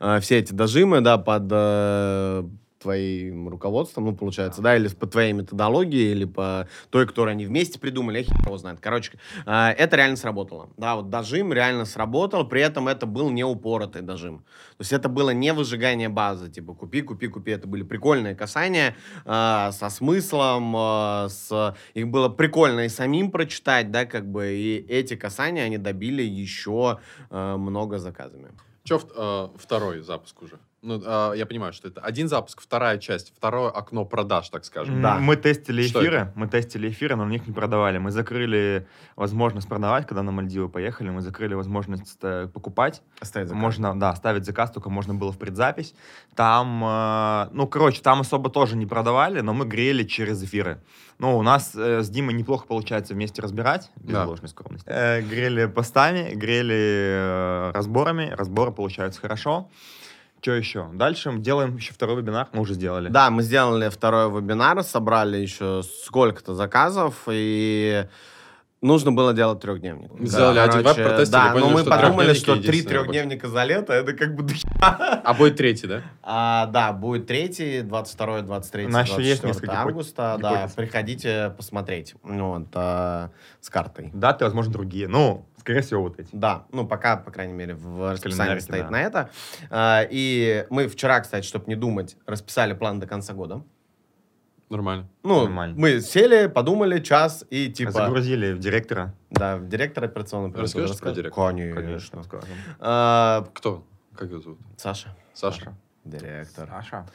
э, 0.00 0.20
все 0.20 0.38
эти 0.38 0.52
дожимы, 0.52 1.00
да, 1.00 1.18
под 1.18 1.48
э, 1.50 2.44
твоим 2.78 3.48
руководством, 3.48 4.06
ну, 4.06 4.14
получается, 4.14 4.62
да, 4.62 4.76
или 4.76 4.88
по 4.88 5.06
твоей 5.06 5.32
методологии, 5.32 6.10
или 6.10 6.24
по 6.24 6.68
той, 6.90 7.06
которую 7.06 7.32
они 7.32 7.46
вместе 7.46 7.78
придумали, 7.78 8.18
я 8.18 8.24
хер 8.24 8.46
его 8.46 8.56
знает. 8.56 8.78
Короче, 8.80 9.12
э, 9.46 9.68
это 9.70 9.96
реально 9.96 10.16
сработало. 10.16 10.70
Да, 10.76 10.96
вот 10.96 11.10
дожим 11.10 11.52
реально 11.52 11.84
сработал, 11.84 12.46
при 12.46 12.62
этом 12.62 12.88
это 12.88 13.06
был 13.06 13.30
не 13.30 13.44
упоротый 13.44 14.02
дожим. 14.02 14.38
То 14.38 14.82
есть 14.82 14.92
это 14.92 15.08
было 15.08 15.30
не 15.30 15.52
выжигание 15.52 16.08
базы, 16.08 16.48
типа 16.48 16.74
купи, 16.74 17.02
купи, 17.02 17.28
купи. 17.28 17.50
Это 17.50 17.66
были 17.66 17.82
прикольные 17.82 18.34
касания 18.34 18.96
э, 19.24 19.70
со 19.72 19.90
смыслом, 19.90 20.74
э, 20.76 21.28
с... 21.28 21.76
их 21.94 22.08
было 22.08 22.28
прикольно 22.28 22.80
и 22.80 22.88
самим 22.88 23.30
прочитать, 23.30 23.90
да, 23.90 24.04
как 24.04 24.30
бы, 24.30 24.52
и 24.52 24.86
эти 24.88 25.16
касания, 25.16 25.64
они 25.64 25.78
добили 25.78 26.22
еще 26.22 27.00
э, 27.30 27.56
много 27.56 27.98
заказами. 27.98 28.48
Че 28.88 28.98
второй 29.58 30.00
запуск 30.00 30.42
уже? 30.42 30.58
Ну, 30.80 31.02
а, 31.04 31.32
я 31.32 31.44
понимаю, 31.44 31.72
что 31.72 31.88
это 31.88 32.00
один 32.00 32.28
запуск, 32.28 32.60
вторая 32.60 32.98
часть, 32.98 33.32
второе 33.36 33.70
окно 33.70 34.04
продаж, 34.04 34.48
так 34.48 34.64
скажем. 34.64 35.02
Да. 35.02 35.18
Мы 35.18 35.34
тестили 35.36 35.82
Что 35.82 36.00
эфиры, 36.00 36.32
мы 36.36 36.46
тестили 36.46 36.88
эфиры, 36.88 37.16
но 37.16 37.24
на 37.24 37.30
них 37.30 37.48
не 37.48 37.52
продавали. 37.52 37.98
Мы 37.98 38.12
закрыли 38.12 38.86
возможность 39.16 39.68
продавать, 39.68 40.06
когда 40.06 40.22
на 40.22 40.30
Мальдивы 40.30 40.68
поехали, 40.68 41.10
мы 41.10 41.20
закрыли 41.20 41.54
возможность 41.54 42.16
э, 42.22 42.48
покупать. 42.52 43.02
Оставить 43.18 43.48
заказ. 43.48 43.60
Можно, 43.60 43.98
да, 43.98 44.14
ставить 44.14 44.44
заказ, 44.44 44.70
только 44.70 44.88
можно 44.88 45.14
было 45.14 45.32
в 45.32 45.38
предзапись. 45.38 45.94
Там, 46.36 46.84
э, 46.84 47.48
ну, 47.52 47.66
короче, 47.66 48.00
там 48.00 48.20
особо 48.20 48.48
тоже 48.48 48.76
не 48.76 48.86
продавали, 48.86 49.40
но 49.40 49.54
мы 49.54 49.64
грели 49.66 50.04
через 50.04 50.40
эфиры. 50.44 50.80
Ну, 51.18 51.36
у 51.36 51.42
нас 51.42 51.72
э, 51.74 52.02
с 52.02 52.08
Димой 52.08 52.34
неплохо 52.34 52.66
получается 52.68 53.14
вместе 53.14 53.42
разбирать, 53.42 53.90
без 53.96 54.12
Да. 54.12 54.26
ложной 54.26 54.48
скромности. 54.48 54.86
Э, 54.88 55.20
грели 55.22 55.66
постами, 55.66 56.34
грели 56.34 56.76
э, 56.76 57.70
разборами, 57.74 58.30
разборы 58.30 58.70
получаются 58.70 59.20
хорошо. 59.20 59.68
Что 60.40 60.52
еще? 60.52 60.88
Дальше 60.92 61.30
мы 61.32 61.40
делаем 61.40 61.76
еще 61.76 61.92
второй 61.92 62.16
вебинар, 62.22 62.48
мы 62.52 62.60
уже 62.62 62.74
сделали. 62.74 63.08
Да, 63.08 63.30
мы 63.30 63.42
сделали 63.42 63.88
второй 63.88 64.30
вебинар, 64.30 64.82
собрали 64.84 65.38
еще 65.38 65.82
сколько-то 66.04 66.54
заказов, 66.54 67.14
и 67.28 68.06
нужно 68.80 69.10
было 69.10 69.34
делать 69.34 69.60
трехдневник. 69.60 70.10
Сделали 70.20 70.60
один 70.60 70.82
веб, 70.82 70.94
протестили, 70.94 71.30
Да, 71.32 71.50
поняли, 71.52 71.60
но 71.66 71.70
мы 71.70 71.80
что 71.80 71.90
подумали, 71.90 72.34
что 72.34 72.54
три 72.54 72.62
единственная 72.62 73.00
трехдневника 73.02 73.48
за 73.48 73.64
лето, 73.64 73.92
это 73.92 74.12
как 74.12 74.34
бы... 74.36 74.46
А 74.80 75.34
будет 75.34 75.56
третий, 75.56 75.88
да? 75.88 76.02
А, 76.22 76.66
да, 76.66 76.92
будет 76.92 77.26
третий, 77.26 77.82
22, 77.82 78.42
23, 78.42 78.86
У 78.86 78.88
нас 78.90 79.08
еще 79.08 79.22
есть 79.22 79.42
24 79.42 79.48
несколько 79.52 79.66
гипотез- 79.66 79.88
августа. 79.88 80.36
Да, 80.40 80.68
приходите 80.76 81.52
посмотреть. 81.56 82.14
Ну, 82.22 82.50
Вот, 82.58 82.68
а, 82.74 83.30
с 83.60 83.68
картой. 83.68 84.10
Даты, 84.14 84.44
возможно, 84.44 84.72
другие. 84.72 85.08
Ну, 85.08 85.44
скорее 85.68 85.82
всего, 85.82 86.02
вот 86.02 86.18
эти. 86.18 86.30
Да, 86.32 86.66
ну 86.72 86.86
пока, 86.86 87.18
по 87.18 87.30
крайней 87.30 87.52
мере, 87.52 87.74
в 87.74 88.10
расписании 88.10 88.58
стоит 88.58 88.84
да. 88.84 88.90
на 88.90 89.02
это. 89.02 89.30
А, 89.68 90.06
И 90.10 90.64
мы 90.70 90.88
вчера, 90.88 91.20
кстати, 91.20 91.44
чтобы 91.44 91.66
не 91.66 91.76
думать, 91.76 92.16
расписали 92.26 92.72
план 92.72 93.00
до 93.00 93.06
конца 93.06 93.34
года. 93.34 93.62
Нормально. 94.70 95.08
Ну, 95.22 95.42
Нормально. 95.44 95.74
мы 95.78 96.00
сели, 96.00 96.46
подумали 96.46 97.00
час 97.00 97.44
и 97.50 97.70
типа... 97.70 97.90
Загрузили 97.90 98.52
в 98.52 98.58
директора. 98.58 99.14
Да, 99.30 99.56
в 99.56 99.68
директор 99.68 100.04
операционной 100.04 100.50
программы. 100.50 100.82
Расскажешь 100.82 100.98
про 100.98 101.12
директора? 101.12 101.52
Конечно. 101.52 102.22
скажем. 102.22 102.48
А, 102.78 103.46
Кто? 103.54 103.86
Как 104.14 104.30
его 104.30 104.40
зовут? 104.40 104.58
Саша, 104.78 105.14
Саша. 105.34 105.74
директор. 106.04 106.68
Саша. 106.68 107.06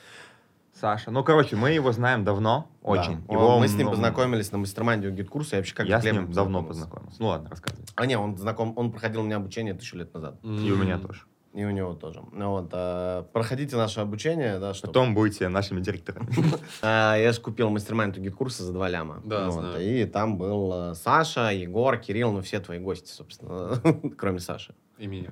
Саша. 0.73 1.11
Ну, 1.11 1.23
короче, 1.23 1.55
мы 1.55 1.71
его 1.71 1.91
знаем 1.91 2.23
давно, 2.23 2.67
Да. 2.81 2.89
очень. 2.89 3.23
Он- 3.27 3.35
Его, 3.37 3.59
мы 3.59 3.67
с 3.67 3.73
ним 3.75 3.85
ну, 3.85 3.91
познакомились 3.91 4.51
на 4.51 4.57
mastermind 4.57 5.03
е 5.03 5.07
у 5.07 5.11
GetCourse 5.11 5.47
а. 5.47 5.55
Я 5.55 5.59
вообще 5.59 5.75
как 5.75 5.87
Я 5.87 6.01
с 6.01 6.03
ним 6.03 6.31
давно 6.31 6.63
познакомился. 6.63 7.17
Ну 7.21 7.27
ладно, 7.27 7.49
рассказывай. 7.49 7.85
А 7.95 8.05
не, 8.05 8.17
он 8.17 8.37
знаком, 8.37 8.73
он 8.75 8.91
проходил 8.91 9.21
у 9.21 9.23
меня 9.23 9.37
обучение 9.37 9.73
тысячу 9.73 9.97
лет 9.97 10.13
назад. 10.13 10.39
И 10.43 10.71
у 10.71 10.75
меня 10.75 10.97
тоже. 10.97 11.21
И 11.53 11.63
у 11.63 11.69
него 11.69 11.93
тоже. 11.93 12.19
Ну 12.31 12.49
вот, 12.49 12.69
а, 12.73 13.21
проходите 13.31 13.75
наше 13.75 13.99
обучение, 13.99 14.57
да, 14.57 14.73
что 14.73 14.87
Потом 14.87 15.13
будете 15.13 15.47
нашими 15.49 15.81
директорами. 15.81 16.27
А, 16.81 17.15
я 17.15 17.31
же 17.31 17.39
купил 17.41 17.69
mastermind 17.69 18.17
GetCourse 18.17 18.59
а 18.59 18.63
за 18.63 18.73
два 18.73 18.89
ляма. 18.89 19.21
Да, 19.23 19.51
знаю. 19.51 19.79
И 19.79 20.05
там 20.05 20.39
был 20.39 20.73
э, 20.73 20.95
Саша, 20.95 21.51
Егор, 21.53 21.95
Кирилл, 21.97 22.31
ну 22.31 22.41
все 22.41 22.59
твои 22.59 22.79
гости, 22.79 23.11
собственно, 23.11 23.79
кроме 24.17 24.39
Саши. 24.39 24.73
И 24.97 25.05
меня. 25.05 25.29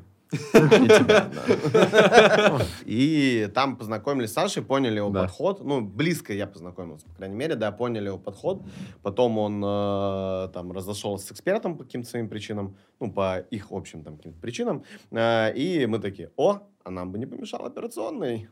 И 2.86 3.50
там 3.54 3.76
познакомились 3.78 4.30
с 4.30 4.34
Сашей, 4.34 4.64
поняли 4.64 4.98
его 4.98 5.10
подход. 5.24 5.64
Ну, 5.64 5.82
близко 5.82 6.34
я 6.34 6.48
познакомился, 6.48 7.06
по 7.08 7.16
крайней 7.16 7.36
мере, 7.36 7.56
да, 7.56 7.72
поняли 7.72 8.08
его 8.08 8.18
подход. 8.18 8.64
Потом 9.02 9.38
он 9.38 9.64
э, 9.64 10.50
там 10.54 10.72
разошелся 10.72 11.28
с 11.28 11.32
экспертом 11.32 11.78
по 11.78 11.84
каким-то 11.84 12.10
своим 12.10 12.30
причинам, 12.30 12.76
ну, 13.00 13.12
по 13.12 13.40
их 13.40 13.72
общим 13.72 14.04
там 14.04 14.18
каким-то 14.18 14.40
причинам. 14.40 14.84
Э, 15.12 15.54
И 15.54 15.86
мы 15.86 16.00
такие, 16.00 16.32
о, 16.38 16.60
а 16.84 16.90
нам 16.92 17.12
бы 17.12 17.20
не 17.20 17.26
помешал 17.26 17.66
операционный. 17.66 18.50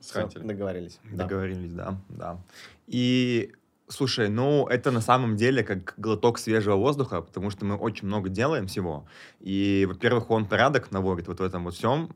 Схватили. 0.00 0.42
договорились. 0.46 0.98
Договорились, 1.12 1.72
да, 1.72 1.96
да. 2.08 2.38
И, 2.86 3.52
слушай, 3.88 4.28
ну, 4.28 4.66
это 4.66 4.90
на 4.90 5.00
самом 5.00 5.36
деле 5.36 5.62
как 5.62 5.94
глоток 5.96 6.38
свежего 6.38 6.76
воздуха, 6.76 7.22
потому 7.22 7.50
что 7.50 7.64
мы 7.64 7.76
очень 7.76 8.06
много 8.06 8.28
делаем 8.28 8.66
всего. 8.66 9.06
И, 9.40 9.86
во-первых, 9.88 10.30
он 10.30 10.46
порядок 10.46 10.90
наводит 10.90 11.28
вот 11.28 11.40
в 11.40 11.42
этом 11.42 11.64
вот 11.64 11.74
всем. 11.74 12.10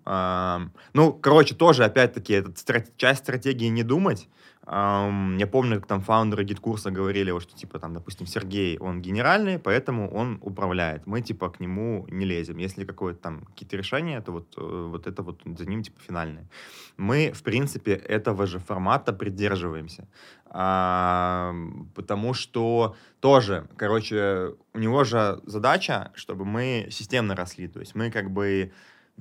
Ну, 0.95 1.13
короче, 1.13 1.55
тоже, 1.55 1.85
опять-таки, 1.85 2.35
это 2.35 2.53
часть 2.97 3.21
стратегии 3.21 3.69
не 3.69 3.83
думать. 3.83 4.29
Ам, 4.65 5.39
я 5.39 5.47
помню, 5.47 5.81
как 5.81 5.89
там 5.89 6.01
фаундеры 6.01 6.45
Геткурса 6.45 6.93
говорили, 6.93 7.37
что, 7.41 7.57
типа, 7.57 7.81
там, 7.81 7.95
допустим, 7.95 8.27
Сергей, 8.27 8.79
он 8.79 9.03
генеральный, 9.03 9.59
поэтому 9.59 10.09
он 10.09 10.39
управляет. 10.41 11.07
Мы, 11.07 11.21
типа, 11.21 11.51
к 11.51 11.59
нему 11.59 12.07
не 12.09 12.25
лезем. 12.25 12.59
Если 12.59 12.85
какое-то 12.85 13.21
там 13.21 13.45
какие-то 13.45 13.77
решения, 13.77 14.21
то 14.21 14.33
вот, 14.33 14.55
э, 14.57 14.89
вот 14.91 15.07
это 15.09 15.23
вот 15.23 15.43
за 15.45 15.67
ним, 15.67 15.83
типа, 15.83 16.01
финальное. 16.01 16.49
Мы, 16.97 17.33
в 17.33 17.43
принципе, 17.43 17.93
этого 17.93 18.47
же 18.47 18.61
формата 18.61 19.13
придерживаемся. 19.13 20.07
А, 20.47 21.55
потому 21.97 22.35
что 22.35 22.95
тоже, 23.21 23.67
короче, 23.77 24.55
у 24.75 24.79
него 24.79 25.03
же 25.03 25.41
задача, 25.45 26.13
чтобы 26.15 26.45
мы 26.45 26.87
системно 26.91 27.35
росли. 27.35 27.67
То 27.67 27.81
есть 27.81 27.97
мы 27.97 28.13
как 28.13 28.31
бы 28.31 28.71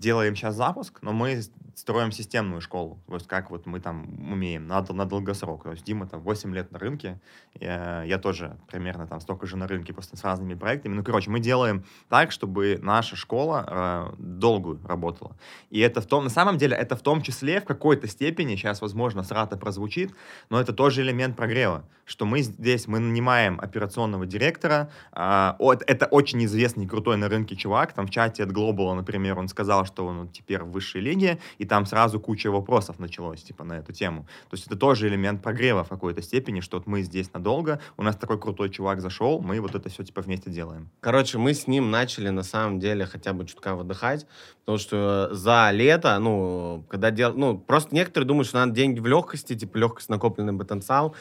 делаем 0.02 0.36
сейчас 0.36 0.56
запуск, 0.56 1.00
но 1.02 1.14
мы 1.14 1.42
строим 1.76 2.12
системную 2.12 2.62
школу. 2.62 3.00
То 3.08 3.16
есть 3.16 3.28
как 3.28 3.50
вот 3.50 3.66
мы 3.66 3.80
там 3.80 4.32
умеем 4.32 4.68
на, 4.68 4.86
на 4.90 5.06
долгосрок. 5.06 5.64
То 5.64 5.72
есть 5.72 5.86
Дима 5.86 6.08
там 6.08 6.22
8 6.22 6.54
лет 6.54 6.72
на 6.72 6.80
рынке, 6.80 7.20
я, 7.60 8.04
я 8.04 8.18
тоже 8.18 8.58
примерно 8.68 9.08
там 9.08 9.22
столько 9.22 9.46
же 9.48 9.56
на 9.58 9.68
рынке, 9.68 9.94
просто 9.94 10.18
с 10.18 10.24
разными 10.24 10.56
проектами. 10.56 10.94
Ну, 10.94 11.04
короче, 11.04 11.30
мы 11.30 11.40
делаем 11.40 11.86
так, 12.10 12.32
чтобы 12.32 12.78
наша 12.82 13.16
школа 13.16 13.66
э, 13.68 14.16
долгую 14.18 14.80
работала. 14.86 15.36
И 15.70 15.80
это 15.80 16.02
в 16.02 16.06
том, 16.06 16.26
на 16.26 16.30
самом 16.30 16.58
деле, 16.58 16.76
это 16.76 16.96
в 16.96 17.02
том 17.02 17.22
числе 17.22 17.62
в 17.62 17.66
какой-то 17.66 18.08
степени, 18.08 18.56
сейчас, 18.56 18.82
возможно, 18.82 19.24
срата 19.24 19.56
прозвучит, 19.58 20.14
но 20.50 20.60
это 20.60 20.74
тоже 20.74 21.02
элемент 21.02 21.38
прогрева, 21.38 21.86
что 22.06 22.26
мы 22.26 22.42
здесь, 22.42 22.88
мы 22.88 23.00
нанимаем 23.00 23.60
операционного 23.60 24.26
директора, 24.26 24.90
от- 25.14 25.84
это 25.88 26.06
очень 26.08 26.44
известный, 26.46 26.88
крутой 26.88 27.18
на 27.18 27.30
рынке 27.30 27.56
чувак, 27.56 27.94
там 27.94 28.08
в 28.08 28.10
чате 28.10 28.44
от 28.44 28.50
Global, 28.50 28.94
например, 28.94 29.40
он 29.40 29.48
сказал, 29.48 29.86
что 29.92 30.06
он 30.06 30.30
теперь 30.30 30.64
в 30.64 30.72
высшей 30.72 31.02
лиге, 31.02 31.38
и 31.58 31.66
там 31.66 31.86
сразу 31.86 32.20
куча 32.20 32.50
вопросов 32.50 33.00
началось, 33.00 33.44
типа, 33.44 33.64
на 33.64 33.74
эту 33.74 33.92
тему. 33.94 34.26
То 34.50 34.56
есть 34.56 34.68
это 34.68 34.76
тоже 34.76 35.08
элемент 35.08 35.42
прогрева 35.42 35.84
в 35.84 35.90
какой-то 35.90 36.22
степени, 36.22 36.62
что 36.62 36.78
вот 36.78 36.88
мы 36.88 37.02
здесь 37.02 37.34
надолго, 37.34 37.80
у 37.98 38.04
нас 38.04 38.16
такой 38.16 38.40
крутой 38.40 38.70
чувак 38.70 39.02
зашел, 39.02 39.42
мы 39.42 39.60
вот 39.60 39.76
это 39.76 39.90
все, 39.90 40.04
типа, 40.04 40.22
вместе 40.22 40.50
делаем. 40.50 40.90
Короче, 41.02 41.38
мы 41.38 41.54
с 41.54 41.68
ним 41.68 41.92
начали 41.92 42.30
на 42.30 42.44
самом 42.44 42.80
деле 42.80 43.06
хотя 43.06 43.34
бы 43.34 43.46
чутка 43.46 43.76
выдыхать, 43.76 44.26
потому 44.62 44.78
что 44.78 45.30
за 45.34 45.70
лето, 45.72 46.18
ну, 46.20 46.86
когда 46.90 47.12
дел... 47.12 47.34
ну, 47.34 47.58
просто 47.58 47.94
некоторые 47.94 48.28
думают, 48.28 48.48
что 48.48 48.60
надо 48.60 48.74
деньги 48.74 49.00
в 49.00 49.08
легкости, 49.08 49.56
типа 49.56 49.78
легкость, 49.78 50.10
накопленный 50.10 50.58
потенциал. 50.58 51.16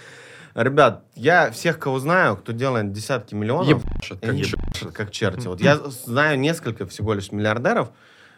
Ребят, 0.55 1.05
я 1.15 1.51
всех, 1.53 1.79
кого 1.79 2.01
знаю, 2.01 2.37
кто 2.37 2.53
делает 2.53 2.93
десятки 2.93 3.35
миллионов, 3.35 3.69
Ебашит, 3.69 4.21
как 4.21 4.35
ебашат 4.35 4.93
как 4.93 5.11
черти. 5.13 5.47
Вот 5.47 5.61
я 5.61 5.77
знаю 5.77 6.39
несколько 6.39 6.87
всего 6.87 7.15
лишь 7.15 7.31
миллиардеров, 7.31 7.93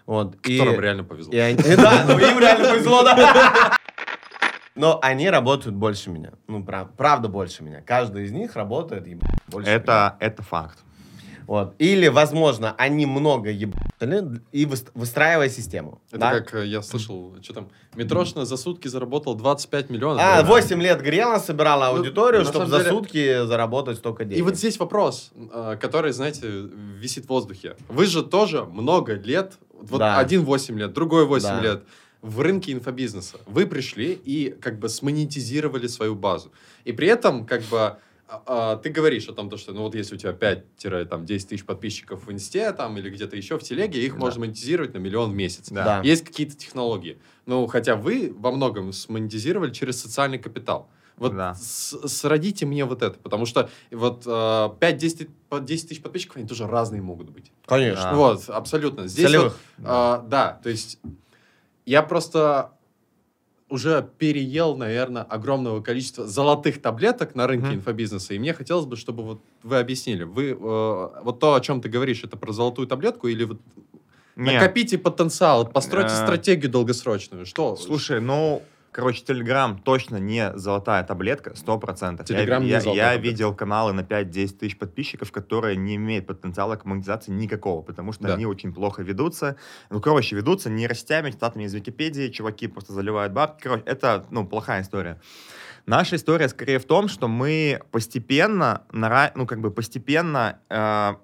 вот, 0.07 0.37
и- 0.47 0.59
Которым 0.59 0.81
реально 0.81 1.05
повезло. 1.05 1.33
и 1.33 1.39
они- 1.39 1.57
Да, 1.77 2.05
ну 2.09 2.19
им 2.19 2.39
реально 2.39 2.71
повезло, 2.71 3.03
да. 3.03 3.77
Но 4.75 4.99
они 5.03 5.29
работают 5.29 5.77
больше 5.77 6.09
меня. 6.11 6.33
Ну, 6.49 6.65
прав- 6.65 6.89
правда, 6.97 7.29
больше 7.29 7.63
меня. 7.63 7.83
Каждый 7.83 8.25
из 8.25 8.33
них 8.33 8.57
работает 8.57 9.07
ебать, 9.07 9.29
больше 9.49 9.69
меня. 9.69 9.77
Это, 9.77 10.17
это 10.19 10.43
факт. 10.43 10.79
Вот. 11.47 11.75
Или, 11.79 12.09
возможно, 12.09 12.75
они 12.79 13.05
много 13.05 13.51
ебали 13.51 14.41
и 14.53 14.65
выс- 14.65 14.89
выстраивая 14.95 15.49
систему. 15.51 16.01
Это 16.11 16.19
да? 16.21 16.31
как 16.41 16.55
э, 16.55 16.67
я 16.67 16.81
слышал, 16.83 17.35
что 17.43 17.53
там, 17.53 17.69
Митрошина 17.97 18.45
за 18.47 18.57
сутки 18.57 18.89
заработал 18.89 19.35
25 19.35 19.91
миллионов. 19.91 20.23
А, 20.25 20.41
Да. 20.43 20.49
8 20.49 20.81
лет 20.81 21.03
грела, 21.03 21.39
собирала 21.39 21.91
Ну, 21.93 21.99
аудиторию, 21.99 22.43
на 22.45 22.49
чтобы 22.49 22.67
за 22.67 22.79
деле- 22.79 22.91
сутки 22.91 23.45
заработать 23.45 23.99
столько 23.99 24.25
денег. 24.25 24.39
И 24.39 24.43
вот 24.43 24.57
здесь 24.57 24.79
вопрос, 24.79 25.33
э, 25.53 25.77
который, 25.81 26.13
знаете, 26.13 26.47
висит 26.49 27.27
в 27.27 27.29
воздухе. 27.29 27.77
Вы 27.89 28.07
же 28.07 28.23
тоже 28.23 28.65
много 28.65 29.15
лет, 29.15 29.59
вот 29.83 29.99
Да. 29.99 30.19
один 30.19 30.45
8 30.45 30.79
лет, 30.79 30.93
другой 30.93 31.27
8 31.27 31.49
Да. 31.49 31.61
лет 31.61 31.85
в 32.23 32.41
ррынке 32.41 32.73
инфобизнеса. 32.73 33.39
Вы 33.47 33.67
пришли 33.67 34.13
и 34.13 34.51
как 34.61 34.79
бы 34.79 34.89
смонетизировали 34.89 35.87
свою 35.89 36.15
базу. 36.15 36.53
И 36.85 36.93
при 36.93 37.09
этом 37.09 37.45
как 37.47 37.63
бы 37.65 37.97
а, 38.29 38.43
а, 38.47 38.77
ты 38.77 38.89
говоришь 38.89 39.29
о 39.29 39.35
том, 39.35 39.51
то, 39.51 39.59
что 39.59 39.73
ну 39.73 39.83
вот 39.83 39.95
если 39.95 40.15
у 40.15 40.19
тебя 40.19 40.33
5-10 40.33 41.49
тысяч 41.49 41.65
подписчиков 41.67 42.27
в 42.27 42.33
инсте 42.33 42.73
там 42.73 42.97
или 42.97 43.11
где-то 43.11 43.37
еще 43.37 43.59
в 43.59 43.63
телеге, 43.63 44.03
их 44.05 44.15
Да. 44.15 44.21
можно 44.21 44.41
монетизировать 44.41 44.95
на 44.95 44.99
миллион 44.99 45.33
в 45.33 45.35
месяц. 45.35 45.69
Да. 45.71 45.85
Да. 45.85 46.01
Есть 46.03 46.25
какие-то 46.25 46.57
технологии. 46.57 47.19
Ну, 47.45 47.67
хотя 47.67 47.95
вы 47.97 48.33
во 48.35 48.51
многом 48.51 48.93
смонетизировали 48.95 49.71
через 49.73 50.01
социальный 50.01 50.39
капитал. 50.39 50.89
Вот 51.17 51.37
Да. 51.37 51.55
с- 51.55 52.09
сродите 52.09 52.67
мне 52.67 52.85
вот 52.85 53.03
это, 53.03 53.19
потому 53.19 53.47
что 53.47 53.69
вот 53.91 54.25
э, 54.27 54.31
5-10 54.81 55.29
по 55.49 55.61
10 55.61 55.89
тысяч 55.89 56.03
подписчиков, 56.03 56.37
они 56.37 56.47
тоже 56.47 56.67
разные 56.67 57.03
могут 57.03 57.31
быть. 57.31 57.53
Конечно. 57.67 58.03
Да. 58.05 58.15
Вот, 58.15 58.49
абсолютно. 58.49 59.07
Здесь 59.07 59.27
Целевых. 59.27 59.57
вот, 59.79 59.87
а, 59.89 60.25
да, 60.29 60.59
то 60.63 60.71
есть 60.71 60.99
я 61.87 62.03
просто 62.03 62.73
уже 63.69 64.07
переел, 64.19 64.77
наверное, 64.77 65.23
огромного 65.23 65.81
количества 65.81 66.27
золотых 66.27 66.83
таблеток 66.83 67.35
на 67.35 67.47
рынке 67.47 67.69
Мгм. 67.69 67.77
инфобизнеса, 67.77 68.35
и 68.35 68.39
мне 68.39 68.53
хотелось 68.53 68.85
бы, 68.87 68.97
чтобы 68.97 69.23
вот 69.23 69.41
вы 69.63 69.79
объяснили. 69.79 70.25
Вы, 70.25 70.51
э, 70.51 70.55
вот 71.23 71.39
то, 71.41 71.55
о 71.55 71.61
чем 71.61 71.81
ты 71.81 71.89
говоришь, 71.89 72.23
это 72.23 72.37
про 72.37 72.53
золотую 72.53 72.87
таблетку 72.87 73.29
или 73.29 73.45
вот 73.45 73.61
Не. 74.35 74.53
Накопите 74.53 74.97
потенциал, 74.97 75.67
постройте 75.69 76.15
Э. 76.15 76.23
стратегию 76.25 76.71
долгосрочную. 76.71 77.45
Что? 77.45 77.77
Слушай, 77.77 78.19
ну, 78.21 78.63
короче, 78.93 79.25
Телеграм 79.25 79.79
точно 79.79 80.17
не 80.19 80.53
золотая 80.57 81.03
таблетка, 81.03 81.57
сто 81.57 81.79
процентов. 81.79 82.27
Телеграм 82.27 82.63
не 82.63 82.69
я, 82.69 82.81
золотая 82.81 83.05
я 83.05 83.13
таблетка. 83.15 83.31
видел 83.31 83.55
каналы 83.55 83.93
на 83.93 84.03
5-10 84.03 84.59
тысяч 84.59 84.79
подписчиков, 84.79 85.33
которые 85.33 85.77
не 85.77 85.97
имеют 85.97 86.27
потенциала 86.27 86.77
к 86.77 86.85
монетизации 86.85 87.33
никакого, 87.33 87.83
потому 87.83 88.13
что 88.13 88.29
Да. 88.29 88.35
они 88.35 88.47
очень 88.47 88.73
плохо 88.73 89.03
ведутся. 89.03 89.57
Ну, 89.91 90.01
короче, 90.01 90.37
ведутся 90.37 90.71
нейросетями, 90.71 91.31
цитатами 91.31 91.65
из 91.65 91.75
Википедии, 91.75 92.29
чуваки 92.29 92.69
просто 92.69 92.93
заливают 92.93 93.33
бабки. 93.33 93.63
Короче, 93.63 93.83
это, 93.87 94.27
ну, 94.31 94.47
плохая 94.47 94.83
история. 94.83 95.21
Наша 95.87 96.15
история 96.17 96.49
скорее 96.49 96.79
в 96.79 96.85
том, 96.85 97.09
что 97.09 97.27
мы 97.27 97.81
постепенно, 97.91 98.83
ну, 98.93 99.47
как 99.47 99.61
бы 99.61 99.71
постепенно 99.73 100.61
э, 100.69 101.15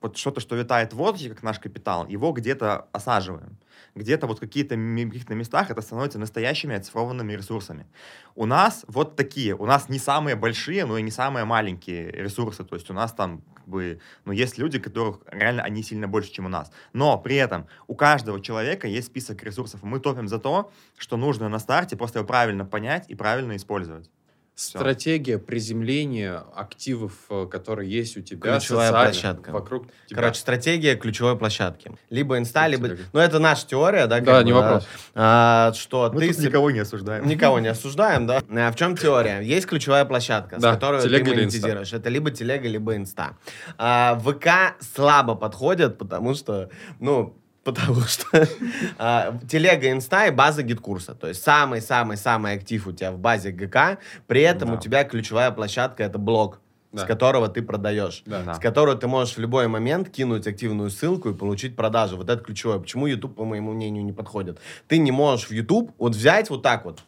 вот 0.00 0.16
что-то, 0.16 0.40
что 0.40 0.54
витает 0.54 0.92
в 0.92 0.96
воздухе, 0.96 1.30
как 1.30 1.42
наш 1.42 1.58
капитал, 1.58 2.06
его 2.06 2.30
где-то 2.32 2.86
осаживаем. 2.92 3.58
Где-то 3.94 4.26
вот 4.26 4.40
какие-то 4.40 4.76
каких-то 4.76 5.34
местах 5.34 5.70
это 5.70 5.80
становится 5.80 6.18
настоящими 6.18 6.76
оцифрованными 6.76 7.32
ресурсами. 7.32 7.86
У 8.34 8.46
нас 8.46 8.84
вот 8.88 9.16
такие, 9.16 9.54
у 9.54 9.66
нас 9.66 9.88
не 9.88 9.98
самые 9.98 10.36
большие, 10.36 10.84
но 10.84 10.98
и 10.98 11.02
не 11.02 11.10
самые 11.10 11.44
маленькие 11.44 12.10
ресурсы. 12.10 12.64
То 12.64 12.74
есть 12.76 12.90
у 12.90 12.94
нас 12.94 13.12
там 13.12 13.42
как 13.54 13.68
бы, 13.68 14.00
ну, 14.24 14.32
есть 14.32 14.58
люди, 14.58 14.78
которых 14.78 15.20
реально 15.30 15.62
они 15.62 15.82
сильно 15.82 16.08
больше, 16.08 16.32
чем 16.32 16.46
у 16.46 16.48
нас. 16.48 16.70
Но 16.92 17.18
при 17.18 17.36
этом 17.36 17.66
у 17.86 17.94
каждого 17.94 18.40
человека 18.40 18.86
есть 18.86 19.08
список 19.08 19.42
ресурсов. 19.42 19.82
Мы 19.82 20.00
топим 20.00 20.28
за 20.28 20.38
то, 20.38 20.70
что 20.96 21.16
нужно 21.16 21.48
на 21.48 21.58
старте 21.58 21.96
просто 21.96 22.18
его 22.18 22.26
правильно 22.26 22.64
понять 22.64 23.06
и 23.08 23.14
правильно 23.14 23.56
использовать. 23.56 24.10
Стратегия 24.56 25.36
приземления 25.38 26.42
активов, 26.54 27.12
э, 27.28 27.46
которые 27.46 27.90
есть 27.90 28.16
у 28.16 28.22
тебя, 28.22 28.58
Ключевая 28.58 28.90
площадка. 28.90 29.50
вокруг 29.50 29.88
тебя. 30.06 30.16
Короче, 30.16 30.40
стратегия 30.40 30.96
ключевой 30.96 31.36
площадки. 31.36 31.92
Либо 32.08 32.38
инста, 32.38 32.66
либо... 32.66 32.88
Ну, 33.12 33.20
это 33.20 33.38
наша 33.38 33.66
теория, 33.66 34.06
да? 34.06 34.18
Да, 34.20 34.38
бы, 34.38 34.44
не 34.44 34.54
вопрос. 34.54 34.88
А, 35.14 35.74
что 35.74 36.10
Мы 36.10 36.20
ты... 36.20 36.32
тут 36.32 36.38
никого 36.44 36.70
не 36.70 36.78
осуждаем. 36.78 37.26
Никого 37.28 37.60
не 37.60 37.68
осуждаем, 37.76 38.26
да? 38.26 38.40
А 38.48 38.72
в 38.72 38.76
чем 38.76 38.96
теория? 38.96 39.40
Есть 39.40 39.66
ключевая 39.66 40.06
площадка, 40.06 40.56
Да, 40.58 40.72
с 40.72 40.74
которой 40.74 41.02
телега 41.02 41.32
ты 41.32 41.36
монетизируешь. 41.36 41.92
Это 41.92 42.08
либо 42.08 42.30
телега, 42.30 42.66
либо 42.66 42.96
инста. 42.96 43.36
А, 43.76 44.18
ВК 44.18 44.80
слабо 44.80 45.34
подходит, 45.34 45.98
потому 45.98 46.32
что, 46.32 46.70
ну, 46.98 47.36
потому 47.66 48.00
что 48.02 48.48
а, 48.98 49.38
телега 49.48 49.90
инста 49.90 50.26
и 50.26 50.30
база 50.30 50.62
Геткурса. 50.62 51.14
То 51.14 51.26
есть 51.26 51.42
самый-самый-самый 51.42 52.52
актив 52.52 52.86
у 52.86 52.92
тебя 52.92 53.10
в 53.10 53.18
базе 53.18 53.50
ГК, 53.50 53.98
при 54.28 54.42
этом 54.42 54.74
у 54.74 54.76
тебя 54.78 55.02
ключевая 55.02 55.50
площадка— 55.50 56.02
это 56.04 56.18
блог, 56.18 56.60
с 56.92 57.00
Да. 57.00 57.06
которого 57.06 57.48
ты 57.48 57.62
продаешь. 57.62 58.22
Да. 58.24 58.42
Да. 58.42 58.54
С 58.54 58.58
которого 58.60 58.96
ты 58.96 59.08
можешь 59.08 59.36
в 59.36 59.40
любой 59.40 59.66
момент 59.66 60.08
кинуть 60.10 60.46
активную 60.46 60.90
ссылку 60.90 61.30
и 61.30 61.34
получить 61.34 61.74
продажу. 61.74 62.16
Вот 62.16 62.30
это 62.30 62.42
ключевое. 62.42 62.78
Почему 62.78 63.06
YouTube, 63.06 63.34
по 63.34 63.44
моему 63.44 63.72
мнению, 63.72 64.04
не 64.04 64.12
подходит? 64.12 64.58
Ты 64.86 64.98
не 64.98 65.10
можешь 65.10 65.48
в 65.48 65.50
YouTube 65.50 65.92
вот 65.98 66.14
взять 66.14 66.48
вот 66.50 66.62
так 66.62 66.84
вот. 66.84 67.00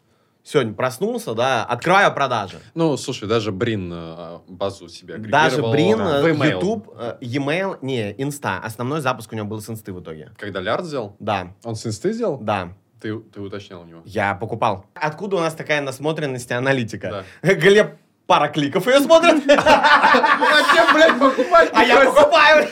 Сегодня 0.50 0.72
проснулся, 0.72 1.34
да, 1.34 1.62
открываю 1.62 2.10
продажи. 2.14 2.58
Ну, 2.72 2.96
слушай, 2.96 3.28
даже 3.28 3.52
Брин 3.52 3.92
э, 3.92 4.38
базу 4.48 4.86
у 4.86 4.88
себя 4.88 5.18
Даже 5.18 5.60
Брин, 5.60 5.98
в 5.98 6.42
э. 6.42 6.52
YouTube, 6.52 6.88
э, 6.98 7.18
e-mail, 7.20 7.76
не, 7.82 8.12
инста. 8.12 8.58
Основной 8.58 9.02
запуск 9.02 9.30
у 9.30 9.36
него 9.36 9.46
был 9.46 9.60
с 9.60 9.68
инсты 9.68 9.92
в 9.92 10.00
итоге. 10.00 10.30
Когда 10.38 10.60
лярд 10.60 10.86
взял, 10.86 11.14
Да, 11.18 11.52
он 11.64 11.76
с 11.76 11.86
инсты 11.86 12.14
сделал? 12.14 12.38
да. 12.38 12.72
Ты, 12.98 13.18
ты 13.18 13.42
уточнял 13.42 13.82
у 13.82 13.84
него. 13.84 14.00
Я 14.06 14.34
покупал. 14.34 14.86
Откуда 14.94 15.36
у 15.36 15.40
нас 15.40 15.52
такая 15.52 15.82
насмотренность 15.82 16.50
и 16.50 16.54
аналитика? 16.54 17.24
Да. 17.42 17.54
Глеб 17.54 17.98
пара 18.26 18.48
кликов 18.48 18.86
ее 18.86 19.00
смотрит, 19.00 19.44
Зачем, 19.44 20.94
блядь, 20.94 21.18
покупать? 21.18 21.70
а 21.74 21.84
я 21.84 22.06
покупаю. 22.06 22.66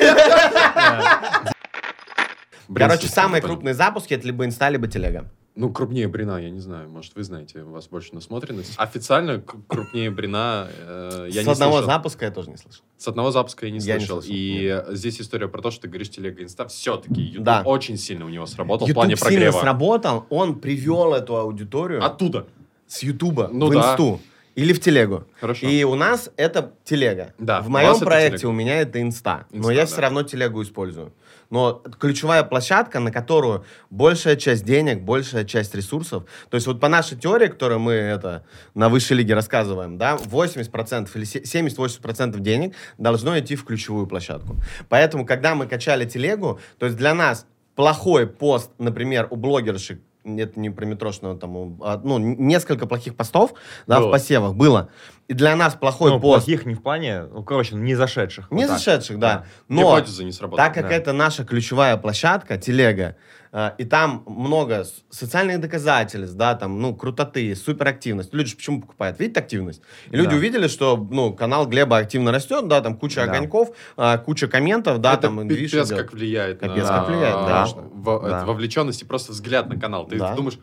Короче, 2.75 3.09
самые 3.09 3.43
крупные 3.43 3.75
запуски 3.75 4.15
это 4.15 4.27
либо 4.27 4.47
инста, 4.47 4.71
либо 4.71 4.89
телега. 4.89 5.31
Ну, 5.57 5.73
крупнее 5.73 6.07
Брина, 6.07 6.37
я 6.39 6.51
не 6.51 6.61
знаю. 6.61 6.89
Может, 6.91 7.15
вы 7.17 7.25
знаете, 7.25 7.63
у 7.63 7.71
вас 7.71 7.89
больше 7.89 8.15
насмотренность. 8.15 8.75
Официально 8.77 9.41
крупнее 9.41 10.11
Брина 10.11 10.69
э, 10.79 11.29
я 11.31 11.43
С 11.43 11.47
не 11.47 11.53
одного 11.53 11.73
слышал. 11.79 11.87
запуска 11.91 12.25
я 12.27 12.31
тоже 12.31 12.51
не 12.51 12.59
слышал. 12.59 12.83
С 12.99 13.09
одного 13.09 13.31
запуска 13.31 13.65
я 13.65 13.73
не 13.73 13.79
Я 13.79 13.95
не 13.95 14.01
слышал. 14.01 14.21
слышал, 14.21 14.37
И 14.37 14.83
э, 14.87 14.95
здесь 14.95 15.19
история 15.19 15.49
про 15.49 15.63
то, 15.63 15.71
что 15.71 15.83
ты 15.83 15.89
говоришь 15.89 16.11
телега 16.11 16.43
инста. 16.43 16.69
Все-таки 16.69 17.23
YouTube 17.23 17.45
Да. 17.45 17.63
очень 17.65 17.97
сильно 17.97 18.27
у 18.27 18.29
него 18.29 18.45
сработал 18.45 18.87
в 18.87 18.89
YouTube 18.91 18.95
плане 19.03 19.17
сильно 19.17 19.31
прогрева. 19.31 19.59
сработал, 19.61 20.27
он 20.29 20.61
привел 20.61 21.15
эту 21.15 21.37
аудиторию 21.37 22.05
Оттуда. 22.05 22.47
с 22.87 23.03
Ютуба 23.03 23.49
Ну 23.51 23.69
в 23.69 23.73
да. 23.73 23.79
инсту 23.93 24.21
или 24.57 24.75
в 24.75 24.81
телегу. 24.81 25.25
Хорошо. 25.41 25.67
И 25.67 25.85
у 25.85 25.95
нас 25.95 26.31
это 26.37 26.73
телега. 26.85 27.33
Да, 27.39 27.63
В 27.63 27.69
моем 27.71 27.89
вас 27.89 27.97
это 27.97 28.05
проекте 28.07 28.39
телега. 28.41 28.51
у 28.51 28.53
меня 28.53 28.81
это 28.81 29.01
инста. 29.01 29.47
но 29.51 29.59
Инста, 29.59 29.73
я 29.73 29.81
да. 29.81 29.87
все 29.87 30.01
равно 30.03 30.23
телегу 30.23 30.63
использую. 30.63 31.13
Но 31.51 31.83
ключевая 31.99 32.43
площадка, 32.43 33.01
на 33.01 33.11
которую 33.13 33.65
большая 33.91 34.37
часть 34.37 34.65
денег, 34.65 35.03
большая 35.03 35.45
часть 35.45 35.75
ресурсов, 35.75 36.25
то 36.51 36.57
есть 36.57 36.67
вот 36.67 36.81
по 36.81 36.89
нашей 36.89 37.17
теории, 37.17 37.47
которую 37.47 37.81
мы 37.81 37.93
это 37.93 38.45
на 38.75 38.89
высшей 38.89 39.17
лиге 39.17 39.35
рассказываем, 39.35 39.99
да, 39.99 40.17
80% 40.17 41.15
или 41.15 41.25
се- 41.25 41.45
70-80% 41.45 42.41
денег 42.41 42.75
должно 42.99 43.39
идти 43.39 43.57
в 43.57 43.65
ключевую 43.65 44.07
площадку. 44.07 44.57
Поэтому, 44.89 45.25
когда 45.27 45.55
мы 45.55 45.67
качали 45.67 46.05
телегу, 46.05 46.59
то 46.79 46.87
есть 46.87 46.99
для 46.99 47.15
нас 47.15 47.47
плохой 47.75 48.27
пост, 48.27 48.71
например, 48.79 49.29
у 49.31 49.37
блогерши, 49.37 50.01
это 50.25 50.59
не 50.59 50.71
про 50.71 50.85
метрошного, 50.87 51.39
там, 51.39 51.79
а, 51.83 52.01
ну, 52.03 52.19
несколько 52.19 52.87
плохих 52.87 53.15
постов, 53.15 53.55
да, 53.87 54.01
Было. 54.01 54.09
в 54.09 54.11
посевах 54.11 54.55
было. 54.57 54.91
И 55.29 55.35
для 55.35 55.57
нас 55.57 55.75
плохой 55.75 56.13
Ну, 56.13 56.21
пост, 56.21 56.47
плохих 56.47 56.67
не 56.67 56.75
в 56.75 56.83
плане, 56.83 57.23
ну, 57.25 57.43
короче, 57.43 57.75
не 57.75 57.97
зашедших. 57.97 58.49
не 58.53 58.63
Вот 58.65 58.71
зашедших, 58.71 59.19
да, 59.19 59.45
но 59.69 59.83
Гипотеза 59.97 60.23
не 60.25 60.31
сработала. 60.31 60.65
так 60.69 60.75
как 60.75 60.89
да. 60.89 60.95
это 60.95 61.13
наша 61.13 61.45
ключевая 61.45 61.97
площадка, 61.97 62.59
телега, 62.59 63.17
э, 63.51 63.73
и 63.79 63.85
там 63.85 64.23
много 64.27 64.85
социальных 65.11 65.61
доказательств, 65.61 66.37
да, 66.37 66.55
там, 66.55 66.81
ну, 66.81 66.95
крутоты, 66.95 67.57
суперактивность. 67.57 68.33
Люди 68.33 68.51
же 68.51 68.57
почему 68.57 68.83
покупают? 68.83 69.19
Видите 69.19 69.41
активность? 69.41 69.83
И 70.13 70.17
люди 70.17 70.31
Да. 70.31 70.37
увидели, 70.37 70.69
что, 70.69 70.97
ну, 71.11 71.33
канал 71.35 71.67
Глеба 71.67 71.97
активно 71.99 72.31
растет, 72.31 72.69
да, 72.69 72.81
там 72.81 72.97
куча 72.97 73.25
Да. 73.27 73.33
огоньков, 73.33 73.71
а, 73.97 74.19
куча 74.19 74.47
комментов, 74.47 75.01
да, 75.01 75.15
это 75.15 75.23
там, 75.23 75.49
пипец 75.49 75.89
как 75.91 76.13
влияет 76.13 76.61
Капец 76.61 76.85
на 76.85 76.99
как 77.01 77.09
влияет, 77.09 77.35
а, 77.37 77.47
конечно. 77.65 77.83
во- 77.95 78.21
Да. 78.21 78.45
вовлеченность 78.45 79.03
и 79.03 79.05
просто 79.05 79.33
взгляд 79.33 79.69
на 79.69 79.81
канал. 79.81 80.07
Ты 80.07 80.19
Да. 80.19 80.35
думаешь, 80.37 80.59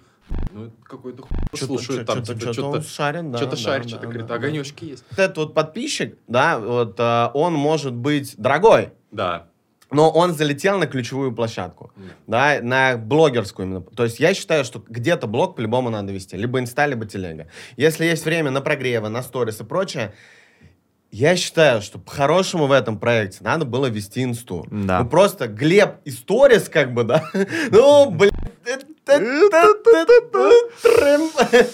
ну, 0.51 0.65
это 0.65 0.73
какой-то 0.83 1.23
хуй 1.23 1.59
слушают, 1.59 2.07
там, 2.07 2.23
типа, 2.23 2.53
что-то 2.53 2.81
шарит, 2.81 3.31
да, 3.31 3.37
что-то 3.37 3.55
да, 3.55 3.57
шарит, 3.57 3.83
да, 3.83 3.89
что-то 3.89 4.01
да, 4.03 4.07
говорит, 4.07 4.27
да. 4.27 4.35
огонечки 4.35 4.85
есть. 4.85 5.03
Вот 5.09 5.19
этот 5.19 5.37
вот 5.37 5.53
подписчик, 5.53 6.17
да, 6.27 6.59
вот, 6.59 6.95
а, 6.99 7.31
он 7.33 7.53
может 7.53 7.93
быть 7.93 8.35
дорогой, 8.37 8.91
Да. 9.11 9.47
но 9.91 10.09
он 10.09 10.33
залетел 10.33 10.77
на 10.77 10.85
ключевую 10.85 11.33
площадку, 11.33 11.91
да, 12.27 12.59
на 12.61 12.97
блогерскую 12.97 13.67
именно. 13.67 13.81
То 13.81 14.03
есть 14.03 14.19
я 14.19 14.33
считаю, 14.33 14.63
что 14.63 14.83
где-то 14.87 15.27
блог 15.27 15.55
по-любому 15.55 15.89
надо 15.89 16.11
вести, 16.13 16.35
либо 16.37 16.59
инста, 16.59 16.85
либо 16.85 17.05
телега. 17.05 17.47
Если 17.77 18.05
есть 18.05 18.25
время 18.25 18.51
на 18.51 18.61
прогревы, 18.61 19.09
на 19.09 19.23
сторис 19.23 19.59
и 19.59 19.63
прочее, 19.63 20.13
я 21.11 21.35
считаю, 21.35 21.83
что 21.83 21.99
по-хорошему 21.99 22.65
в 22.65 22.71
этом 22.71 22.97
проекте 22.97 23.43
надо 23.43 23.65
было 23.65 23.85
вести 23.85 24.23
инсту. 24.23 24.65
Да. 24.71 25.03
Ну 25.03 25.09
просто 25.09 25.47
Глеб 25.47 25.97
и 26.05 26.09
сторис 26.11 26.69
как 26.69 26.91
бы, 26.91 27.03
да, 27.03 27.23
ну, 27.71 28.09
блин. 28.09 28.31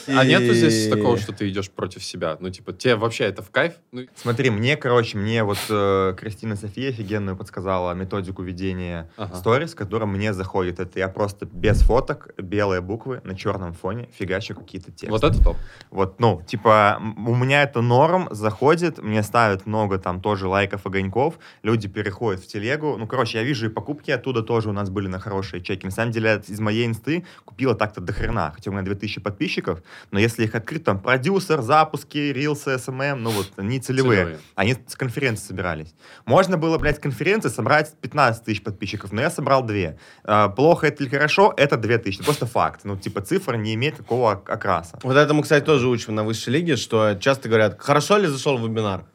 А 0.08 0.26
нету 0.26 0.54
здесь 0.54 0.88
такого, 0.90 1.18
что 1.18 1.32
ты 1.32 1.50
идешь 1.50 1.70
против 1.70 2.04
себя? 2.04 2.38
Ну, 2.40 2.50
типа, 2.50 2.74
тебе 2.74 2.96
вообще 2.96 3.26
это 3.26 3.42
в 3.42 3.52
кайф? 3.52 3.74
Смотри, 4.16 4.50
мне, 4.50 4.76
короче, 4.78 5.18
мне 5.18 5.44
вот 5.44 5.58
э, 5.70 6.16
Кристина 6.18 6.56
София 6.56 6.90
офигенную 6.90 7.38
подсказала 7.38 7.94
методику 7.94 8.42
ведения 8.42 9.10
Ага. 9.18 9.36
сторис, 9.36 9.76
которая 9.76 10.08
мне 10.08 10.34
заходит. 10.34 10.80
Это 10.80 11.00
я 11.00 11.08
просто 11.08 11.46
без 11.46 11.82
фоток, 11.82 12.30
белые 12.38 12.82
буквы 12.82 13.22
на 13.24 13.36
черном 13.36 13.74
фоне 13.74 14.10
фигачу 14.18 14.56
какие-то 14.56 14.92
тексты. 14.92 15.10
вот 15.12 15.24
это 15.24 15.44
топ. 15.44 15.58
Вот, 15.92 16.20
ну, 16.20 16.42
типа, 16.48 17.00
у 17.00 17.36
меня 17.36 17.64
это 17.64 17.82
норм, 17.82 18.28
заходит, 18.32 18.98
мне 19.02 19.24
ставят 19.24 19.66
много 19.66 19.98
там 20.00 20.22
тоже 20.22 20.48
лайков, 20.48 20.86
огоньков, 20.86 21.38
люди 21.64 21.88
переходят 21.88 22.42
в 22.44 22.48
телегу. 22.48 22.96
Ну, 22.98 23.08
короче, 23.08 23.38
я 23.38 23.44
вижу 23.44 23.68
и 23.68 23.70
покупки 23.70 24.12
оттуда 24.12 24.42
тоже 24.42 24.70
у 24.70 24.74
нас 24.74 24.90
были 24.90 25.08
на 25.08 25.20
хорошие 25.20 25.62
чеки. 25.62 25.86
На 25.86 25.92
самом 25.92 26.12
деле, 26.12 26.42
из 26.48 26.60
моей 26.60 26.86
инсты 26.88 27.19
купила 27.46 27.76
так-то 27.76 28.02
до 28.02 28.14
хрена, 28.14 28.52
хотя 28.56 28.70
у 28.70 28.74
меня 28.74 28.84
2000 28.84 29.22
подписчиков, 29.22 29.82
но 30.12 30.20
если 30.20 30.44
их 30.46 30.56
открыть, 30.56 30.84
там, 30.84 31.00
продюсер, 31.00 31.62
запуски, 31.62 32.18
рилсы, 32.18 32.78
СММ, 32.78 33.22
ну, 33.24 33.30
вот, 33.32 33.52
они 33.58 33.80
целевые. 33.80 34.18
Целевые. 34.20 34.40
Они 34.56 34.76
с 34.88 34.96
конференции 34.96 35.48
собирались. 35.48 35.94
Можно 36.26 36.58
было, 36.58 36.78
блядь, 36.78 36.98
с 36.98 37.00
конференции 37.00 37.50
собрать 37.50 37.94
15 38.02 38.44
тысяч 38.44 38.64
подписчиков, 38.64 39.12
но 39.12 39.22
я 39.22 39.30
собрал 39.32 39.64
2. 39.64 39.96
А, 40.24 40.50
плохо 40.50 40.88
это 40.88 41.04
или 41.04 41.10
хорошо, 41.10 41.54
это 41.58 41.78
2000. 41.78 42.24
Просто 42.24 42.46
факт. 42.46 42.82
Ну, 42.84 42.98
типа, 42.98 43.22
цифра 43.22 43.56
не 43.58 43.74
имеет 43.76 43.98
какого 43.98 44.34
ок- 44.34 44.50
окраса. 44.50 45.00
Вот 45.04 45.16
этому, 45.18 45.42
кстати, 45.44 45.64
тоже 45.66 45.88
учим 45.88 46.16
на 46.16 46.24
высшей 46.24 46.54
лиге, 46.54 46.76
что 46.76 47.16
часто 47.20 47.50
говорят, 47.50 47.80
хорошо 47.82 48.18
ли 48.18 48.28
зашел 48.28 48.58
в 48.58 48.64
вебинар? 48.64 49.06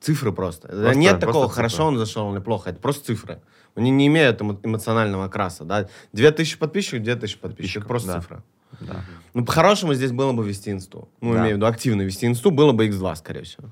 Цифры 0.00 0.32
просто. 0.32 0.68
Просто- 0.68 0.94
Нет 0.98 1.12
просто 1.12 1.26
такого, 1.26 1.44
цифры. 1.46 1.56
хорошо 1.56 1.84
он 1.86 1.96
зашел 1.98 2.34
или 2.34 2.40
плохо. 2.42 2.70
Это 2.70 2.80
просто 2.80 3.06
цифры. 3.06 3.40
Они 3.74 3.90
не 3.90 4.06
имеют 4.06 4.40
эмо- 4.40 4.58
эмоционального 4.62 5.24
окраса. 5.24 5.64
Да? 5.64 5.88
2000 6.12 6.58
подписчиков, 6.58 7.02
2000 7.02 7.38
подписчиков. 7.38 7.88
Просто 7.88 8.12
да. 8.12 8.20
цифра. 8.20 8.42
Да. 8.80 9.04
Ну, 9.34 9.44
по-хорошему 9.44 9.94
здесь 9.94 10.12
было 10.12 10.32
бы 10.32 10.44
вести 10.44 10.70
инсту. 10.70 11.08
Ну, 11.20 11.32
Да. 11.34 11.40
имею 11.40 11.54
в 11.54 11.56
виду 11.56 11.66
активно 11.66 12.02
вести 12.02 12.26
инсту, 12.26 12.50
было 12.50 12.72
бы 12.72 12.88
x2, 12.88 13.16
скорее 13.16 13.42
всего. 13.42 13.68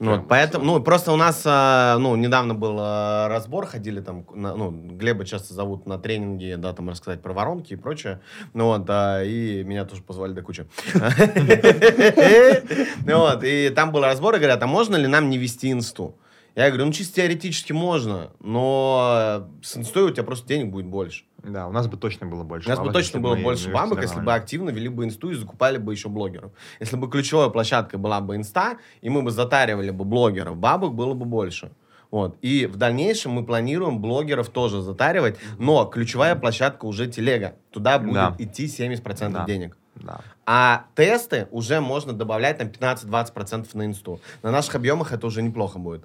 Ну, 0.00 0.12
вот, 0.12 0.28
поэтому, 0.28 0.64
ну, 0.64 0.80
просто 0.80 1.10
у 1.10 1.16
нас, 1.16 1.42
а, 1.44 1.98
ну, 1.98 2.14
недавно 2.14 2.54
был 2.54 2.76
а, 2.78 3.28
разбор, 3.28 3.66
ходили 3.66 4.00
там, 4.00 4.24
на- 4.32 4.54
ну, 4.54 4.70
Глеба 4.70 5.24
часто 5.24 5.54
зовут 5.54 5.86
на 5.86 5.98
тренинги, 5.98 6.54
да, 6.56 6.72
там 6.72 6.88
рассказать 6.88 7.20
про 7.20 7.32
воронки 7.32 7.72
и 7.72 7.76
прочее, 7.76 8.20
ну, 8.54 8.66
вот, 8.66 8.84
а, 8.88 9.24
и 9.24 9.64
меня 9.64 9.84
тоже 9.84 10.02
позвали 10.02 10.34
до 10.34 10.42
кучи. 10.42 10.66
Ну, 13.06 13.18
вот, 13.18 13.42
и 13.42 13.70
там 13.70 13.90
был 13.90 14.02
разбор, 14.02 14.36
и 14.36 14.38
говорят, 14.38 14.62
а 14.62 14.68
можно 14.68 14.94
ли 14.94 15.08
нам 15.08 15.30
не 15.30 15.38
вести 15.38 15.72
инсту? 15.72 16.14
Я 16.58 16.70
говорю, 16.70 16.86
ну, 16.86 16.92
чисто 16.92 17.14
теоретически 17.16 17.72
можно, 17.72 18.32
но 18.40 19.48
с 19.62 19.76
инстой 19.76 20.10
у 20.10 20.10
тебя 20.10 20.24
просто 20.24 20.48
денег 20.48 20.72
будет 20.72 20.86
больше. 20.86 21.22
Да, 21.44 21.68
у 21.68 21.70
нас 21.70 21.86
бы 21.86 21.96
точно 21.96 22.26
было 22.26 22.42
больше. 22.42 22.66
У 22.66 22.70
нас 22.70 22.80
бы 22.80 22.86
бабок, 22.86 22.94
точно 22.94 23.18
если 23.18 23.18
было 23.20 23.36
больше 23.36 23.70
бабок, 23.70 24.02
если 24.02 24.20
бы 24.20 24.34
активно 24.34 24.70
вели 24.70 24.88
бы 24.88 25.04
инсту 25.04 25.30
и 25.30 25.34
закупали 25.36 25.78
бы 25.78 25.92
еще 25.92 26.08
блогеров. 26.08 26.50
Если 26.80 26.96
бы 26.96 27.08
ключевой 27.08 27.52
площадкой 27.52 27.98
была 27.98 28.20
бы 28.20 28.34
инста, 28.34 28.78
и 29.02 29.08
мы 29.08 29.22
бы 29.22 29.30
затаривали 29.30 29.90
бы 29.90 30.04
блогеров, 30.04 30.56
бабок 30.56 30.96
было 30.96 31.14
бы 31.14 31.26
больше. 31.26 31.70
Вот. 32.10 32.36
И 32.42 32.66
в 32.66 32.74
дальнейшем 32.74 33.30
мы 33.30 33.46
планируем 33.46 34.00
блогеров 34.00 34.48
тоже 34.48 34.82
затаривать, 34.82 35.38
но 35.58 35.84
ключевая 35.84 36.34
площадка 36.34 36.86
уже 36.86 37.06
телега. 37.06 37.54
Туда 37.70 38.00
будет 38.00 38.14
Да. 38.14 38.34
идти 38.36 38.66
70% 38.66 39.42
Да. 39.42 39.44
денег. 39.46 39.76
Да. 39.94 40.22
А 40.44 40.86
тесты 40.96 41.46
уже 41.52 41.80
можно 41.80 42.12
добавлять 42.12 42.58
там 42.58 42.66
15-20% 42.66 43.68
на 43.74 43.86
инсту. 43.86 44.20
На 44.42 44.50
наших 44.50 44.74
объемах 44.74 45.12
это 45.12 45.24
уже 45.24 45.40
неплохо 45.40 45.78
будет. 45.78 46.04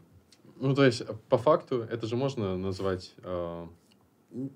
Ну, 0.60 0.74
то 0.76 0.86
есть, 0.86 1.04
по 1.30 1.38
факту, 1.38 1.82
это 1.90 2.08
же 2.08 2.16
можно 2.16 2.56
назвать 2.58 3.14
э, 3.24 3.68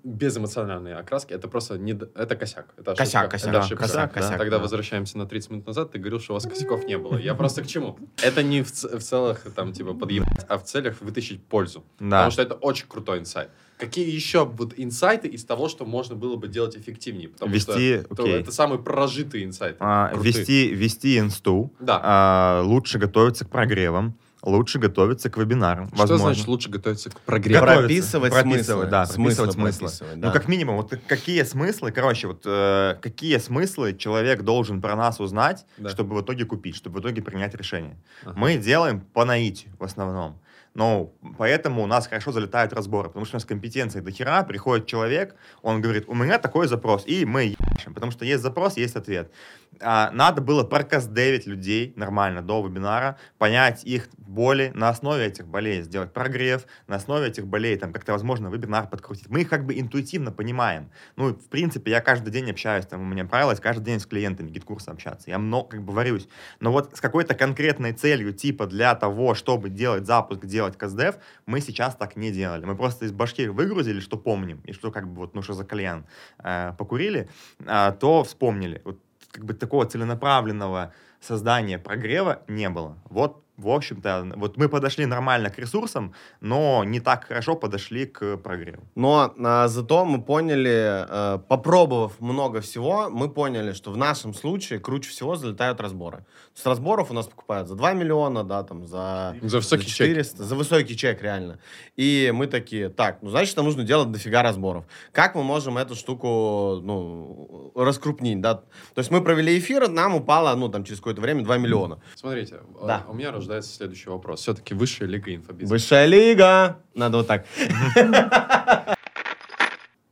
безэмоциональные 0.04 0.96
окраски. 0.96 1.32
Это 1.32 1.48
просто 1.48 1.78
не... 1.78 1.92
Это 1.92 2.36
косяк. 2.36 2.74
Это 2.76 2.92
ошибка. 2.92 3.04
Косяк, 3.04 3.30
косяк, 3.30 3.48
Это 3.50 3.58
ошибка. 3.60 3.82
косяк, 3.84 4.12
косяк, 4.12 4.38
Тогда 4.38 4.56
да. 4.56 4.62
возвращаемся 4.62 5.18
на 5.18 5.26
30 5.26 5.50
минут 5.50 5.66
назад. 5.66 5.92
Ты 5.92 5.98
говорил, 5.98 6.20
что 6.20 6.32
у 6.32 6.34
вас 6.34 6.44
косяков 6.44 6.84
не 6.84 6.98
было. 6.98 7.16
Я 7.18 7.34
просто 7.36 7.62
к 7.62 7.66
чему? 7.66 7.98
Это 8.22 8.42
не 8.42 8.62
в, 8.62 8.72
ц- 8.72 8.98
в 8.98 9.02
целых, 9.02 9.42
там, 9.54 9.72
типа, 9.72 9.94
подъебать, 9.94 10.44
а 10.48 10.58
в 10.58 10.64
целях 10.64 11.00
вытащить 11.00 11.42
пользу. 11.44 11.84
Да. 12.00 12.04
Потому 12.18 12.30
что 12.32 12.42
это 12.42 12.54
очень 12.54 12.86
крутой 12.88 13.20
инсайт. 13.20 13.50
Какие 13.78 14.10
еще 14.10 14.44
вот 14.44 14.74
инсайты 14.76 15.28
из 15.28 15.44
того, 15.44 15.68
что 15.68 15.84
можно 15.86 16.16
было 16.16 16.34
бы 16.34 16.48
делать 16.48 16.76
эффективнее? 16.76 17.28
Потому 17.28 17.52
Вести, 17.52 18.00
что 18.00 18.12
это, 18.12 18.22
окей. 18.22 18.40
это 18.40 18.50
самый 18.50 18.80
прожитый 18.80 19.44
инсайт. 19.44 19.76
А, 19.78 20.08
Крутые. 20.08 20.32
вести, 20.32 20.68
вести 20.74 21.18
инсту. 21.18 21.72
Да. 21.78 22.00
а, 22.02 22.62
лучше 22.64 22.98
готовиться 22.98 23.44
к 23.44 23.50
прогревам. 23.50 24.18
Лучше 24.42 24.78
готовиться 24.78 25.30
к 25.30 25.36
вебинарам. 25.36 25.88
Что 25.88 25.96
возможно. 25.96 26.26
значит 26.26 26.46
лучше 26.46 26.70
готовиться 26.70 27.10
к 27.10 27.20
прогреву? 27.20 27.64
Готовиться, 27.66 28.20
Прописывать 28.20 28.32
смыслы. 28.42 28.86
да, 28.86 29.04
Смыслы 29.06 29.44
прописывать 29.46 29.52
смыслы. 29.52 29.78
прописывать, 29.88 30.20
да. 30.20 30.26
Ну, 30.28 30.32
как 30.32 30.48
минимум, 30.48 30.76
вот 30.76 30.94
какие 31.08 31.42
смыслы, 31.42 31.90
короче, 31.90 32.28
вот 32.28 32.42
э, 32.46 32.96
какие 33.02 33.38
смыслы 33.38 33.94
человек 33.96 34.42
должен 34.42 34.80
про 34.80 34.94
нас 34.94 35.18
узнать, 35.20 35.66
Да. 35.76 35.88
чтобы 35.90 36.14
в 36.16 36.22
итоге 36.22 36.44
купить, 36.44 36.76
чтобы 36.76 37.00
в 37.00 37.02
итоге 37.02 37.20
принять 37.20 37.54
решение. 37.56 37.96
Ага. 38.24 38.34
Мы 38.38 38.56
делаем 38.58 39.00
по 39.00 39.24
наитию 39.24 39.72
в 39.78 39.82
основном. 39.84 40.38
Но 40.74 41.10
поэтому 41.38 41.82
у 41.82 41.86
нас 41.86 42.06
хорошо 42.06 42.30
залетают 42.30 42.72
разборы, 42.72 43.08
потому 43.08 43.24
что 43.24 43.34
у 43.34 43.38
нас 43.38 43.44
компетенции 43.44 43.98
до 43.98 44.12
хера, 44.12 44.44
приходит 44.44 44.86
человек, 44.86 45.34
он 45.62 45.80
говорит, 45.80 46.04
у 46.06 46.14
меня 46.14 46.38
такой 46.38 46.68
запрос, 46.68 47.02
и 47.06 47.24
мы 47.24 47.56
ебашим, 47.58 47.94
потому 47.94 48.12
что 48.12 48.24
есть 48.24 48.42
запрос, 48.42 48.76
есть 48.76 48.94
ответ. 48.94 49.32
А, 49.80 50.10
надо 50.12 50.40
было 50.40 50.62
прокастдевить 50.62 51.46
людей 51.46 51.92
нормально 51.96 52.42
до 52.42 52.64
вебинара, 52.64 53.16
понять 53.38 53.82
их 53.84 54.08
боли, 54.28 54.70
на 54.74 54.88
основе 54.88 55.26
этих 55.26 55.46
болей 55.46 55.82
сделать 55.82 56.12
прогрев, 56.12 56.66
на 56.86 56.96
основе 56.96 57.28
этих 57.28 57.46
болей 57.46 57.76
там 57.76 57.92
как-то, 57.92 58.12
возможно, 58.12 58.48
вебинар 58.48 58.88
подкрутить. 58.88 59.28
Мы 59.28 59.42
их 59.42 59.48
как 59.48 59.64
бы 59.64 59.78
интуитивно 59.78 60.30
понимаем. 60.30 60.90
Ну, 61.16 61.30
в 61.30 61.48
принципе, 61.48 61.90
я 61.90 62.00
каждый 62.00 62.30
день 62.30 62.50
общаюсь, 62.50 62.86
там, 62.86 63.00
у 63.00 63.04
меня 63.04 63.24
правило 63.24 63.54
каждый 63.54 63.84
день 63.84 64.00
с 64.00 64.06
клиентами 64.06 64.50
Геткурса 64.50 64.92
общаться. 64.92 65.30
Я 65.30 65.38
много 65.38 65.68
как 65.68 65.82
бы 65.82 65.92
варюсь. 65.92 66.28
Но 66.60 66.70
вот 66.72 66.96
с 66.96 67.00
какой-то 67.00 67.34
конкретной 67.34 67.92
целью, 67.92 68.32
типа 68.32 68.66
для 68.66 68.94
того, 68.94 69.34
чтобы 69.34 69.70
делать 69.70 70.06
запуск, 70.06 70.44
делать 70.44 70.76
custdev, 70.76 71.16
мы 71.46 71.60
сейчас 71.60 71.96
так 71.96 72.16
не 72.16 72.30
делали. 72.30 72.64
Мы 72.64 72.76
просто 72.76 73.06
из 73.06 73.12
башки 73.12 73.48
выгрузили, 73.48 74.00
что 74.00 74.16
помним, 74.16 74.60
и 74.64 74.72
что 74.72 74.90
как 74.90 75.08
бы 75.08 75.22
вот, 75.22 75.34
ну, 75.34 75.42
что 75.42 75.54
за 75.54 75.64
кальян 75.64 76.06
э, 76.42 76.72
покурили, 76.78 77.28
а, 77.66 77.92
то 77.92 78.24
вспомнили. 78.24 78.82
Вот 78.84 79.00
как 79.30 79.44
бы 79.44 79.54
такого 79.54 79.86
целенаправленного 79.86 80.92
создания 81.20 81.78
прогрева 81.78 82.42
не 82.48 82.68
было. 82.68 82.98
Вот, 83.08 83.44
в 83.58 83.68
общем-то, 83.68 84.32
вот 84.36 84.56
мы 84.56 84.68
подошли 84.68 85.04
нормально 85.04 85.50
к 85.50 85.58
ресурсам, 85.58 86.14
но 86.40 86.84
не 86.84 87.00
так 87.00 87.24
хорошо 87.24 87.56
подошли 87.56 88.06
к 88.06 88.36
прогреву. 88.36 88.84
Но 88.94 89.34
а, 89.44 89.66
зато 89.68 90.04
мы 90.04 90.22
поняли, 90.22 91.04
э, 91.08 91.38
попробовав 91.48 92.20
много 92.20 92.60
всего, 92.60 93.10
мы 93.10 93.28
поняли, 93.28 93.72
что 93.72 93.90
в 93.90 93.96
нашем 93.96 94.32
случае 94.32 94.78
круче 94.78 95.10
всего 95.10 95.34
залетают 95.36 95.80
разборы. 95.80 96.24
С 96.54 96.64
разборов 96.66 97.10
у 97.10 97.14
нас 97.14 97.26
покупают 97.26 97.68
за 97.68 97.74
2 97.74 97.92
миллиона, 97.94 98.44
да, 98.44 98.62
там, 98.62 98.86
за, 98.86 99.36
За 99.42 99.56
высокий 99.58 99.86
чек. 99.86 100.06
400, 100.06 100.44
за 100.44 100.54
высокий 100.54 100.96
чек, 100.96 101.20
реально. 101.22 101.58
И 101.96 102.30
мы 102.32 102.46
такие, 102.46 102.88
так, 102.88 103.18
ну, 103.22 103.30
значит, 103.30 103.56
нам 103.56 103.66
нужно 103.66 103.82
делать 103.82 104.12
дофига 104.12 104.42
разборов. 104.42 104.84
Как 105.12 105.34
мы 105.34 105.42
можем 105.42 105.78
эту 105.78 105.96
штуку, 105.96 106.80
ну, 106.82 107.72
раскрупнить, 107.74 108.40
да? 108.40 108.54
То 108.54 108.98
есть 108.98 109.10
мы 109.10 109.20
провели 109.20 109.58
эфир, 109.58 109.88
нам 109.88 110.14
упало, 110.14 110.54
ну, 110.54 110.68
там, 110.68 110.84
через 110.84 110.98
какое-то 110.98 111.20
время 111.20 111.42
2 111.44 111.58
миллиона. 111.58 112.00
Смотрите, 112.14 112.60
Да. 112.86 113.04
а, 113.06 113.10
у 113.10 113.14
меня 113.14 113.32
рождается 113.32 113.47
следующий 113.62 114.10
вопрос. 114.10 114.40
Все-таки 114.40 114.74
высшая 114.74 115.06
лига 115.06 115.34
инфобизнеса. 115.34 115.72
Высшая 115.74 116.06
лига! 116.06 116.78
Надо 116.94 117.18
вот 117.18 117.26
так. 117.26 117.46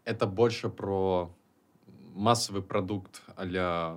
Это 0.05 0.27
больше 0.27 0.69
про 0.69 1.35
массовый 2.15 2.63
продукт 2.63 3.23
а-ля 3.37 3.95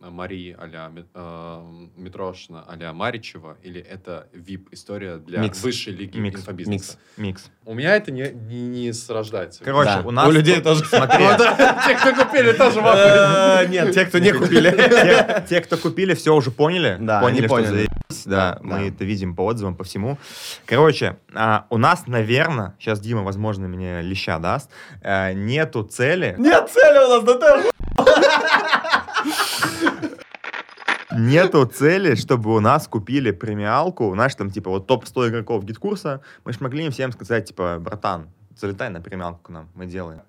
Марии, 0.00 0.56
а-ля 0.58 0.92
э, 1.12 1.62
Митрошина, 1.96 2.64
а-ля 2.68 2.92
Маричева, 2.92 3.56
или 3.64 3.80
это 3.80 4.28
VIP-история 4.32 5.16
для 5.16 5.40
Микс. 5.40 5.60
высшей 5.62 5.92
лиги 5.92 6.18
Микс. 6.18 6.40
инфобизнеса? 6.40 6.98
Микс. 7.16 7.50
У 7.64 7.74
меня 7.74 7.96
это 7.96 8.12
не, 8.12 8.30
не, 8.30 8.68
не 8.68 8.92
срождается. 8.92 9.64
Короче, 9.64 9.90
Да. 9.90 10.02
у 10.06 10.12
нас... 10.12 10.28
У 10.28 10.30
людей 10.30 10.60
тоже. 10.60 10.84
Смотри, 10.88 11.24
те, 11.86 11.96
кто 11.96 12.14
купили, 12.24 12.52
тоже. 12.52 12.78
Э, 12.80 13.66
Нет, 13.66 13.92
те, 13.92 14.04
кто 14.04 14.20
не 14.20 14.32
купили. 14.32 15.42
те, 15.48 15.60
кто 15.60 15.76
купили, 15.76 16.14
все 16.14 16.32
уже 16.32 16.52
поняли. 16.52 16.96
Да, 17.00 17.20
поняли, 17.20 17.48
поняли. 17.48 17.87
Да, 18.28 18.54
Да, 18.54 18.60
мы 18.62 18.70
да. 18.76 18.82
это 18.82 19.04
видим 19.04 19.34
по 19.34 19.46
отзывам, 19.46 19.74
по 19.74 19.84
всему. 19.84 20.18
Короче, 20.66 21.18
а, 21.34 21.66
у 21.70 21.78
нас, 21.78 22.06
наверное, 22.06 22.74
сейчас 22.78 23.00
Дима, 23.00 23.22
возможно, 23.22 23.68
мне 23.68 24.02
леща 24.02 24.38
даст, 24.38 24.70
а, 25.02 25.32
нету 25.32 25.82
цели, 25.82 26.34
Нет 26.38 26.70
цели 26.70 26.98
у 27.04 27.08
нас, 27.08 27.24
да 27.24 27.34
ты 27.38 27.70
нету 31.18 31.66
цели, 31.66 32.14
чтобы 32.14 32.54
у 32.54 32.60
нас 32.60 32.86
купили 32.86 33.30
премиалку, 33.30 34.10
знаешь, 34.14 34.34
там, 34.34 34.50
типа, 34.50 34.70
вот 34.70 34.86
топ-100 34.86 35.28
игроков 35.28 35.64
Геткурса, 35.64 36.22
мы 36.44 36.52
ж 36.52 36.60
могли 36.60 36.84
им 36.84 36.92
всем 36.92 37.12
сказать, 37.12 37.46
типа, 37.46 37.78
братан, 37.80 38.28
залетай 38.56 38.90
на 38.90 39.00
премиалку 39.00 39.40
к 39.42 39.48
нам, 39.48 39.68
мы 39.74 39.86
делаем. 39.86 40.20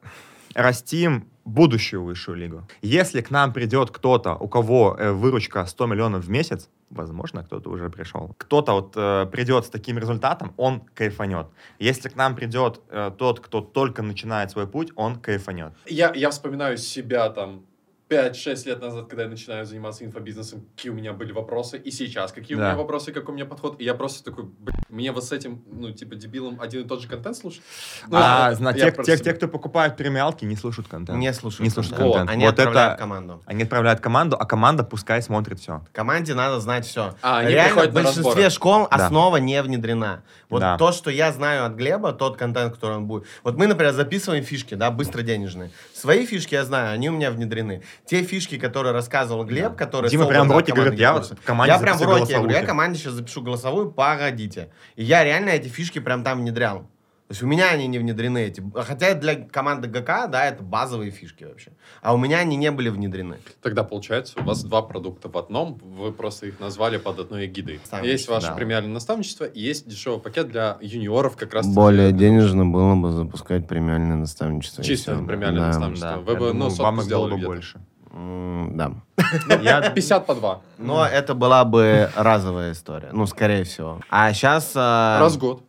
Растим 0.56 1.28
будущую 1.46 2.04
высшую 2.04 2.38
лигу. 2.38 2.68
Если 2.82 3.22
к 3.22 3.32
нам 3.32 3.54
придет 3.54 3.92
кто-то, 3.92 4.36
у 4.36 4.48
кого 4.48 4.96
э, 4.98 5.12
выручка 5.12 5.66
100 5.66 5.88
миллионов 5.88 6.26
в 6.26 6.30
месяц, 6.30 6.70
возможно, 6.90 7.44
кто-то 7.44 7.70
уже 7.70 7.90
пришел, 7.90 8.36
кто-то 8.38 8.74
вот 8.74 8.94
э, 8.96 9.26
придет 9.32 9.66
с 9.66 9.70
таким 9.70 9.98
результатом, 9.98 10.54
он 10.58 10.82
кайфанет. 10.94 11.48
Если 11.80 12.10
к 12.10 12.16
нам 12.16 12.36
придет 12.36 12.82
э, 12.90 13.12
тот, 13.18 13.40
кто 13.40 13.62
только 13.62 14.04
начинает 14.04 14.52
свой 14.52 14.68
путь, 14.68 14.92
он 14.96 15.16
кайфанет. 15.16 15.74
Я, 15.88 16.14
я 16.14 16.30
вспоминаю 16.30 16.78
себя 16.78 17.30
там 17.30 17.66
5-6 18.10 18.66
лет 18.68 18.82
назад, 18.82 19.08
когда 19.08 19.24
я 19.24 19.30
начинаю 19.30 19.66
заниматься 19.68 20.04
инфобизнесом, 20.04 20.66
какие 20.76 20.92
у 20.92 20.96
меня 20.96 21.14
были 21.14 21.32
вопросы, 21.32 21.78
и 21.78 21.92
сейчас 21.92 22.32
какие 22.32 22.58
у 22.58 22.60
Да. 22.60 22.70
меня 22.70 22.78
вопросы, 22.78 23.12
какой 23.12 23.34
у 23.34 23.36
меня 23.36 23.46
подход. 23.46 23.80
И 23.80 23.84
я 23.84 23.94
просто 23.94 24.24
такой, 24.24 24.46
блин, 24.46 24.76
мне 24.90 25.12
вот 25.12 25.24
с 25.24 25.32
этим, 25.32 25.64
ну, 25.72 25.92
типа, 25.92 26.16
дебилом 26.16 26.60
один 26.60 26.82
и 26.86 26.88
тот 26.88 27.02
же 27.02 27.08
контент 27.08 27.38
слушать? 27.38 27.62
Ну, 28.08 28.18
а 28.20 28.52
зна- 28.56 28.74
те, 28.74 28.92
те, 28.92 29.16
те, 29.18 29.34
кто 29.34 29.48
покупают 29.48 29.96
премиалки, 29.96 30.44
не 30.44 30.56
слушают 30.56 30.88
контент. 30.88 31.20
Не 31.20 31.32
слушают. 31.34 31.62
Не 31.66 31.70
слушают 31.70 31.98
контент. 31.98 32.16
контент. 32.16 32.30
Они 32.36 32.46
Вот 32.46 32.54
отправляют 32.60 32.94
это- 32.94 33.00
команду. 33.00 33.44
Они 33.46 33.64
отправляют 33.64 34.00
команду, 34.00 34.38
а 34.40 34.46
команда 34.46 34.84
пускай 34.84 35.22
смотрит 35.22 35.60
все. 35.60 35.86
Команде 35.94 36.34
надо 36.34 36.60
знать 36.60 36.88
все. 36.88 37.14
А, 37.22 37.40
они 37.40 37.52
Реально, 37.54 37.84
в 37.84 37.94
большинстве 37.94 38.24
разборы. 38.24 38.50
школ 38.50 38.88
Да. 38.90 39.06
основа 39.06 39.38
не 39.38 39.62
внедрена. 39.62 40.24
Вот 40.50 40.62
Да. 40.62 40.78
то, 40.78 40.92
что 40.92 41.12
я 41.12 41.32
знаю 41.32 41.66
от 41.66 41.74
Глеба, 41.74 42.12
тот 42.14 42.38
контент, 42.38 42.74
который 42.74 42.98
он 42.98 43.06
будет. 43.06 43.26
Вот 43.44 43.56
мы, 43.56 43.68
например, 43.68 43.94
записываем 43.94 44.44
фишки, 44.44 44.74
да, 44.74 44.90
быстро 44.90 45.22
денежные. 45.22 45.70
Свои 45.94 46.26
фишки 46.26 46.56
я 46.56 46.66
знаю, 46.66 46.92
они 46.94 47.10
у 47.10 47.12
меня 47.12 47.30
внедрены. 47.30 47.84
Те 48.06 48.24
фишки, 48.24 48.58
которые 48.58 48.94
рассказывал 48.94 49.46
Глеб, 49.46 49.76
которые... 49.76 50.10
Дима 50.10 50.26
прям 50.26 50.48
в 50.48 50.52
от 50.52 50.58
роте 50.58 50.74
говорит, 50.74 51.00
я 51.00 51.14
Гидкурса. 51.14 51.36
в 51.36 51.42
команде 51.42 51.74
Я 51.74 51.80
прям 51.80 51.98
в 51.98 52.02
роте, 52.02 52.34
я 52.34 52.40
говорю, 52.40 52.56
я 52.56 52.66
команде 52.66 53.00
сейчас 53.00 53.14
запишу 53.14 53.42
голосовую, 53.42 53.92
погодите. 53.92 54.70
И 54.96 55.04
я 55.04 55.24
реально 55.24 55.50
эти 55.50 55.68
фишки 55.68 56.00
прям 56.00 56.24
там 56.24 56.40
внедрял. 56.40 56.90
То 57.30 57.34
есть 57.34 57.44
у 57.44 57.46
меня 57.46 57.70
они 57.70 57.86
не 57.86 58.00
внедрены 58.00 58.40
эти. 58.40 58.64
Хотя 58.74 59.14
для 59.14 59.36
команды 59.36 59.88
ГК, 59.88 60.26
да, 60.26 60.48
это 60.48 60.64
базовые 60.64 61.12
фишки 61.12 61.44
вообще. 61.44 61.70
А 62.02 62.16
у 62.16 62.18
меня 62.18 62.40
они 62.40 62.58
не 62.58 62.72
были 62.72 62.90
внедрены. 62.90 63.38
Тогда 63.62 63.84
получается, 63.84 64.40
у 64.40 64.44
вас 64.44 64.64
два 64.64 64.82
продукта 64.82 65.30
в 65.30 65.38
одном, 65.38 65.76
вы 65.76 66.12
просто 66.12 66.48
их 66.48 66.60
назвали 66.60 66.98
под 66.98 67.20
одной 67.20 67.46
эгидой. 67.46 67.80
Есть 68.02 68.28
ваше 68.28 68.48
да. 68.48 68.54
премиальное 68.54 68.92
наставничество, 68.92 69.46
и 69.46 69.62
есть 69.62 69.88
дешевый 69.88 70.20
пакет 70.20 70.50
для 70.50 70.80
юниоров 70.82 71.38
как 71.38 71.54
раз. 71.54 71.68
денежно 72.12 72.66
было 72.66 72.96
бы 72.96 73.12
запускать 73.12 73.68
премиальное 73.68 74.18
наставничество. 74.18 74.84
Чисто 74.84 75.16
премиальное 75.20 75.68
наставничество. 75.68 76.24
Вы 76.26 76.34
Я 76.34 76.40
бы, 76.40 76.54
ну, 76.54 76.70
вам 76.70 76.96
их 76.96 76.96
было 76.96 77.06
сделали 77.06 77.36
бы 77.36 77.46
больше. 77.46 77.80
Да. 78.12 78.94
Я 79.62 79.92
50 79.96 80.26
по 80.26 80.34
2. 80.34 80.62
Но 80.80 81.06
это 81.06 81.36
была 81.36 81.64
бы 81.64 82.10
разовая 82.16 82.72
история. 82.72 83.10
Ну, 83.12 83.28
скорее 83.28 83.66
всего. 83.66 84.00
А 84.10 84.34
сейчас... 84.34 84.76
Раз 84.76 85.36
в 85.36 85.38
год. 85.38 85.69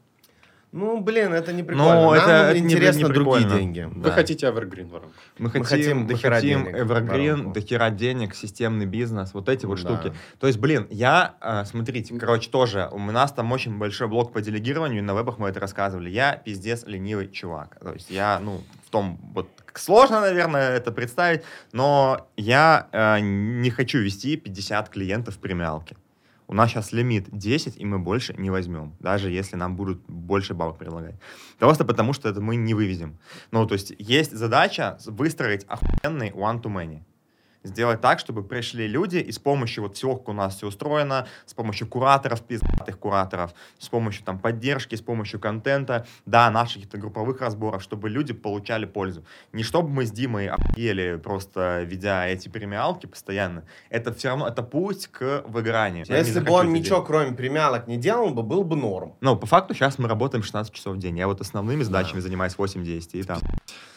Ну, 0.73 1.01
блин, 1.01 1.33
это 1.35 1.53
не 1.53 1.65
прикольно. 1.65 1.95
Ну, 1.95 2.15
Нам 2.15 2.15
это- 2.15 2.53
не- 2.55 2.61
интересно 2.61 3.07
не 3.09 3.13
другие 3.13 3.49
деньги. 3.49 3.89
Вы 3.93 4.03
Да. 4.05 4.13
хотите 4.13 4.47
Evergreen 4.47 4.89
воронку. 4.89 5.15
Мы 5.39 5.51
хотим, 5.51 5.65
хотим 5.65 5.99
мы 6.03 6.07
дохера 6.09 6.35
хотим 6.37 6.65
денег, 6.65 6.77
Evergreen, 6.77 7.53
дохера 7.53 7.91
денег, 7.91 8.35
системный 8.37 8.87
бизнес, 8.87 9.35
вот 9.35 9.49
эти 9.49 9.67
вот 9.67 9.83
Да. 9.83 9.89
штуки. 9.97 10.15
То 10.39 10.47
есть, 10.47 10.61
блин, 10.61 10.87
я, 10.91 11.35
э, 11.41 11.65
смотрите, 11.65 12.17
короче, 12.19 12.51
тоже, 12.51 12.89
у 12.93 12.99
нас 13.01 13.33
там 13.33 13.51
очень 13.51 13.79
большой 13.79 14.07
блок 14.07 14.33
по 14.33 14.41
делегированию, 14.41 15.03
на 15.03 15.15
вебах 15.15 15.39
мы 15.39 15.49
это 15.49 15.59
рассказывали. 15.59 16.09
Я 16.09 16.37
пиздец 16.37 16.85
ленивый 16.87 17.29
чувак. 17.29 17.77
То 17.83 17.93
есть 17.93 18.09
я, 18.11 18.39
ну, 18.39 18.63
в 18.87 18.91
том, 18.91 19.19
вот, 19.35 19.49
сложно, 19.75 20.21
наверное, 20.21 20.77
это 20.77 20.93
представить, 20.93 21.43
но 21.73 22.29
я 22.37 22.87
э, 22.93 23.19
не 23.21 23.71
хочу 23.71 23.99
вести 23.99 24.37
50 24.37 24.89
клиентов 24.89 25.35
в 25.35 25.39
премиалке. 25.39 25.97
У 26.51 26.55
нас 26.55 26.69
сейчас 26.71 26.91
лимит 26.91 27.29
10, 27.31 27.77
и 27.77 27.85
мы 27.85 28.01
больше 28.01 28.35
не 28.37 28.51
возьмем, 28.51 28.97
даже 28.99 29.31
если 29.31 29.55
нам 29.55 29.77
будут 29.77 30.03
больше 30.09 30.53
бабок 30.53 30.79
предлагать. 30.79 31.15
Просто 31.61 31.85
потому, 31.85 32.13
что 32.13 32.29
это 32.29 32.41
мы 32.41 32.57
не 32.57 32.75
вывезем. 32.75 33.21
Ну, 33.53 33.67
то 33.67 33.75
есть 33.75 33.93
есть 33.99 34.33
задача 34.33 34.99
выстроить 35.07 35.65
охуенный 35.69 36.31
one-to-many. 36.31 37.05
Сделать 37.63 38.01
так, 38.01 38.19
чтобы 38.21 38.43
пришли 38.43 38.87
люди, 38.87 39.19
и 39.19 39.31
с 39.33 39.39
помощью 39.39 39.83
вот 39.83 39.97
всего, 39.97 40.17
как 40.17 40.31
у 40.31 40.33
нас 40.33 40.57
все 40.57 40.67
устроено, 40.67 41.27
с 41.45 41.53
помощью 41.53 41.87
кураторов, 41.87 42.41
пиздатых 42.41 42.99
кураторов, 42.99 43.53
с 43.79 43.89
помощью 43.89 44.25
там 44.25 44.39
поддержки, 44.39 44.95
с 44.95 45.03
помощью 45.03 45.41
контента, 45.41 46.07
да, 46.25 46.51
наших 46.51 46.77
каких-то 46.77 46.97
групповых 46.97 47.43
разборов, 47.43 47.83
чтобы 47.83 48.09
люди 48.09 48.33
получали 48.33 48.87
пользу. 48.87 49.25
Не 49.53 49.63
чтобы 49.63 49.91
мы 49.91 50.07
с 50.07 50.11
Димой 50.11 50.49
охуели, 50.49 51.21
просто 51.23 51.83
ведя 51.83 52.27
эти 52.27 52.49
премиалки 52.49 53.05
постоянно. 53.07 53.65
Это 53.91 54.15
все 54.15 54.29
равно, 54.29 54.49
это 54.49 54.63
путь 54.63 55.09
к 55.09 55.45
выгоранию. 55.47 56.07
Я 56.09 56.17
Если 56.17 56.41
бы 56.41 56.53
он 56.53 56.73
ничего, 56.73 56.97
делать. 56.97 57.07
кроме 57.07 57.33
премиалок, 57.33 57.87
не 57.87 57.99
делал 57.99 58.31
бы, 58.31 58.43
был 58.43 58.65
бы 58.65 58.77
норм. 58.77 59.17
Ну, 59.21 59.37
по 59.37 59.47
факту 59.47 59.75
сейчас 59.75 59.99
мы 59.99 60.09
работаем 60.09 60.43
16 60.43 60.73
часов 60.73 60.97
в 60.97 60.99
день. 60.99 61.19
Я 61.19 61.27
вот 61.27 61.43
основными 61.43 61.83
задачами 61.83 62.21
занимаюсь 62.21 62.55
8-10 62.57 63.11
и 63.13 63.23
там. 63.23 63.41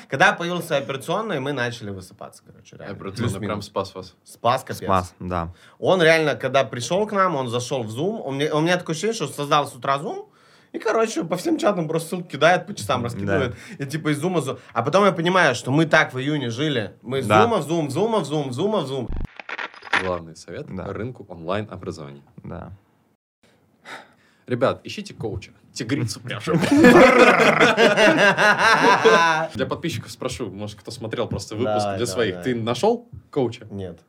Когда 0.09 0.33
появился 0.33 0.77
операционный, 0.77 1.39
мы 1.39 1.53
начали 1.53 1.89
высыпаться, 1.89 2.43
короче, 2.45 2.75
реально. 2.77 2.95
Операционно 2.95 3.52
прям 3.53 3.61
спас 3.61 3.95
вас. 3.95 4.15
Спас, 4.23 4.63
капец. 4.63 4.83
Спас, 4.83 5.13
да. 5.19 5.53
Он 5.79 6.01
реально, 6.01 6.35
когда 6.35 6.63
пришел 6.63 7.05
к 7.07 7.11
нам, 7.11 7.35
он 7.35 7.47
зашел 7.47 7.83
в 7.83 7.89
Zoom, 7.89 8.21
у 8.23 8.31
меня, 8.31 8.53
у 8.55 8.61
меня 8.61 8.77
такое 8.77 8.93
ощущение, 8.93 9.13
что 9.15 9.27
создал 9.27 9.67
с 9.67 9.73
утра 9.75 9.97
Zoom, 9.97 10.27
и, 10.71 10.79
короче, 10.79 11.23
по 11.23 11.37
всем 11.37 11.57
чатам 11.59 11.87
просто 11.87 12.09
ссылки 12.09 12.31
кидает, 12.31 12.65
по 12.65 12.73
часам 12.73 13.03
раскидывает. 13.03 13.55
И 13.77 13.85
типа 13.85 14.09
из 14.11 14.17
зума, 14.19 14.39
Zoom. 14.39 14.59
А 14.73 14.81
потом 14.81 15.05
я 15.05 15.11
понимаю, 15.11 15.53
что 15.55 15.71
мы 15.71 15.85
так 15.85 16.13
в 16.13 16.19
июне 16.19 16.49
жили. 16.49 16.95
Мы 17.03 17.19
из 17.19 17.27
Да. 17.27 17.43
зума 17.43 17.57
в 17.57 17.63
зум, 17.63 17.89
зума 17.91 18.19
в 18.19 18.25
зум, 18.25 18.51
зума 18.51 18.79
в 18.79 18.87
зум. 18.87 19.07
Главный 20.03 20.35
совет 20.35 20.65
Да. 20.75 20.85
по 20.85 20.93
рынку 20.93 21.25
онлайн-образования. 21.29 22.23
Да. 22.43 22.71
Ребят, 24.47 24.81
ищите 24.83 25.13
коуча. 25.13 25.51
Тигрицу 25.73 26.19
пряжу. 26.19 26.53
Для 29.55 29.65
подписчиков 29.67 30.11
спрошу, 30.11 30.49
может, 30.49 30.79
кто 30.79 30.91
смотрел 30.91 31.27
просто 31.27 31.55
выпуск 31.55 31.97
для 31.97 32.05
своих. 32.05 32.43
Ты 32.43 32.55
нашел 32.55 33.07
коуча? 33.31 33.65
Нет. 33.71 33.99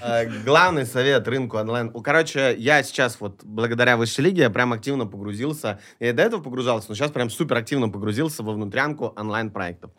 Э, 0.00 0.26
Главный 0.44 0.86
совет 0.86 1.26
рынку 1.28 1.58
онлайн. 1.58 1.90
Короче, 1.90 2.54
я 2.56 2.82
сейчас 2.82 3.20
вот 3.20 3.42
благодаря 3.44 3.96
высшей 3.96 4.24
лиге 4.24 4.42
я 4.42 4.50
прям 4.50 4.72
активно 4.72 5.06
погрузился. 5.06 5.80
Я 6.00 6.10
и 6.10 6.12
до 6.12 6.22
этого 6.22 6.40
погружался, 6.42 6.86
но 6.88 6.94
сейчас 6.94 7.10
прям 7.10 7.30
супер 7.30 7.56
активно 7.56 7.88
погрузился 7.88 8.42
во 8.42 8.52
внутрянку 8.52 9.12
онлайн-проектов. 9.16 9.90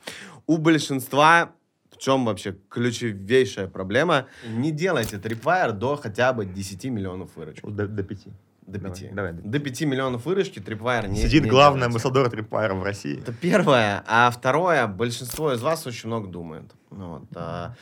У 0.48 0.58
большинства 0.58 1.52
в 1.92 1.98
чем 1.98 2.26
вообще 2.26 2.56
ключевейшая 2.70 3.68
проблема? 3.68 4.28
Не 4.48 4.72
делайте 4.72 5.18
трипвайер 5.18 5.72
до 5.72 5.96
хотя 5.96 6.34
бы 6.34 6.46
10 6.46 6.86
миллионов 6.86 7.36
выручек. 7.36 7.66
До, 7.66 7.88
до 7.88 8.04
пяти. 8.04 8.32
До 8.68 8.80
Давай, 8.80 9.00
5. 9.00 9.16
давай. 9.16 9.34
До 9.34 9.60
5 9.60 9.82
миллионов 9.82 10.26
выручки 10.26 10.60
трипвайер 10.60 11.08
не 11.08 11.22
Сидит 11.22 11.44
не 11.44 11.50
главный 11.50 11.86
амбассадор 11.86 12.30
Трипайра 12.30 12.74
в 12.74 12.84
России. 12.84 13.20
Это 13.20 13.32
первое. 13.32 14.04
А 14.08 14.32
второе, 14.32 14.88
большинство 14.88 15.54
из 15.54 15.62
вас 15.62 15.86
очень 15.86 16.08
много 16.08 16.28
думает. 16.28 16.64
Ну 16.90 17.20
вот, 17.20 17.26
а, 17.36 17.76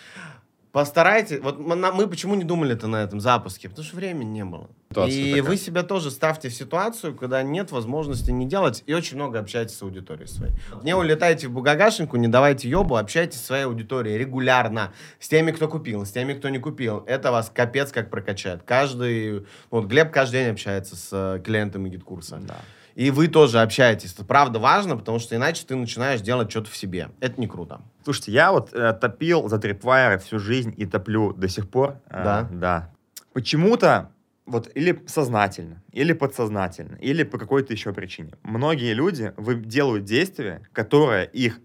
постарайтесь... 0.74 1.40
Вот 1.40 1.60
мы, 1.60 2.08
почему 2.08 2.36
не 2.36 2.44
думали 2.44 2.74
это 2.74 2.88
на 2.88 3.04
этом 3.04 3.22
запуске? 3.22 3.70
Потому 3.70 3.86
что 3.86 3.96
времени 3.96 4.30
не 4.30 4.44
было. 4.44 4.70
Ситуация 4.90 5.22
и 5.22 5.30
такая. 5.30 5.44
вы 5.44 5.58
себя 5.58 5.84
тоже 5.84 6.12
ставьте 6.12 6.50
в 6.50 6.54
ситуацию, 6.54 7.16
когда 7.16 7.42
нет 7.44 7.72
возможности 7.72 8.32
не 8.32 8.48
делать, 8.48 8.84
и 8.88 8.94
очень 8.94 9.16
много 9.16 9.40
общайтесь 9.40 9.78
с 9.78 9.82
аудиторией 9.84 10.28
своей. 10.28 10.54
Не 10.84 10.96
улетайте 10.96 11.48
в 11.48 11.52
бугагашеньку, 11.52 12.18
не 12.18 12.28
давайте 12.28 12.68
ёбу, 12.68 12.98
общайтесь 12.98 13.40
со 13.40 13.46
своей 13.46 13.64
аудиторией 13.66 14.18
регулярно. 14.18 14.94
С 15.20 15.30
теми, 15.30 15.52
кто 15.52 15.68
купил, 15.68 16.06
с 16.06 16.12
теми, 16.12 16.34
кто 16.34 16.50
не 16.50 16.60
купил. 16.60 17.04
Это 17.06 17.32
вас 17.32 17.52
капец 17.54 17.92
как 17.92 18.10
прокачает. 18.10 18.64
Каждый... 18.64 19.46
Вот 19.70 19.86
Глеб 19.86 20.12
каждый 20.12 20.44
день 20.44 20.52
общается 20.52 20.96
с 20.96 21.10
э, 21.12 21.40
клиентами 21.44 21.90
Геткурса. 21.90 22.40
Да. 22.42 22.58
И 22.96 23.10
вы 23.12 23.28
тоже 23.28 23.62
общаетесь. 23.62 24.14
Это 24.14 24.24
правда 24.24 24.60
важно, 24.60 24.96
потому 24.96 25.20
что 25.20 25.36
иначе 25.36 25.66
ты 25.66 25.76
начинаешь 25.76 26.22
делать 26.22 26.52
что-то 26.52 26.70
в 26.70 26.78
себе. 26.78 27.10
Это 27.20 27.40
не 27.40 27.48
круто. 27.48 27.82
Слушайте, 28.04 28.32
я 28.32 28.52
вот 28.52 28.74
э, 28.74 28.94
топил 28.94 29.50
за 29.50 29.58
трипвайры 29.58 30.20
всю 30.20 30.40
жизнь 30.40 30.74
и 30.78 30.86
топлю 30.86 31.34
до 31.34 31.48
сих 31.48 31.70
пор. 31.70 31.98
Э, 32.10 32.24
Да? 32.24 32.50
Да. 32.52 32.94
Почему-то, 33.34 34.12
вот 34.46 34.70
или 34.76 35.04
сознательно, 35.08 35.82
или 35.92 36.14
подсознательно, 36.14 36.98
или 36.98 37.24
по 37.24 37.40
какой-то 37.40 37.74
еще 37.74 37.94
причине. 37.94 38.34
Многие 38.44 38.94
люди 38.94 39.34
делают 39.66 40.04
действия, 40.06 40.62
которые 40.72 41.26
их 41.28 41.60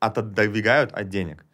отодвигают 0.00 0.92
от 0.92 1.08
денег. 1.08 1.44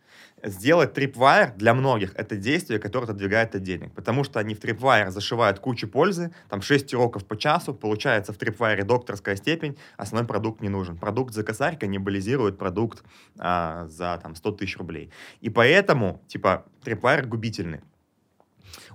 Сделать 0.43 0.95
трипвайр 0.95 1.53
для 1.57 1.75
многих 1.75 2.15
это 2.15 2.37
действие, 2.37 2.79
которое 2.79 3.05
отодвигает 3.05 3.55
от 3.55 3.63
денег. 3.63 3.93
Потому 3.93 4.23
что 4.25 4.39
они 4.39 4.55
в 4.55 4.61
трипвайр 4.61 5.11
зашивают 5.11 5.59
кучу 5.59 5.89
пользы, 5.89 6.33
там 6.49 6.63
6 6.63 6.95
уроков 6.95 7.27
по 7.27 7.37
часу, 7.37 7.75
получается 7.75 8.33
в 8.33 8.37
трипвайре 8.37 8.85
докторская 8.85 9.37
степень, 9.37 9.77
основной 9.97 10.29
продукт 10.29 10.61
не 10.61 10.69
нужен. 10.69 10.97
Продукт 10.97 11.35
за 11.35 11.43
косарь 11.43 11.77
каннибализирует 11.77 12.57
продукт 12.57 13.03
а, 13.39 13.87
за 13.89 14.19
там 14.23 14.35
100 14.37 14.53
тысяч 14.53 14.77
рублей. 14.77 15.11
И 15.41 15.51
поэтому, 15.51 16.23
типа, 16.29 16.65
трипвайр 16.85 17.27
губительный. 17.27 17.81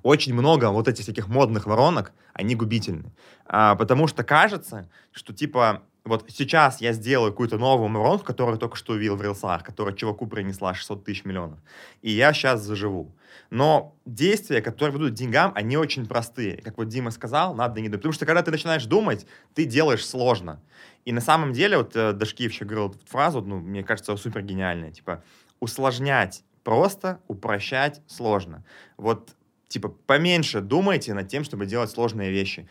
Очень 0.01 0.33
много 0.33 0.69
вот 0.69 0.87
этих 0.87 1.03
всяких 1.03 1.27
модных 1.27 1.65
воронок, 1.65 2.13
они 2.33 2.55
губительны. 2.55 3.11
А, 3.45 3.75
потому 3.75 4.07
что 4.07 4.23
кажется, 4.23 4.89
что 5.11 5.33
типа 5.33 5.83
вот 6.05 6.25
сейчас 6.29 6.81
я 6.81 6.91
сделаю 6.93 7.31
какую-то 7.31 7.57
новую 7.57 7.91
воронку, 7.91 8.25
которую 8.25 8.57
только 8.57 8.75
что 8.75 8.93
увидел 8.93 9.15
в 9.15 9.21
рилсах, 9.21 9.63
которая 9.63 9.95
чуваку 9.95 10.27
принесла 10.27 10.73
600 10.73 11.05
тысяч 11.05 11.23
миллионов, 11.23 11.59
и 12.01 12.11
я 12.11 12.33
сейчас 12.33 12.61
заживу. 12.61 13.15
Но 13.49 13.95
действия, 14.05 14.61
которые 14.61 14.93
ведут 14.93 15.11
к 15.11 15.13
деньгам, 15.13 15.51
они 15.55 15.77
очень 15.77 16.05
простые. 16.07 16.57
Как 16.57 16.77
вот 16.77 16.87
Дима 16.87 17.11
сказал, 17.11 17.53
надо 17.53 17.81
не 17.81 17.87
думать. 17.87 18.01
Потому 18.01 18.13
что 18.13 18.25
когда 18.25 18.41
ты 18.41 18.51
начинаешь 18.51 18.85
думать, 18.85 19.25
ты 19.53 19.65
делаешь 19.65 20.05
сложно. 20.05 20.61
И 21.05 21.11
на 21.11 21.21
самом 21.21 21.53
деле, 21.53 21.77
вот 21.77 21.95
э, 21.95 22.13
Дашкиев 22.13 22.51
еще 22.51 22.65
говорил 22.65 22.95
фразу, 23.05 23.41
ну, 23.41 23.59
мне 23.59 23.83
кажется, 23.83 24.15
супер 24.17 24.41
гениальная, 24.41 24.91
типа, 24.91 25.23
усложнять 25.59 26.43
просто, 26.63 27.19
упрощать 27.27 28.01
сложно. 28.07 28.63
Вот, 28.97 29.35
типа, 29.67 29.89
поменьше 29.89 30.61
думайте 30.61 31.13
над 31.13 31.27
тем, 31.27 31.43
чтобы 31.43 31.65
делать 31.65 31.91
сложные 31.91 32.31
вещи. 32.31 32.67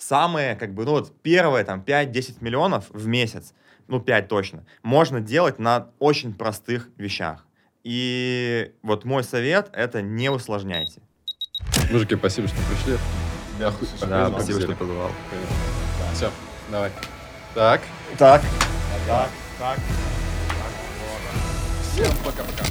Самые, 0.00 0.56
как 0.56 0.72
бы, 0.74 0.86
ну, 0.86 0.92
вот, 0.92 1.12
первые, 1.20 1.62
там, 1.62 1.82
5-10 1.82 2.38
миллионов 2.40 2.86
в 2.88 3.06
месяц, 3.06 3.52
ну, 3.86 4.00
5 4.00 4.28
точно, 4.28 4.64
можно 4.82 5.20
делать 5.20 5.58
на 5.58 5.88
очень 5.98 6.32
простых 6.32 6.88
вещах. 6.96 7.44
И 7.84 8.72
вот 8.82 9.04
мой 9.04 9.22
совет— 9.22 9.68
это 9.74 10.00
не 10.00 10.30
усложняйте. 10.30 11.02
Мужики, 11.90 12.16
спасибо, 12.16 12.48
что 12.48 12.56
пришли. 12.56 12.94
Оху- 13.60 14.06
Да, 14.08 14.30
спасибо, 14.30 14.60
что 14.62 14.74
позвал. 14.74 15.10
Все, 16.14 16.30
давай. 16.70 16.90
Так. 17.54 17.82
Так. 18.16 18.42
Всем 21.92 22.10
пока-пока. 22.24 22.64